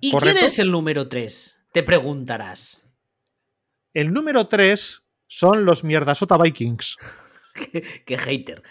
¿Y 0.00 0.12
¿Correcto? 0.12 0.36
quién 0.38 0.46
es 0.46 0.58
el 0.60 0.70
número 0.70 1.08
3? 1.08 1.60
Te 1.72 1.82
preguntarás. 1.82 2.82
El 3.92 4.12
número 4.12 4.46
3 4.46 5.02
son 5.26 5.64
los 5.64 5.82
mierdasota 5.82 6.36
Vikings. 6.36 6.96
Qué 8.06 8.18
hater. 8.18 8.62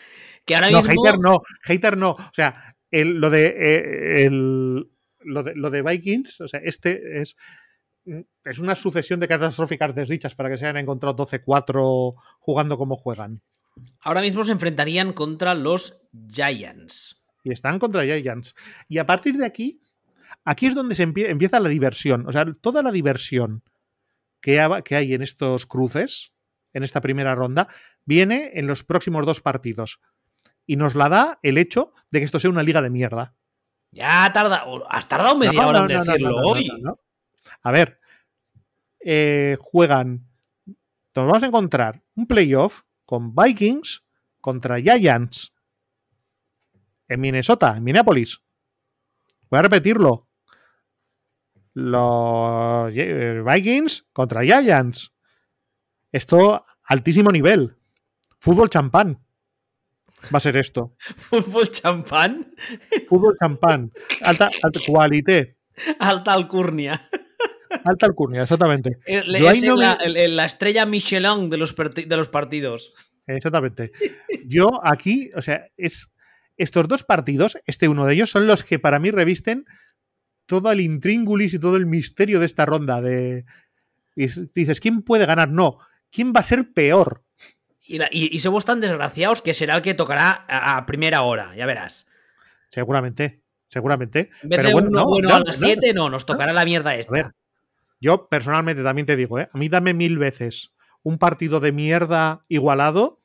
Que 0.45 0.55
ahora 0.55 0.69
No, 0.69 0.81
mismo. 0.81 1.03
hater 1.03 1.19
no, 1.19 1.41
hater 1.63 1.97
no. 1.97 2.11
O 2.11 2.31
sea, 2.33 2.75
el- 2.91 3.19
lo, 3.19 3.29
de, 3.29 3.47
eh, 3.47 4.25
el- 4.25 4.89
lo, 5.21 5.43
de, 5.43 5.55
lo 5.55 5.69
de 5.69 5.81
Vikings, 5.81 6.41
o 6.41 6.47
sea, 6.47 6.59
este 6.63 7.21
es, 7.21 7.35
es 8.43 8.59
una 8.59 8.75
sucesión 8.75 9.19
de 9.21 9.27
catastróficas 9.29 9.95
desdichas 9.95 10.35
para 10.35 10.49
que 10.49 10.57
se 10.57 10.65
hayan 10.65 10.77
encontrado 10.77 11.15
12-4 11.15 12.15
jugando 12.39 12.77
como 12.77 12.97
juegan. 12.97 13.41
Ahora 14.01 14.21
mismo 14.21 14.43
se 14.43 14.51
enfrentarían 14.51 15.13
contra 15.13 15.53
los 15.55 16.01
Giants. 16.29 17.21
Y 17.43 17.51
están 17.53 17.79
contra 17.79 18.03
Giants. 18.03 18.55
Y 18.89 18.97
a 18.99 19.05
partir 19.05 19.37
de 19.37 19.45
aquí, 19.45 19.81
aquí 20.43 20.65
es 20.67 20.75
donde 20.75 20.95
se 20.95 21.07
empie- 21.07 21.29
empieza 21.29 21.59
la 21.59 21.69
diversión. 21.69 22.27
O 22.27 22.31
sea, 22.31 22.45
toda 22.61 22.81
la 22.83 22.91
diversión 22.91 23.63
que 24.41 24.59
hay 24.59 25.13
en 25.13 25.21
estos 25.21 25.65
cruces, 25.65 26.33
en 26.73 26.83
esta 26.83 26.99
primera 26.99 27.33
ronda, 27.33 27.69
viene 28.03 28.51
en 28.55 28.67
los 28.67 28.83
próximos 28.83 29.25
dos 29.25 29.39
partidos. 29.39 29.99
Y 30.65 30.75
nos 30.75 30.95
la 30.95 31.09
da 31.09 31.39
el 31.41 31.57
hecho 31.57 31.93
de 32.11 32.19
que 32.19 32.25
esto 32.25 32.39
sea 32.39 32.49
una 32.49 32.63
liga 32.63 32.81
de 32.81 32.89
mierda. 32.89 33.35
Ya 33.91 34.31
tarda. 34.33 34.65
Has 34.89 35.07
tardado 35.07 35.37
media 35.37 35.61
No, 35.61 35.69
hora 35.69 35.79
no, 35.79 35.89
en 35.89 35.97
no, 35.97 36.03
decirlo 36.03 36.37
hoy. 36.37 36.69
A 37.61 37.71
ver, 37.71 37.99
eh, 38.99 39.57
juegan. 39.59 40.27
Nos 41.15 41.27
vamos 41.27 41.43
a 41.43 41.47
encontrar 41.47 42.01
un 42.15 42.25
playoff 42.25 42.81
con 43.05 43.35
Vikings 43.35 44.03
contra 44.41 44.79
Giants 44.81 45.53
en 47.07 47.21
Minnesota, 47.21 47.75
en 47.77 47.83
Minneapolis. 47.83 48.41
Voy 49.49 49.59
a 49.59 49.63
repetirlo. 49.63 50.27
Los 51.73 52.91
eh, 52.95 53.43
Vikings 53.45 54.07
contra 54.11 54.41
Giants. 54.43 55.13
Esto 56.11 56.65
altísimo 56.83 57.31
nivel. 57.31 57.77
Fútbol 58.39 58.69
champán. 58.69 59.22
Va 60.33 60.37
a 60.37 60.39
ser 60.39 60.57
esto. 60.57 60.95
Fútbol 61.17 61.69
champán. 61.69 62.53
Fútbol 63.09 63.35
champán. 63.39 63.91
Alta, 64.21 64.49
alta 64.61 64.79
cualité. 64.85 65.57
Alta 65.99 66.33
alcurnia. 66.33 67.07
Alta 67.83 68.05
alcurnia, 68.05 68.43
exactamente. 68.43 68.99
El- 69.05 69.33
es 69.35 69.63
no 69.63 69.75
la, 69.75 69.95
me- 69.97 70.05
el- 70.05 70.17
el- 70.17 70.35
la 70.35 70.45
estrella 70.45 70.85
Michelin 70.85 71.49
de 71.49 71.57
los, 71.57 71.75
de 71.75 72.15
los 72.17 72.29
partidos. 72.29 72.93
Exactamente. 73.25 73.91
Yo 74.45 74.79
aquí, 74.83 75.31
o 75.35 75.41
sea, 75.41 75.67
es 75.77 76.09
estos 76.57 76.87
dos 76.87 77.03
partidos, 77.03 77.57
este 77.65 77.87
uno 77.87 78.05
de 78.05 78.13
ellos, 78.13 78.29
son 78.29 78.45
los 78.45 78.63
que 78.63 78.77
para 78.79 78.99
mí 78.99 79.09
revisten 79.11 79.65
todo 80.45 80.71
el 80.71 80.81
intríngulis 80.81 81.53
y 81.55 81.59
todo 81.59 81.77
el 81.77 81.85
misterio 81.87 82.39
de 82.39 82.45
esta 82.45 82.65
ronda. 82.65 83.01
De, 83.01 83.45
y 84.15 84.27
dices, 84.53 84.79
¿quién 84.79 85.01
puede 85.01 85.25
ganar? 85.25 85.49
No. 85.49 85.79
¿Quién 86.11 86.31
va 86.35 86.41
a 86.41 86.43
ser 86.43 86.73
peor? 86.73 87.22
Y, 87.93 87.99
la- 87.99 88.09
y- 88.11 88.35
y 88.35 88.39
somos 88.39 88.65
tan 88.65 88.81
desgraciados 88.81 89.41
que 89.43 89.53
será 89.53 89.75
el 89.75 89.81
que 89.83 89.93
tocará 89.93 90.45
a, 90.47 90.77
a 90.77 90.85
primera 90.87 91.21
hora, 91.21 91.55
ya 91.55 91.65
verás. 91.67 92.07
Seguramente, 92.69 93.41
seguramente. 93.69 94.31
En 94.41 94.49
vez 94.49 94.57
Pero 94.57 94.67
de 94.69 94.73
bueno, 94.73 94.87
uno 94.89 94.99
no, 95.01 95.05
bueno 95.05 95.29
no, 95.29 95.35
a 95.35 95.39
las 95.41 95.61
no. 95.61 95.67
7, 95.67 95.93
no, 95.93 96.09
nos 96.09 96.25
tocará 96.25 96.53
la 96.53 96.65
mierda 96.65 96.89
A 96.91 96.95
esta. 96.95 97.11
ver, 97.13 97.31
yo 98.01 98.27
personalmente 98.29 98.81
también 98.83 99.05
te 99.05 99.15
digo, 99.15 99.37
¿eh? 99.39 99.47
a 99.53 99.57
mí 99.57 99.69
dame 99.69 99.93
mil 99.93 100.17
veces 100.17 100.71
un 101.03 101.19
partido 101.19 101.59
de 101.59 101.71
mierda 101.71 102.45
igualado 102.47 103.21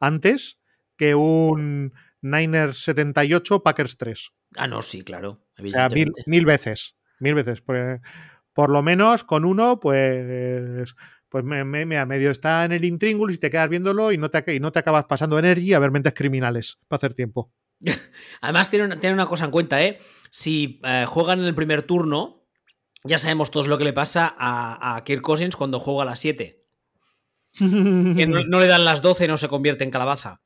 antes 0.00 0.58
que 0.96 1.14
un 1.14 1.94
Niners 2.20 2.82
78 2.84 3.62
Packers 3.62 3.96
3. 3.96 4.32
Ah, 4.56 4.66
no, 4.66 4.82
sí, 4.82 5.02
claro. 5.02 5.40
O 5.58 5.68
sea, 5.70 5.88
mil, 5.88 6.12
mil 6.26 6.44
veces. 6.44 6.94
Mil 7.20 7.34
veces. 7.34 7.62
Pues, 7.62 8.00
por 8.52 8.68
lo 8.70 8.82
menos 8.82 9.24
con 9.24 9.44
uno, 9.46 9.80
pues. 9.80 10.94
Pues 11.30 11.44
me, 11.44 11.64
me- 11.64 11.86
medio 12.06 12.30
está 12.30 12.64
en 12.64 12.72
el 12.72 12.84
intríngulis 12.84 13.36
y 13.36 13.40
te 13.40 13.50
quedas 13.50 13.68
viéndolo 13.70 14.12
y 14.12 14.18
no 14.18 14.30
te, 14.30 14.54
y 14.54 14.60
no 14.60 14.72
te 14.72 14.80
acabas 14.80 15.04
pasando 15.06 15.38
energy 15.38 15.72
a 15.72 15.78
ver 15.78 15.90
mentes 15.92 16.12
criminales 16.12 16.78
para 16.88 16.98
hacer 16.98 17.14
tiempo. 17.14 17.52
Además, 18.42 18.68
tiene 18.68 18.84
una, 18.86 19.00
tiene 19.00 19.14
una 19.14 19.26
cosa 19.26 19.44
en 19.46 19.50
cuenta, 19.50 19.82
¿eh? 19.82 19.98
Si 20.30 20.80
eh, 20.84 21.04
juegan 21.08 21.38
en 21.40 21.46
el 21.46 21.54
primer 21.54 21.82
turno, 21.84 22.44
ya 23.04 23.18
sabemos 23.18 23.50
todos 23.50 23.68
lo 23.68 23.78
que 23.78 23.84
le 23.84 23.92
pasa 23.92 24.34
a, 24.36 24.96
a 24.96 25.04
Kirk 25.04 25.22
Cousins 25.22 25.56
cuando 25.56 25.80
juega 25.80 26.02
a 26.02 26.06
las 26.06 26.18
7. 26.20 26.64
Que 27.58 28.26
no, 28.26 28.44
no 28.44 28.60
le 28.60 28.66
dan 28.66 28.84
las 28.84 29.02
12 29.02 29.24
y 29.24 29.28
no 29.28 29.36
se 29.38 29.48
convierte 29.48 29.84
en 29.84 29.90
calabaza. 29.90 30.40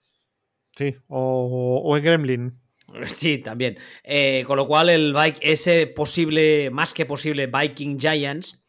Sí, 0.77 0.94
o, 1.09 1.81
o 1.85 1.97
en 1.97 2.05
Gremlin. 2.05 2.61
Sí, 3.07 3.38
también. 3.38 3.79
Eh, 4.03 4.44
con 4.47 4.57
lo 4.59 4.66
cual, 4.66 4.90
el 4.90 5.14
Vik- 5.14 5.38
ese 5.40 5.87
posible, 5.87 6.68
más 6.70 6.92
que 6.92 7.07
posible 7.07 7.47
Viking 7.47 7.99
Giants, 7.99 8.62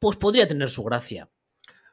pues 0.00 0.16
podría 0.16 0.48
tener 0.48 0.68
su 0.68 0.82
gracia. 0.82 1.28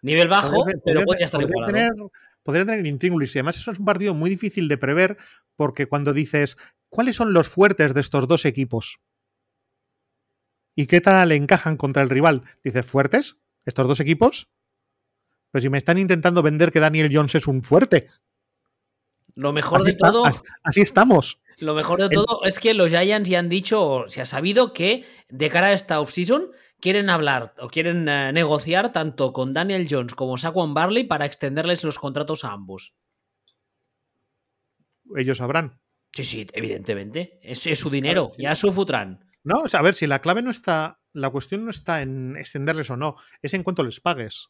Nivel 0.02 0.28
bajo, 0.28 0.56
Podría- 0.56 0.78
pero 0.84 1.00
podría- 1.02 1.06
podría 1.06 1.26
estar 1.26 1.42
podría 1.42 1.56
igualado. 1.58 1.74
tener, 1.74 2.12
podría 2.44 2.66
tener 2.66 2.80
el 2.80 2.88
intríngulis. 2.88 3.36
Y 3.36 3.40
además, 3.40 3.58
eso 3.58 3.72
es 3.72 3.80
un 3.80 3.86
partido 3.86 4.14
muy 4.14 4.30
difícil 4.30 4.68
de 4.68 4.78
prever 4.78 5.18
porque 5.56 5.88
cuando 5.88 6.14
dices, 6.14 6.58
¿cuáles 6.90 7.16
son 7.16 7.34
los 7.34 7.50
fuertes 7.50 7.94
de 7.94 8.02
estos 8.02 8.28
dos 8.28 8.46
equipos? 8.46 9.00
¿Y 10.76 10.88
qué 10.88 11.02
tal 11.02 11.32
encajan 11.32 11.78
contra 11.78 12.02
el 12.02 12.10
rival? 12.10 12.44
Dices, 12.64 12.86
¿fuertes? 12.86 13.38
¿Estos 13.66 13.88
dos 13.88 14.00
equipos? 14.00 14.48
Pues 15.52 15.64
si 15.64 15.70
me 15.70 15.78
están 15.78 15.98
intentando 15.98 16.42
vender 16.42 16.72
que 16.72 16.80
Daniel 16.80 17.10
Jones 17.12 17.36
es 17.36 17.48
un 17.48 17.64
fuerte. 17.64 18.08
Lo 19.36 19.52
mejor 19.52 19.80
Así, 19.80 19.86
de 19.86 19.90
está- 19.92 20.12
todo, 20.12 20.26
así- 20.64 20.82
estamos. 20.82 21.40
lo 21.60 21.74
mejor 21.74 22.00
de 22.00 22.10
todo 22.10 22.44
es 22.46 22.60
que 22.60 22.74
los 22.74 22.90
Giants 22.90 23.30
ya 23.30 23.40
han 23.40 23.50
dicho, 23.50 24.06
se 24.08 24.22
ha 24.22 24.26
sabido 24.26 24.74
que 24.74 25.06
de 25.30 25.50
cara 25.50 25.68
a 25.68 25.74
esta 25.74 26.00
offseason 26.00 26.52
quieren 26.80 27.10
hablar 27.10 27.54
o 27.60 27.70
quieren 27.70 28.08
eh, 28.08 28.32
negociar 28.34 28.92
tanto 28.92 29.34
con 29.34 29.54
Daniel 29.54 29.88
Jones 29.90 30.16
como 30.16 30.38
Saquon 30.38 30.74
Barley 30.74 31.04
para 31.04 31.26
extenderles 31.26 31.84
los 31.84 32.00
contratos 32.00 32.46
a 32.46 32.52
ambos. 32.52 32.96
Ellos 35.16 35.38
sabrán. 35.40 35.80
Sí, 36.12 36.24
sí, 36.24 36.48
evidentemente. 36.54 37.40
Es, 37.44 37.66
es 37.68 37.80
su 37.80 37.90
dinero, 37.90 38.30
sí. 38.30 38.44
ya 38.44 38.52
es 38.54 38.60
su 38.60 38.72
Futran. 38.72 39.26
No, 39.44 39.62
o 39.62 39.68
sea, 39.68 39.80
a 39.80 39.84
ver, 39.84 39.94
si 39.94 40.08
la 40.08 40.20
clave 40.20 40.42
no 40.42 40.50
está. 40.50 41.00
La 41.14 41.30
cuestión 41.30 41.66
no 41.66 41.72
está 41.72 42.02
en 42.02 42.36
extenderles 42.38 42.90
o 42.92 42.98
no, 42.98 43.16
es 43.42 43.54
en 43.56 43.64
cuanto 43.64 43.84
les 43.84 44.00
pagues. 44.00 44.50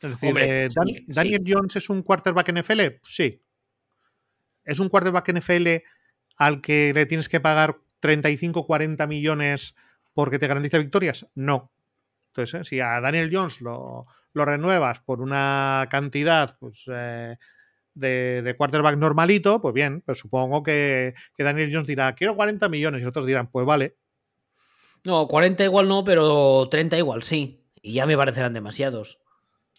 Es 0.00 0.10
decir, 0.10 0.30
Hombre, 0.30 0.64
eh, 0.64 0.68
Dan- 0.74 0.86
sí, 0.86 0.94
sí. 0.96 1.04
¿Daniel 1.06 1.44
Jones 1.46 1.76
es 1.76 1.90
un 1.90 2.02
quarterback 2.02 2.52
NFL? 2.52 2.80
Sí. 3.02 3.42
¿Es 4.64 4.80
un 4.80 4.88
quarterback 4.88 5.32
NFL 5.32 5.82
al 6.36 6.60
que 6.60 6.92
le 6.94 7.06
tienes 7.06 7.28
que 7.28 7.38
pagar 7.40 7.78
35, 8.00 8.66
40 8.66 9.06
millones 9.06 9.74
porque 10.12 10.38
te 10.38 10.46
garantiza 10.46 10.78
victorias? 10.78 11.26
No. 11.34 11.72
Entonces, 12.28 12.60
eh, 12.60 12.64
si 12.64 12.80
a 12.80 13.00
Daniel 13.00 13.30
Jones 13.32 13.60
lo, 13.60 14.06
lo 14.32 14.44
renuevas 14.44 15.00
por 15.00 15.20
una 15.20 15.86
cantidad 15.90 16.56
pues, 16.58 16.84
eh, 16.92 17.36
de, 17.94 18.42
de 18.42 18.56
quarterback 18.56 18.96
normalito, 18.96 19.60
pues 19.60 19.74
bien, 19.74 20.02
pues 20.02 20.18
supongo 20.18 20.62
que, 20.62 21.14
que 21.36 21.44
Daniel 21.44 21.70
Jones 21.72 21.88
dirá, 21.88 22.14
quiero 22.14 22.36
40 22.36 22.68
millones 22.68 23.02
y 23.02 23.06
otros 23.06 23.26
dirán, 23.26 23.48
pues 23.50 23.66
vale. 23.66 23.96
No, 25.04 25.26
40 25.26 25.64
igual 25.64 25.88
no, 25.88 26.04
pero 26.04 26.68
30 26.70 26.98
igual 26.98 27.22
sí. 27.22 27.64
Y 27.82 27.94
ya 27.94 28.06
me 28.06 28.16
parecerán 28.16 28.52
demasiados. 28.52 29.18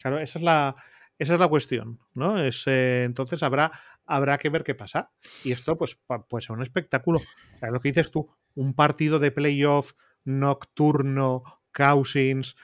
Claro, 0.01 0.19
esa 0.19 0.39
es 0.39 0.43
la, 0.43 0.75
esa 1.19 1.35
es 1.35 1.39
la 1.39 1.47
cuestión, 1.47 1.99
¿no? 2.15 2.43
Es, 2.43 2.63
eh, 2.65 3.03
entonces 3.03 3.43
habrá, 3.43 3.71
habrá 4.07 4.39
que 4.39 4.49
ver 4.49 4.63
qué 4.63 4.73
pasa. 4.73 5.11
Y 5.43 5.51
esto, 5.51 5.77
pues, 5.77 5.99
puede 6.27 6.41
ser 6.41 6.53
un 6.55 6.63
espectáculo. 6.63 7.19
O 7.19 7.59
sea, 7.59 7.69
lo 7.69 7.79
que 7.79 7.89
dices 7.89 8.09
tú, 8.09 8.27
un 8.55 8.73
partido 8.73 9.19
de 9.19 9.31
playoff 9.31 9.93
nocturno, 10.25 11.43
Cousins, 11.73 12.55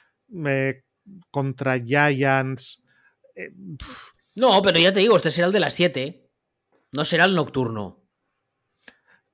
eh, 0.46 0.84
contra 1.32 1.80
Giants. 1.80 2.84
eh, 3.36 3.52
No, 4.36 4.62
pero 4.62 4.80
ya 4.80 4.94
te 4.94 5.00
digo, 5.00 5.16
este 5.16 5.32
será 5.32 5.48
el 5.48 5.54
de 5.54 5.60
las 5.60 5.74
7. 5.74 6.30
No 6.92 7.06
será 7.06 7.26
el 7.26 7.36
nocturno. 7.36 8.04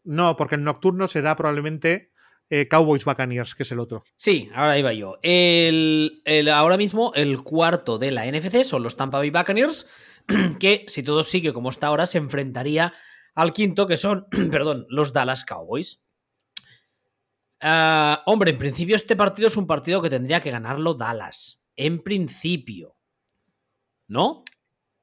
No, 0.03 0.35
porque 0.35 0.55
el 0.55 0.63
nocturno 0.63 1.07
será 1.07 1.35
probablemente 1.35 2.11
eh, 2.49 2.67
Cowboys 2.67 3.05
Buccaneers, 3.05 3.55
que 3.55 3.63
es 3.63 3.71
el 3.71 3.79
otro. 3.79 4.03
Sí, 4.15 4.49
ahora 4.53 4.77
iba 4.77 4.93
yo. 4.93 5.17
El, 5.23 6.21
el- 6.25 6.49
ahora 6.49 6.77
mismo 6.77 7.13
el 7.15 7.41
cuarto 7.43 7.97
de 7.97 8.11
la 8.11 8.25
NFC 8.25 8.63
son 8.63 8.83
los 8.83 8.95
Tampa 8.97 9.17
Bay 9.19 9.29
Buccaneers, 9.29 9.87
que 10.59 10.85
si 10.87 11.03
todo 11.03 11.23
sigue 11.23 11.53
como 11.53 11.69
está 11.69 11.87
ahora, 11.87 12.05
se 12.05 12.17
enfrentaría 12.17 12.93
al 13.33 13.53
quinto, 13.53 13.87
que 13.87 13.97
son, 13.97 14.27
perdón, 14.51 14.85
los 14.89 15.13
Dallas 15.13 15.45
Cowboys. 15.45 16.03
Ah, 17.65 18.23
hombre, 18.25 18.51
en 18.51 18.57
principio 18.57 18.95
este 18.95 19.15
partido 19.15 19.47
es 19.47 19.55
un 19.55 19.65
partido 19.65 20.01
que 20.01 20.09
tendría 20.09 20.41
que 20.41 20.51
ganarlo 20.51 20.95
Dallas. 20.95 21.61
En 21.77 22.03
principio. 22.03 22.97
¿No? 24.07 24.43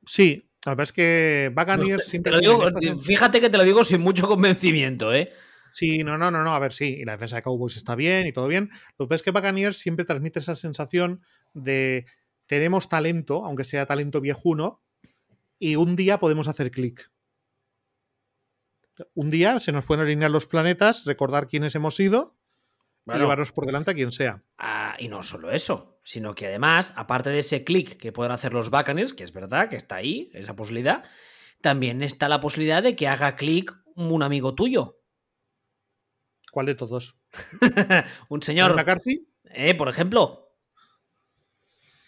Sí, 0.05 0.51
la 0.67 0.73
verdad 0.73 0.83
es 0.85 0.93
que 0.93 1.51
Buccaneers 1.57 2.05
siempre 2.07 2.33
lo 2.33 2.39
digo- 2.39 2.71
tienen 2.79 2.99
esta 2.99 3.07
fíjate 3.07 3.41
que 3.41 3.49
te 3.49 3.57
lo 3.57 3.65
digo 3.65 3.83
sin 3.83 4.03
mucho 4.03 4.29
convencimiento, 4.29 5.13
¿eh? 5.15 5.33
Sí, 5.73 6.05
no, 6.05 6.19
no, 6.19 6.31
no, 6.31 6.45
no, 6.45 6.55
a 6.55 6.59
ver, 6.59 6.75
sí, 6.75 6.97
y 7.01 7.05
la 7.05 7.13
defensa 7.13 7.37
de 7.37 7.43
Cowboys 7.43 7.77
está 7.77 7.95
bien 7.95 8.27
y 8.27 8.33
todo 8.33 8.47
bien. 8.47 8.69
Lo 8.99 9.07
que 9.07 9.09
pasa 9.09 9.17
es 9.17 9.23
que 9.23 9.31
Buccaneers 9.31 9.79
siempre 9.79 10.05
transmite 10.05 10.41
esa 10.41 10.55
sensación 10.55 11.23
de 11.55 12.05
tenemos 12.47 12.89
talento, 12.91 13.47
aunque 13.47 13.65
sea 13.65 13.87
talento 13.87 14.21
viejuno, 14.21 14.83
y 15.59 15.77
un 15.77 15.97
día 15.97 16.19
podemos 16.19 16.47
hacer 16.49 16.71
clic. 16.71 17.11
Un 19.15 19.31
día 19.31 19.61
se 19.61 19.73
nos 19.73 19.87
pueden 19.87 20.05
alinear 20.05 20.31
los 20.31 20.47
planetas, 20.47 21.05
recordar 21.07 21.47
quiénes 21.47 21.75
hemos 21.75 21.95
sido 21.95 22.37
y 23.07 23.13
llevarnos 23.19 23.53
por 23.53 23.67
delante 23.67 23.91
a 23.91 23.95
quien 23.95 24.13
sea. 24.13 24.43
Ah, 24.59 24.97
y 24.99 25.09
no 25.09 25.23
solo 25.23 25.51
eso, 25.51 26.01
sino 26.05 26.35
que 26.35 26.47
además, 26.47 26.93
aparte 26.97 27.31
de 27.31 27.41
ese 27.41 27.65
clic 27.65 27.97
que 27.97 28.13
pueden 28.13 28.33
hacer 28.33 28.53
los 28.53 28.71
Buccaneers, 28.71 29.15
que 29.15 29.25
es 29.25 29.33
verdad 29.33 29.69
que 29.69 29.77
está 29.77 29.97
ahí, 29.97 30.31
esa 30.35 30.55
posibilidad, 30.55 31.05
también 31.61 32.03
está 32.03 32.29
la 32.29 32.41
posibilidad 32.41 32.83
de 32.83 32.97
que 32.97 33.09
haga 33.09 33.37
clic 33.37 33.75
un 33.95 34.23
amigo 34.23 34.55
tuyo. 34.55 34.99
¿Cuál 36.51 36.67
de 36.67 36.75
todos? 36.75 37.17
un 38.29 38.43
señor, 38.43 38.75
McCarthy? 38.75 39.29
eh, 39.45 39.75
por 39.75 39.89
ejemplo. 39.89 40.49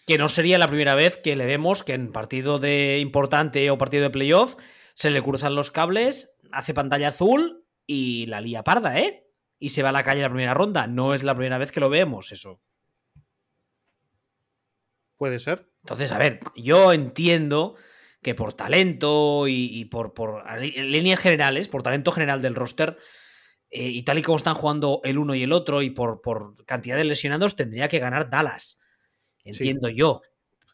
Que 0.05 0.17
no 0.17 0.27
sería 0.27 0.57
la 0.57 0.67
primera 0.67 0.95
vez 0.95 1.15
que 1.15 1.37
le 1.37 1.45
vemos 1.45 1.83
que 1.83 1.93
en 1.93 2.11
partido 2.11 2.59
de 2.59 2.99
importante 2.99 3.69
o 3.71 3.77
partido 3.77 4.03
de 4.03 4.09
playoff 4.09 4.57
se 4.95 5.11
le 5.11 5.21
cruzan 5.21 5.55
los 5.55 5.71
cables, 5.71 6.35
hace 6.51 6.73
pantalla 6.73 7.09
azul 7.09 7.65
y 7.87 8.25
la 8.25 8.41
lía 8.41 8.63
parda, 8.63 8.99
¿eh? 8.99 9.22
Y 9.63 9.69
se 9.69 9.81
va 9.81 9.89
a 9.89 9.93
la 9.93 10.03
calle 10.03 10.21
la 10.21 10.29
primera 10.29 10.53
ronda. 10.53 10.87
No 10.87 11.13
es 11.13 11.23
la 11.23 11.33
primera 11.35 11.57
vez 11.57 11.71
que 11.71 11.79
lo 11.79 11.89
vemos, 11.89 12.33
eso. 12.33 12.59
Puede 15.15 15.39
ser. 15.39 15.69
Entonces, 15.83 16.11
a 16.11 16.17
ver, 16.17 16.41
yo 16.57 16.91
entiendo 16.91 17.77
que 18.21 18.35
por 18.35 18.51
talento 18.51 19.47
y, 19.47 19.69
y 19.71 19.85
por, 19.85 20.13
por 20.13 20.43
en 20.49 20.91
líneas 20.91 21.21
generales, 21.21 21.69
por 21.69 21.81
talento 21.81 22.11
general 22.11 22.41
del 22.41 22.55
roster, 22.55 22.97
eh, 23.69 23.87
y 23.87 24.03
tal 24.03 24.17
y 24.17 24.21
como 24.21 24.35
están 24.35 24.55
jugando 24.55 24.99
el 25.05 25.17
uno 25.17 25.33
y 25.33 25.43
el 25.43 25.53
otro, 25.53 25.81
y 25.81 25.91
por, 25.91 26.19
por 26.19 26.65
cantidad 26.65 26.97
de 26.97 27.05
lesionados, 27.05 27.55
tendría 27.55 27.87
que 27.87 27.99
ganar 27.99 28.29
Dallas. 28.29 28.81
Entiendo 29.45 29.87
yo. 29.87 30.23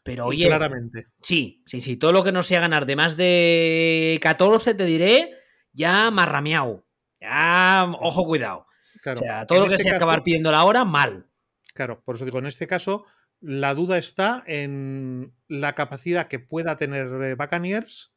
Pero 0.02 0.26
oye, 0.26 0.48
claramente. 0.48 1.06
sí, 1.22 1.62
sí, 1.64 1.80
sí, 1.80 1.96
todo 1.96 2.10
lo 2.10 2.24
que 2.24 2.32
no 2.32 2.42
sea 2.42 2.58
ganar 2.58 2.86
de 2.86 2.96
más 2.96 3.16
de 3.16 4.18
14, 4.20 4.74
te 4.74 4.84
diré, 4.84 5.30
ya 5.72 6.10
marrameado. 6.10 6.84
Ya, 7.20 7.88
ojo, 8.00 8.24
cuidado. 8.24 8.66
Claro. 9.02 9.20
O 9.20 9.22
sea, 9.24 9.46
todo 9.46 9.60
lo 9.60 9.66
que 9.66 9.74
este 9.74 9.82
sea 9.84 9.92
caso- 9.92 10.04
acabar 10.04 10.22
pidiendo 10.22 10.50
la 10.52 10.64
hora, 10.64 10.84
mal. 10.84 11.26
Claro, 11.74 12.02
por 12.04 12.16
eso 12.16 12.24
digo, 12.24 12.38
en 12.38 12.46
este 12.46 12.66
caso, 12.66 13.04
la 13.40 13.74
duda 13.74 13.96
está 13.98 14.42
en 14.46 15.32
la 15.48 15.74
capacidad 15.74 16.28
que 16.28 16.38
pueda 16.38 16.76
tener 16.76 17.06
eh, 17.22 17.34
Buccaneers 17.34 18.12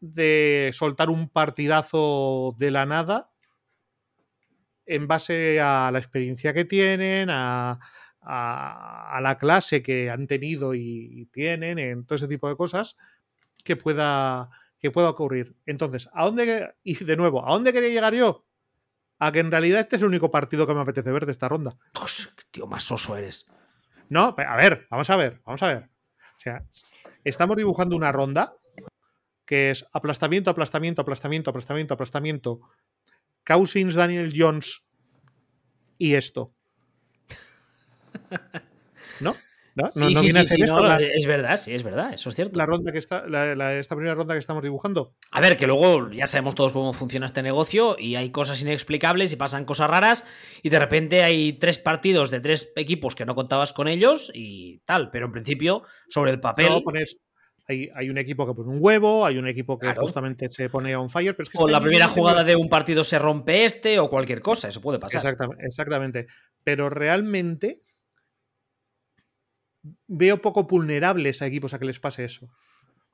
de 0.00 0.70
soltar 0.72 1.10
un 1.10 1.28
partidazo 1.28 2.54
de 2.58 2.70
la 2.70 2.86
nada 2.86 3.30
en 4.86 5.06
base 5.06 5.60
a 5.60 5.90
la 5.92 5.98
experiencia 5.98 6.52
que 6.54 6.64
tienen, 6.64 7.28
a, 7.30 7.78
a- 8.22 9.16
a 9.16 9.20
la 9.20 9.38
clase 9.38 9.82
que 9.82 10.10
han 10.10 10.26
tenido 10.26 10.74
y, 10.74 10.80
y 11.12 11.26
tienen, 11.26 11.78
en 11.78 12.04
todo 12.06 12.16
ese 12.16 12.28
tipo 12.28 12.48
de 12.48 12.56
cosas, 12.56 12.96
que 13.64 13.76
pueda, 13.76 14.50
que 14.78 14.90
pueda 14.90 15.10
ocurrir. 15.10 15.54
Entonces, 15.66 16.08
¿a 16.12 16.24
dónde, 16.24 16.74
y 16.82 17.02
de 17.04 17.16
nuevo, 17.16 17.46
¿a 17.46 17.52
dónde 17.52 17.72
quería 17.72 17.90
llegar 17.90 18.14
yo? 18.14 18.46
A 19.20 19.30
que 19.30 19.38
en 19.38 19.50
realidad 19.50 19.80
este 19.80 19.96
es 19.96 20.02
el 20.02 20.08
único 20.08 20.30
partido 20.30 20.66
que 20.66 20.74
me 20.74 20.80
apetece 20.80 21.12
ver 21.12 21.26
de 21.26 21.32
esta 21.32 21.48
ronda. 21.48 21.76
Qué 22.36 22.44
tío, 22.50 22.66
más 22.66 22.90
oso 22.90 23.16
eres. 23.16 23.46
No, 24.08 24.34
a 24.36 24.56
ver, 24.56 24.88
vamos 24.90 25.08
a 25.10 25.16
ver, 25.16 25.40
vamos 25.44 25.62
a 25.62 25.66
ver. 25.68 25.90
O 26.38 26.40
sea, 26.40 26.64
estamos 27.22 27.56
dibujando 27.56 27.96
una 27.96 28.10
ronda 28.10 28.54
que 29.44 29.70
es 29.70 29.86
aplastamiento, 29.92 30.50
aplastamiento, 30.50 31.02
aplastamiento, 31.02 31.50
aplastamiento, 31.50 31.94
aplastamiento. 31.94 32.60
Cousins, 33.44 33.94
Daniel 33.94 34.32
Jones 34.34 34.84
y 35.98 36.14
esto. 36.14 36.54
¿No? 39.20 39.36
¿No? 39.82 39.88
Sí, 39.90 39.98
¿No, 40.00 40.06
no 40.10 40.20
sí, 40.20 40.24
viene 40.26 40.40
a 40.40 40.42
sí, 40.42 40.48
ser 40.48 40.56
sí, 40.56 40.62
esto 40.62 40.76
no, 40.76 40.86
la, 40.86 40.96
es 40.96 41.26
verdad, 41.26 41.56
sí, 41.56 41.74
es 41.74 41.82
verdad, 41.82 42.12
eso 42.14 42.30
es 42.30 42.36
cierto. 42.36 42.58
la 42.58 42.66
ronda 42.66 42.92
que 42.92 42.98
está, 42.98 43.26
la- 43.28 43.54
la- 43.54 43.74
esta 43.74 43.94
primera 43.96 44.14
ronda 44.14 44.34
que 44.34 44.38
estamos 44.40 44.62
dibujando? 44.62 45.14
A 45.30 45.40
ver, 45.40 45.56
que 45.56 45.66
luego 45.66 46.10
ya 46.10 46.26
sabemos 46.26 46.54
todos 46.54 46.72
cómo 46.72 46.92
funciona 46.92 47.26
este 47.26 47.42
negocio 47.42 47.96
y 47.98 48.16
hay 48.16 48.30
cosas 48.30 48.60
inexplicables 48.62 49.32
y 49.32 49.36
pasan 49.36 49.64
cosas 49.64 49.90
raras 49.90 50.24
y 50.62 50.68
de 50.68 50.78
repente 50.78 51.22
hay 51.22 51.54
tres 51.54 51.78
partidos 51.78 52.30
de 52.30 52.40
tres 52.40 52.70
equipos 52.76 53.14
que 53.14 53.24
no 53.26 53.34
contabas 53.34 53.72
con 53.72 53.88
ellos 53.88 54.30
y 54.34 54.78
tal, 54.84 55.10
pero 55.10 55.26
en 55.26 55.32
principio, 55.32 55.82
sobre 56.08 56.30
el 56.32 56.40
papel, 56.40 56.68
No, 56.70 56.82
pones- 56.82 57.16
hay, 57.68 57.88
hay 57.94 58.10
un 58.10 58.18
equipo 58.18 58.48
que 58.48 58.52
pone 58.54 58.68
un 58.68 58.78
huevo, 58.80 59.24
hay 59.24 59.38
un 59.38 59.46
equipo 59.46 59.78
que 59.78 59.86
Claro. 59.86 60.02
justamente 60.02 60.50
se 60.50 60.68
pone 60.68 60.96
on 60.96 61.08
fire, 61.08 61.36
pero 61.36 61.44
es 61.44 61.50
que 61.50 61.58
o 61.58 61.68
la 61.68 61.80
primera 61.80 62.08
jugada 62.08 62.42
de 62.42 62.56
un 62.56 62.68
partido 62.68 63.04
se 63.04 63.16
rompe 63.16 63.64
este 63.64 64.00
o 64.00 64.10
cualquier 64.10 64.40
cosa, 64.42 64.66
eso 64.66 64.80
puede 64.80 64.98
pasar. 64.98 65.18
Exactamente, 65.18 65.64
exactamente. 65.66 66.26
Pero 66.64 66.90
realmente 66.90 67.78
veo 70.06 70.40
poco 70.42 70.64
vulnerables 70.64 71.42
a 71.42 71.46
equipos 71.46 71.74
a 71.74 71.78
que 71.78 71.84
les 71.86 72.00
pase 72.00 72.24
eso. 72.24 72.48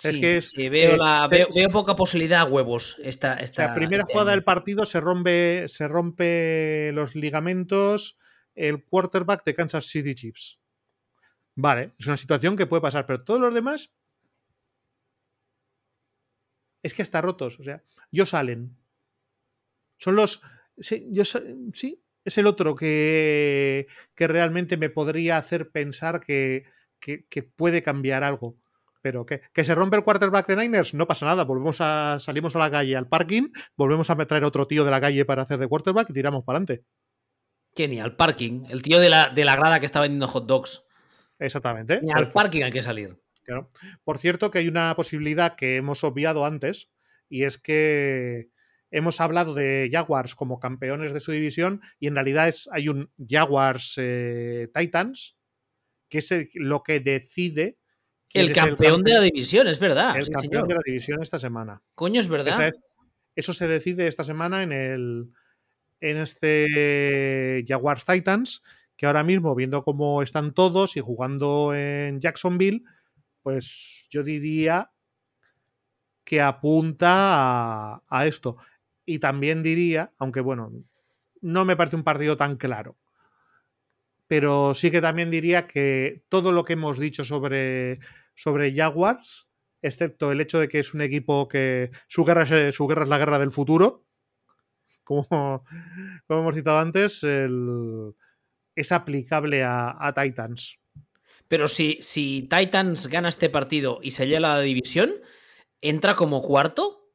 es 0.03 0.13
Sí, 0.13 0.21
que 0.21 0.37
es, 0.39 0.51
sí, 0.51 0.69
veo, 0.69 0.95
eh, 0.95 0.99
la- 0.99 1.27
se- 1.29 1.47
veo, 1.61 1.71
poca 1.71 1.97
posibilidad 1.97 2.41
a 2.41 2.45
huevos 2.45 2.97
esta, 3.03 3.35
esta 3.35 3.65
sea, 3.67 3.75
primera 3.75 4.03
este 4.03 4.13
jugada 4.13 4.31
año. 4.33 4.37
del 4.37 4.45
partido 4.45 4.85
se 4.85 5.01
rompe, 5.01 5.65
se 5.69 5.89
rompe 5.89 6.91
los 6.93 7.15
ligamentos 7.15 8.19
el 8.55 8.85
quarterback 8.85 9.45
de 9.45 9.55
Kansas 9.55 9.87
City 9.87 10.15
Chiefs. 10.15 10.59
Vale, 11.55 11.93
es 11.99 12.07
una 12.07 12.17
situación 12.19 12.57
que 12.57 12.67
puede 12.67 12.83
pasar, 12.83 13.07
pero 13.07 13.23
todos 13.25 13.41
los 13.41 13.55
demás 13.55 13.91
es 16.83 16.95
que 16.95 17.03
hasta 17.03 17.21
rotos. 17.21 17.59
O 17.61 17.65
sea, 17.65 17.83
yo 18.11 18.27
salen. 18.27 18.77
Son 19.99 20.15
los. 20.17 20.43
Sí, 20.79 21.07
yo, 21.11 21.23
sí, 21.73 22.03
es 22.27 22.37
el 22.39 22.47
otro 22.47 22.75
que, 22.75 23.87
que 24.15 24.27
realmente 24.29 24.77
me 24.77 24.91
podría 24.91 25.39
hacer 25.39 25.71
pensar 25.71 26.21
que, 26.21 26.65
que- 27.01 27.25
que 27.29 27.43
puede 27.43 27.83
cambiar 27.83 28.23
algo. 28.25 28.57
Pero 29.03 29.25
que, 29.25 29.41
que 29.53 29.65
se 29.65 29.75
rompe 29.75 29.97
el 29.97 30.03
quarterback 30.03 30.47
de 30.49 30.57
Niners, 30.57 30.93
no 30.93 31.07
pasa 31.07 31.27
nada. 31.27 31.45
Volvemos 31.45 31.79
a, 31.81 32.19
salimos 32.21 32.57
a 32.57 32.59
la 32.59 32.71
calle, 32.71 32.97
al 32.97 33.09
parking, 33.09 33.51
volvemos 33.77 34.11
a 34.11 34.17
traer 34.27 34.45
otro 34.45 34.67
tío 34.67 34.85
de 34.85 34.91
la 34.91 35.01
calle 35.01 35.25
para 35.25 35.43
hacer 35.43 35.59
de 35.59 35.69
quarterback 35.69 36.11
y 36.11 36.13
tiramos 36.13 36.43
para 36.45 36.59
adelante. 36.59 36.85
¿Qué? 37.75 37.87
Ni 37.89 38.01
al 38.01 38.17
parking. 38.17 38.65
El 38.69 38.83
tío 38.83 38.99
de 38.99 39.09
la, 39.11 39.29
de 39.31 39.45
la 39.45 39.55
grada 39.55 39.79
que 39.81 39.87
está 39.87 40.01
vendiendo 40.01 40.27
hot 40.27 40.47
dogs. 40.47 40.85
Exactamente. 41.39 42.01
Ni 42.01 42.07
Pues- 42.09 42.17
al 42.17 42.31
parking 42.33 42.63
hay 42.63 42.73
que 42.73 42.83
salir. 42.83 43.17
Claro. 43.45 43.69
Por 44.03 44.19
cierto, 44.19 44.51
que 44.51 44.59
hay 44.59 44.67
una 44.67 44.93
posibilidad 44.97 45.55
que 45.55 45.77
hemos 45.77 46.03
obviado 46.03 46.45
antes, 46.45 46.91
y 47.29 47.45
es 47.45 47.59
que 47.59 48.49
hemos 48.97 49.21
hablado 49.21 49.55
de 49.55 49.89
Jaguars 49.93 50.35
como 50.35 50.59
campeones 50.59 51.13
de 51.13 51.21
su 51.21 51.33
división, 51.33 51.81
y 52.01 52.07
en 52.07 52.15
realidad 52.15 52.49
es, 52.49 52.69
hay 52.73 52.89
un 52.89 53.11
Jaguars 53.29 53.95
eh, 53.99 54.69
Titans, 54.75 55.37
que 56.09 56.19
es 56.19 56.31
el- 56.33 56.49
lo 56.55 56.83
que 56.83 57.01
decide. 57.01 57.79
El 58.33 58.53
campeón 58.53 59.03
de 59.03 59.13
la 59.13 59.21
división, 59.21 59.67
es 59.69 59.79
verdad. 59.79 60.17
el 60.17 60.25
sí, 60.27 60.33
campeón 60.33 60.51
señor. 60.63 60.69
de 60.69 60.75
la 60.75 60.81
división 60.85 61.23
esta 61.23 61.39
semana. 61.39 61.83
Coño, 61.95 62.21
es 62.21 62.29
verdad. 62.29 62.69
Es- 62.69 62.81
eso 63.35 63.53
se 63.53 63.69
decide 63.69 64.07
esta 64.07 64.25
semana 64.25 64.63
en 64.63 64.73
el 64.73 65.31
en 66.01 66.17
este 66.19 67.65
Jaguars 67.67 68.05
Titans, 68.05 68.63
que 68.97 69.07
ahora 69.07 69.25
mismo, 69.25 69.55
viendo 69.55 69.83
cómo 69.83 70.23
están 70.23 70.53
todos 70.55 70.97
y 70.97 71.01
jugando 71.01 71.75
en 71.75 72.21
Jacksonville, 72.21 72.83
pues 73.43 74.07
yo 74.11 74.23
diría 74.23 74.91
que 76.25 76.41
apunta 76.41 77.09
a, 77.95 78.03
a 78.09 78.27
esto. 78.27 78.57
Y 79.07 79.21
también 79.21 79.63
diría, 79.63 80.13
aunque 80.19 80.41
bueno, 80.41 80.73
no 81.41 81.65
me 81.65 81.77
parece 81.77 81.97
un 81.97 82.03
partido 82.03 82.37
tan 82.37 82.57
claro, 82.57 82.99
pero 84.27 84.75
sí 84.75 84.91
que 84.91 85.01
también 85.01 85.31
diría 85.31 85.67
que 85.67 86.25
todo 86.29 86.53
lo 86.53 86.65
que 86.65 86.73
hemos 86.73 86.99
dicho 86.99 87.25
sobre, 87.25 87.99
sobre 88.35 88.75
Jaguars, 88.75 89.47
excepto 89.81 90.33
el 90.33 90.41
hecho 90.41 90.59
de 90.59 90.69
que 90.69 90.81
es 90.81 90.93
un 90.95 91.01
equipo 91.01 91.49
que 91.49 91.91
su 92.09 92.25
guerra 92.25 92.43
es, 92.43 92.75
su 92.75 92.87
guerra 92.87 93.05
es 93.05 93.09
la 93.09 93.19
guerra 93.19 93.39
del 93.39 93.53
futuro, 93.53 94.05
como, 95.05 95.27
como 96.27 96.41
hemos 96.41 96.55
citado 96.55 96.81
antes, 96.81 97.25
es 98.75 98.93
aplicable 98.93 99.63
a, 99.63 99.97
a 99.99 100.13
Titans. 100.13 100.79
Pero 101.49 101.69
si, 101.69 101.99
si 102.01 102.49
Titans 102.51 103.07
gana 103.07 103.29
este 103.29 103.49
partido 103.49 104.01
y 104.03 104.11
se 104.11 104.27
lleva 104.27 104.41
la 104.41 104.61
división, 104.61 105.15
¿entra 105.81 106.17
como 106.17 106.43
cuarto? 106.43 107.13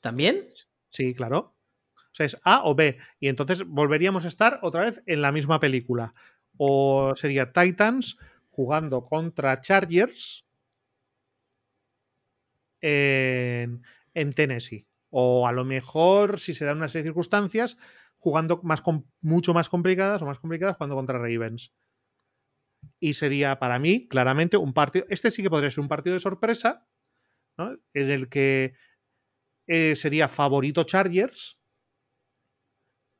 ¿También? 0.00 0.48
Sí, 0.90 1.14
claro. 1.14 1.56
O 1.96 2.14
sea, 2.14 2.26
es 2.26 2.36
A 2.44 2.64
o 2.64 2.74
B. 2.74 2.98
Y 3.20 3.28
entonces 3.28 3.64
volveríamos 3.66 4.24
a 4.24 4.28
estar 4.28 4.58
otra 4.62 4.82
vez 4.82 5.02
en 5.06 5.22
la 5.22 5.32
misma 5.32 5.60
película. 5.60 6.14
O 6.56 7.14
sería 7.16 7.52
Titans 7.52 8.16
jugando 8.50 9.04
contra 9.04 9.60
Chargers 9.60 10.44
en, 12.80 13.82
en 14.14 14.32
Tennessee. 14.32 14.86
O 15.10 15.46
a 15.46 15.52
lo 15.52 15.64
mejor, 15.64 16.38
si 16.38 16.54
se 16.54 16.64
dan 16.64 16.78
una 16.78 16.88
serie 16.88 17.02
de 17.04 17.08
circunstancias, 17.08 17.76
jugando 18.16 18.60
más 18.62 18.82
mucho 19.20 19.54
más 19.54 19.68
complicadas 19.68 20.22
o 20.22 20.26
más 20.26 20.38
complicadas 20.38 20.76
jugando 20.76 20.96
contra 20.96 21.18
Ravens. 21.18 21.72
Y 22.98 23.14
sería 23.14 23.58
para 23.58 23.78
mí, 23.78 24.08
claramente, 24.08 24.56
un 24.56 24.72
partido. 24.72 25.06
Este 25.08 25.30
sí 25.30 25.42
que 25.42 25.50
podría 25.50 25.70
ser 25.70 25.80
un 25.80 25.88
partido 25.88 26.14
de 26.14 26.20
sorpresa, 26.20 26.86
¿no? 27.58 27.76
en 27.94 28.10
el 28.10 28.28
que 28.28 28.74
eh, 29.72 29.94
sería 29.94 30.26
favorito 30.26 30.82
Chargers, 30.82 31.56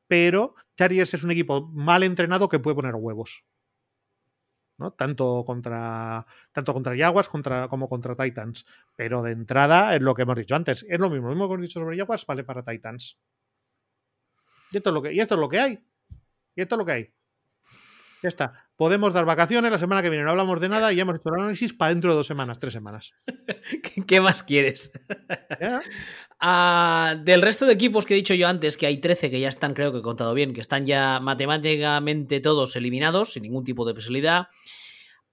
pero 0.05 0.53
Chargers 0.75 1.13
es 1.13 1.23
un 1.23 1.31
equipo 1.31 1.69
mal 1.69 2.03
entrenado 2.03 2.49
que 2.49 2.59
puede 2.59 2.75
poner 2.75 2.93
huevos. 2.95 3.45
¿no? 4.77 4.91
Tanto 4.91 5.45
contra 5.45 6.25
tanto 6.51 6.73
contra 6.73 6.97
Jaguars 6.97 7.29
contra, 7.29 7.69
como 7.69 7.87
contra 7.87 8.17
Titans. 8.17 8.65
Pero 8.97 9.23
de 9.23 9.31
entrada 9.31 9.95
es 9.95 10.01
lo 10.01 10.13
que 10.13 10.23
hemos 10.23 10.35
dicho 10.35 10.55
antes. 10.55 10.85
Es 10.89 10.99
lo 10.99 11.09
mismo, 11.09 11.29
lo 11.29 11.35
mismo 11.35 11.47
que 11.47 11.53
hemos 11.53 11.67
dicho 11.67 11.79
sobre 11.79 11.97
Jaguars, 11.97 12.25
vale 12.25 12.43
para 12.43 12.65
Titans. 12.65 13.17
Y 14.71 14.77
esto 14.77 14.89
es 14.89 14.93
lo 14.93 15.01
que, 15.01 15.13
y 15.13 15.21
esto 15.21 15.35
es 15.35 15.39
lo 15.39 15.47
que 15.47 15.59
hay. 15.61 15.87
Y 16.53 16.61
esto 16.61 16.75
es 16.75 16.79
lo 16.79 16.85
que 16.85 16.91
hay. 16.91 17.13
Ya 18.21 18.27
está. 18.27 18.69
Podemos 18.75 19.13
dar 19.13 19.25
vacaciones 19.25 19.71
la 19.71 19.79
semana 19.79 20.01
que 20.01 20.09
viene. 20.09 20.23
No 20.23 20.31
hablamos 20.31 20.59
de 20.59 20.69
nada 20.69 20.91
y 20.91 20.97
ya 20.97 21.03
hemos 21.03 21.15
hecho 21.15 21.29
el 21.29 21.41
análisis 21.41 21.73
para 21.73 21.89
dentro 21.89 22.11
de 22.11 22.17
dos 22.17 22.27
semanas, 22.27 22.59
tres 22.59 22.73
semanas. 22.73 23.13
¿Qué 24.07 24.21
más 24.21 24.43
quieres? 24.43 24.91
Ah, 26.43 27.17
del 27.23 27.43
resto 27.43 27.67
de 27.67 27.73
equipos 27.73 28.03
que 28.03 28.15
he 28.15 28.17
dicho 28.17 28.33
yo 28.33 28.47
antes, 28.47 28.75
que 28.75 28.87
hay 28.87 28.97
13 28.97 29.29
que 29.29 29.39
ya 29.39 29.47
están, 29.47 29.75
creo 29.75 29.91
que 29.91 29.99
he 29.99 30.01
contado 30.01 30.33
bien, 30.33 30.53
que 30.55 30.61
están 30.61 30.87
ya 30.87 31.19
matemáticamente 31.19 32.39
todos 32.39 32.75
eliminados, 32.75 33.33
sin 33.33 33.43
ningún 33.43 33.63
tipo 33.63 33.85
de 33.85 33.93
posibilidad. 33.93 34.47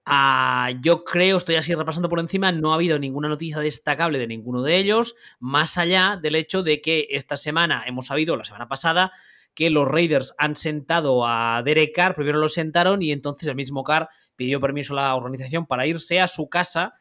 Ah, 0.04 0.70
yo 0.82 1.04
creo, 1.04 1.38
estoy 1.38 1.54
así 1.54 1.74
repasando 1.74 2.10
por 2.10 2.20
encima, 2.20 2.52
no 2.52 2.72
ha 2.72 2.74
habido 2.74 2.98
ninguna 2.98 3.28
noticia 3.28 3.58
destacable 3.58 4.18
de 4.18 4.26
ninguno 4.26 4.62
de 4.62 4.76
ellos, 4.76 5.16
más 5.40 5.78
allá 5.78 6.18
del 6.20 6.34
hecho 6.34 6.62
de 6.62 6.82
que 6.82 7.06
esta 7.10 7.38
semana 7.38 7.84
hemos 7.86 8.08
sabido, 8.08 8.36
la 8.36 8.44
semana 8.44 8.68
pasada, 8.68 9.10
que 9.54 9.70
los 9.70 9.88
Raiders 9.88 10.34
han 10.36 10.56
sentado 10.56 11.26
a 11.26 11.62
Derek 11.64 11.94
Carr, 11.94 12.16
primero 12.16 12.38
lo 12.38 12.50
sentaron 12.50 13.00
y 13.00 13.12
entonces 13.12 13.48
el 13.48 13.54
mismo 13.54 13.82
Carr 13.82 14.10
pidió 14.36 14.60
permiso 14.60 14.92
a 14.92 14.96
la 14.96 15.14
organización 15.14 15.66
para 15.66 15.86
irse 15.86 16.20
a 16.20 16.28
su 16.28 16.50
casa. 16.50 16.94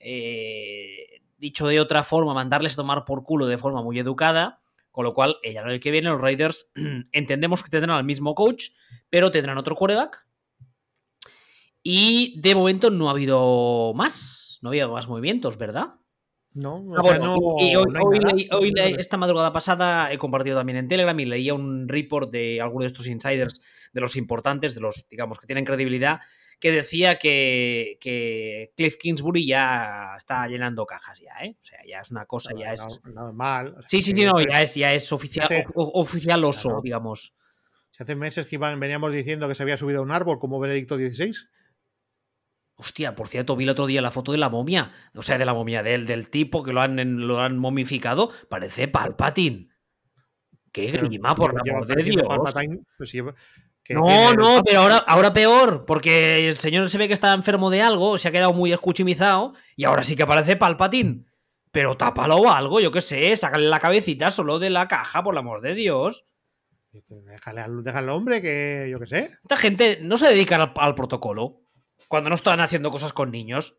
Eh, 0.00 1.13
dicho 1.44 1.68
de 1.68 1.78
otra 1.78 2.02
forma, 2.02 2.34
mandarles 2.34 2.72
a 2.72 2.76
tomar 2.76 3.04
por 3.04 3.22
culo 3.22 3.46
de 3.46 3.58
forma 3.58 3.82
muy 3.82 3.98
educada. 3.98 4.60
Con 4.90 5.04
lo 5.04 5.12
cual, 5.12 5.36
el 5.42 5.58
año 5.58 5.80
que 5.80 5.90
viene, 5.90 6.08
los 6.08 6.20
Raiders 6.20 6.70
entendemos 7.12 7.62
que 7.62 7.70
tendrán 7.70 7.96
al 7.96 8.04
mismo 8.04 8.34
coach, 8.34 8.70
pero 9.10 9.30
tendrán 9.30 9.58
otro 9.58 9.76
quarterback. 9.76 10.26
Y 11.82 12.40
de 12.40 12.54
momento 12.54 12.90
no 12.90 13.08
ha 13.08 13.12
habido 13.12 13.92
más. 13.94 14.58
No 14.62 14.68
ha 14.68 14.70
habido 14.70 14.92
más 14.92 15.06
movimientos, 15.06 15.58
¿verdad? 15.58 15.96
No, 16.54 16.94
ah, 16.96 17.18
no, 17.18 17.34
hoy, 17.34 18.72
esta 18.96 19.16
madrugada 19.16 19.52
pasada 19.52 20.12
he 20.12 20.18
compartido 20.18 20.56
también 20.56 20.78
en 20.78 20.86
Telegram 20.86 21.18
y 21.18 21.24
leía 21.24 21.52
un 21.52 21.88
report 21.88 22.30
de 22.30 22.60
algunos 22.60 22.84
de 22.84 22.86
estos 22.86 23.08
insiders, 23.08 23.60
de 23.92 24.00
los 24.00 24.14
importantes, 24.14 24.76
de 24.76 24.80
los, 24.80 25.04
digamos, 25.10 25.40
que 25.40 25.48
tienen 25.48 25.64
credibilidad, 25.64 26.20
que 26.64 26.72
decía 26.72 27.18
que, 27.18 27.98
que 28.00 28.72
Cliff 28.74 28.96
Kingsbury 28.96 29.46
ya 29.46 30.14
está 30.16 30.48
llenando 30.48 30.86
cajas 30.86 31.20
ya, 31.20 31.44
¿eh? 31.44 31.58
O 31.60 31.62
sea, 31.62 31.78
ya 31.86 32.00
es 32.00 32.10
una 32.10 32.24
cosa, 32.24 32.54
ya 32.58 32.72
es... 32.72 33.02
Normal. 33.04 33.84
sí, 33.86 34.00
sí, 34.00 34.12
sí, 34.12 34.24
no, 34.24 34.40
ya 34.40 34.62
es, 34.62 34.74
ya 34.74 34.90
es 34.94 35.12
oficial, 35.12 35.46
oficial 35.74 36.42
oso, 36.42 36.80
digamos. 36.82 37.34
Si 37.90 38.02
hace 38.02 38.16
meses 38.16 38.46
que 38.46 38.54
iban, 38.54 38.80
veníamos 38.80 39.12
diciendo 39.12 39.46
que 39.46 39.54
se 39.54 39.62
había 39.62 39.76
subido 39.76 39.98
a 39.98 40.02
un 40.04 40.10
árbol 40.10 40.38
como 40.38 40.58
Benedicto 40.58 40.96
XVI. 40.96 41.34
Hostia, 42.76 43.14
por 43.14 43.28
cierto, 43.28 43.56
vi 43.56 43.64
el 43.64 43.70
otro 43.70 43.84
día 43.84 44.00
la 44.00 44.10
foto 44.10 44.32
de 44.32 44.38
la 44.38 44.48
momia. 44.48 44.90
O 45.14 45.20
sea, 45.20 45.36
de 45.36 45.44
la 45.44 45.52
momia, 45.52 45.82
del, 45.82 46.06
del 46.06 46.30
tipo 46.30 46.62
que 46.62 46.72
lo 46.72 46.80
han, 46.80 47.26
lo 47.26 47.40
han 47.40 47.58
momificado. 47.58 48.30
Parece 48.48 48.88
Palpatine. 48.88 49.68
Qué 50.72 50.86
grima, 50.92 51.34
por 51.34 51.52
la 51.52 51.60
amor 51.74 51.86
de 51.86 52.02
Dios. 52.02 52.22
Pues 52.96 53.14
no, 53.90 54.32
no, 54.32 54.62
pero 54.64 54.80
ahora, 54.80 54.96
ahora 54.96 55.32
peor, 55.32 55.84
porque 55.84 56.48
el 56.48 56.56
señor 56.56 56.88
se 56.88 56.96
ve 56.96 57.08
que 57.08 57.14
está 57.14 57.32
enfermo 57.32 57.70
de 57.70 57.82
algo, 57.82 58.16
se 58.16 58.28
ha 58.28 58.32
quedado 58.32 58.52
muy 58.52 58.72
escuchimizado 58.72 59.54
y 59.76 59.84
ahora 59.84 60.02
sí 60.02 60.16
que 60.16 60.26
parece 60.26 60.56
Palpatine. 60.56 61.24
Pero 61.70 61.96
tápalo 61.96 62.36
o 62.36 62.50
algo, 62.50 62.80
yo 62.80 62.90
qué 62.90 63.00
sé, 63.00 63.34
sácale 63.36 63.68
la 63.68 63.80
cabecita 63.80 64.30
solo 64.30 64.58
de 64.58 64.70
la 64.70 64.86
caja, 64.88 65.22
por 65.22 65.34
el 65.34 65.38
amor 65.38 65.60
de 65.60 65.74
Dios. 65.74 66.24
Déjale 66.92 67.60
al, 67.60 68.08
hombre 68.08 68.40
que, 68.40 68.86
yo 68.90 69.00
qué 69.00 69.06
sé. 69.06 69.30
Esta 69.42 69.56
gente 69.56 69.98
no 70.00 70.16
se 70.16 70.28
dedica 70.28 70.72
al 70.76 70.94
protocolo 70.94 71.60
cuando 72.06 72.30
no 72.30 72.36
están 72.36 72.60
haciendo 72.60 72.92
cosas 72.92 73.12
con 73.12 73.32
niños. 73.32 73.76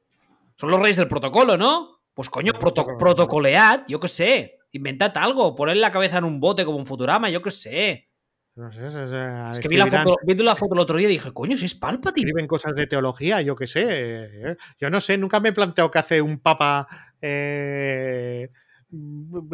Son 0.57 0.69
los 0.69 0.79
reyes 0.79 0.97
del 0.97 1.07
protocolo, 1.07 1.57
¿no? 1.57 2.01
Pues 2.13 2.29
coño, 2.29 2.53
protocolead, 2.53 3.83
yo 3.87 3.99
qué 3.99 4.07
sé. 4.09 4.59
Inventad 4.71 5.15
algo, 5.15 5.55
poned 5.55 5.75
la 5.75 5.91
cabeza 5.91 6.17
en 6.17 6.25
un 6.25 6.41
bote 6.41 6.65
como 6.65 6.77
un 6.77 6.85
Futurama, 6.85 7.29
yo 7.29 7.41
qué 7.41 7.51
sé. 7.51 8.09
No 8.55 8.71
sé, 8.71 8.83
o 8.83 9.51
es 9.51 9.59
que 9.59 9.67
vi 9.67 9.75
la, 9.75 9.87
foto, 9.87 10.15
la 10.25 10.55
foto 10.55 10.75
el 10.75 10.79
otro 10.79 10.97
día 10.97 11.09
y 11.09 11.13
dije, 11.13 11.33
coño, 11.33 11.57
si 11.57 11.65
es 11.65 11.75
Palpatine. 11.75 12.29
Escriben 12.29 12.47
cosas 12.47 12.73
de 12.73 12.87
teología, 12.87 13.41
yo 13.41 13.53
qué 13.53 13.67
sé. 13.67 13.83
¿eh? 13.89 14.55
Yo 14.79 14.89
no 14.89 15.01
sé, 15.01 15.17
nunca 15.17 15.41
me 15.41 15.49
he 15.49 15.53
planteado 15.53 15.91
qué 15.91 15.99
hace 15.99 16.21
un 16.21 16.39
papa 16.39 16.87
eh, 17.21 18.49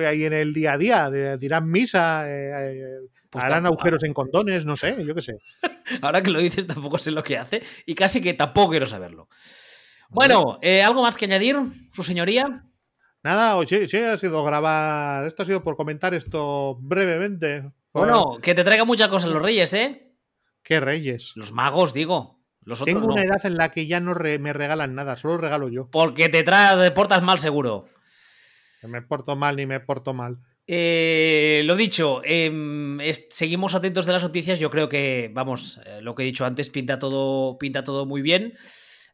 ahí 0.05 0.25
en 0.25 0.33
el 0.33 0.53
día 0.53 0.73
a 0.73 0.77
día. 0.77 1.09
Dirán 1.37 1.67
misa, 1.67 2.25
eh, 2.27 2.99
pues 3.31 3.43
harán 3.43 3.65
agujeros 3.65 4.03
en 4.03 4.13
condones, 4.13 4.65
no 4.65 4.75
sé, 4.75 5.03
yo 5.03 5.15
qué 5.15 5.21
sé. 5.21 5.37
Ahora 6.03 6.21
que 6.21 6.29
lo 6.29 6.39
dices, 6.39 6.67
tampoco 6.67 6.99
sé 6.99 7.09
lo 7.09 7.23
que 7.23 7.39
hace 7.39 7.63
y 7.87 7.95
casi 7.95 8.21
que 8.21 8.35
tampoco 8.35 8.71
quiero 8.71 8.85
saberlo. 8.85 9.29
Bueno, 10.09 10.59
eh, 10.61 10.83
¿algo 10.83 11.01
más 11.01 11.15
que 11.15 11.25
añadir, 11.25 11.57
su 11.93 12.03
señoría? 12.03 12.65
Nada, 13.23 13.55
oye, 13.55 13.87
sí, 13.87 13.97
ha 13.97 14.17
sido 14.17 14.43
grabar. 14.43 15.25
Esto 15.25 15.43
ha 15.43 15.45
sido 15.45 15.63
por 15.63 15.77
comentar 15.77 16.13
esto 16.13 16.77
brevemente. 16.81 17.71
Bueno, 17.93 18.37
que 18.41 18.55
te 18.55 18.63
traiga 18.63 18.85
muchas 18.85 19.09
cosas 19.09 19.29
los 19.29 19.41
reyes, 19.41 19.73
¿eh? 19.73 20.13
¿Qué 20.63 20.79
reyes? 20.79 21.33
Los 21.35 21.51
magos, 21.51 21.93
digo. 21.93 22.39
Los 22.63 22.83
Tengo 22.83 23.07
una 23.07 23.23
edad 23.23 23.43
en 23.43 23.55
la 23.55 23.71
que 23.71 23.87
ya 23.87 23.99
no 23.99 24.13
me 24.13 24.53
regalan 24.53 24.93
nada, 24.93 25.15
solo 25.15 25.37
regalo 25.37 25.67
yo. 25.69 25.89
Porque 25.89 26.29
te, 26.29 26.43
te 26.43 26.91
portas 26.91 27.23
mal, 27.23 27.39
seguro. 27.39 27.87
Me 28.83 29.01
porto 29.01 29.35
mal 29.35 29.55
ni 29.55 29.65
me 29.65 29.79
porto 29.79 30.13
mal. 30.13 30.37
Eh, 30.67 31.63
lo 31.65 31.75
dicho, 31.75 32.21
em, 32.23 32.99
seguimos 33.29 33.73
atentos 33.75 34.05
de 34.05 34.13
las 34.13 34.23
noticias. 34.23 34.59
Yo 34.59 34.69
creo 34.69 34.87
que, 34.87 35.29
vamos, 35.33 35.79
eh, 35.85 36.01
lo 36.01 36.13
que 36.13 36.23
he 36.23 36.27
dicho 36.27 36.45
antes, 36.45 36.69
pinta 36.69 36.99
todo, 36.99 37.57
pinta 37.57 37.83
todo 37.83 38.05
muy 38.05 38.21
bien. 38.21 38.53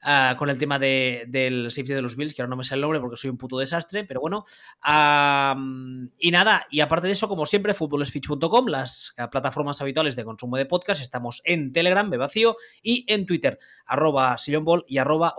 Ah, 0.02 0.36
con 0.38 0.50
el 0.50 0.58
tema 0.58 0.80
del 0.80 1.72
safety 1.72 1.94
de 1.94 2.02
los 2.02 2.16
Bills, 2.16 2.34
que 2.34 2.42
ahora 2.42 2.50
no 2.50 2.58
me 2.58 2.64
sale 2.64 2.78
el 2.78 2.82
nombre 2.82 3.00
porque 3.00 3.18
soy 3.18 3.30
un 3.30 3.38
puto 3.38 3.58
desastre, 3.58 4.04
pero 4.04 4.22
bueno. 4.22 4.46
y 6.18 6.32
nada, 6.32 6.68
y 6.70 6.82
aparte 6.82 7.08
de 7.08 7.14
eso, 7.14 7.28
como 7.28 7.46
siempre, 7.46 7.74
footballspeech.com, 7.74 8.68
las 8.68 9.16
plataformas 9.32 9.82
habituales 9.82 10.16
de 10.16 10.24
consumo 10.24 10.58
de 10.58 10.66
podcast, 10.66 11.02
estamos 11.02 11.42
en 11.46 11.74
Telegram, 11.74 12.10
vacío, 12.10 12.58
y 12.82 13.06
en 13.08 13.26
Twitter, 13.26 13.60
arroba 13.86 14.38
Ball 14.62 14.86
y 14.88 14.98
arroba 14.98 15.36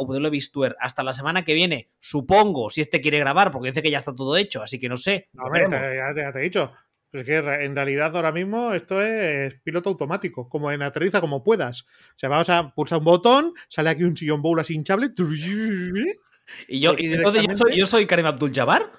Hasta 0.80 1.02
la 1.02 1.12
semana 1.12 1.44
que 1.44 1.54
viene, 1.54 1.90
supongo, 2.00 2.70
si 2.70 2.80
este 2.80 3.00
quiere 3.00 3.18
grabar, 3.18 3.50
porque 3.50 3.68
dice 3.68 3.82
que 3.82 3.90
ya 3.90 3.98
está 3.98 4.14
todo 4.14 4.36
hecho, 4.36 4.62
así 4.62 4.78
que 4.78 4.88
no 4.88 4.96
sé. 4.96 5.28
No, 5.32 5.44
ya, 5.54 6.32
te 6.32 6.38
he 6.38 6.42
dicho. 6.42 6.72
Pues 7.11 7.24
que 7.24 7.36
en 7.36 7.74
realidad 7.74 8.14
ahora 8.14 8.32
mismo 8.32 8.72
esto 8.74 9.02
es 9.02 9.54
piloto 9.62 9.88
automático, 9.88 10.48
como 10.48 10.70
en 10.70 10.82
aterriza 10.82 11.20
como 11.20 11.42
puedas. 11.42 11.82
O 11.82 12.18
sea, 12.18 12.28
vamos 12.28 12.50
a 12.50 12.74
pulsar 12.74 12.98
un 12.98 13.04
botón, 13.04 13.54
sale 13.68 13.90
aquí 13.90 14.04
un 14.04 14.16
sillón 14.16 14.42
bowl 14.42 14.61
así 14.61 14.74
hinchable. 14.74 15.11
¿Y 16.68 16.80
yo, 16.80 16.94
yo, 16.96 17.86
soy, 17.86 18.06
Karim 18.06 18.26
Abdul 18.26 18.52
Jabbar? 18.54 18.92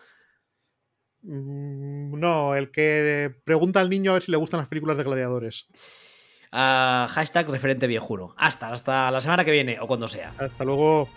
Mm, 1.21 2.19
no, 2.19 2.55
el 2.55 2.71
que 2.71 3.35
pregunta 3.43 3.79
al 3.79 3.89
niño 3.89 4.11
a 4.11 4.13
ver 4.15 4.23
si 4.23 4.31
le 4.31 4.37
gustan 4.37 4.59
las 4.59 4.69
películas 4.69 4.97
de 4.97 5.03
gladiadores. 5.03 5.67
Ah, 6.51 7.07
hashtag 7.11 7.47
referente 7.49 7.85
viejuro. 7.85 8.33
Hasta, 8.37 8.71
hasta 8.71 9.11
la 9.11 9.21
semana 9.21 9.45
que 9.45 9.51
viene 9.51 9.79
o 9.79 9.87
cuando 9.87 10.07
sea. 10.07 10.33
Hasta 10.37 10.63
luego. 10.63 11.09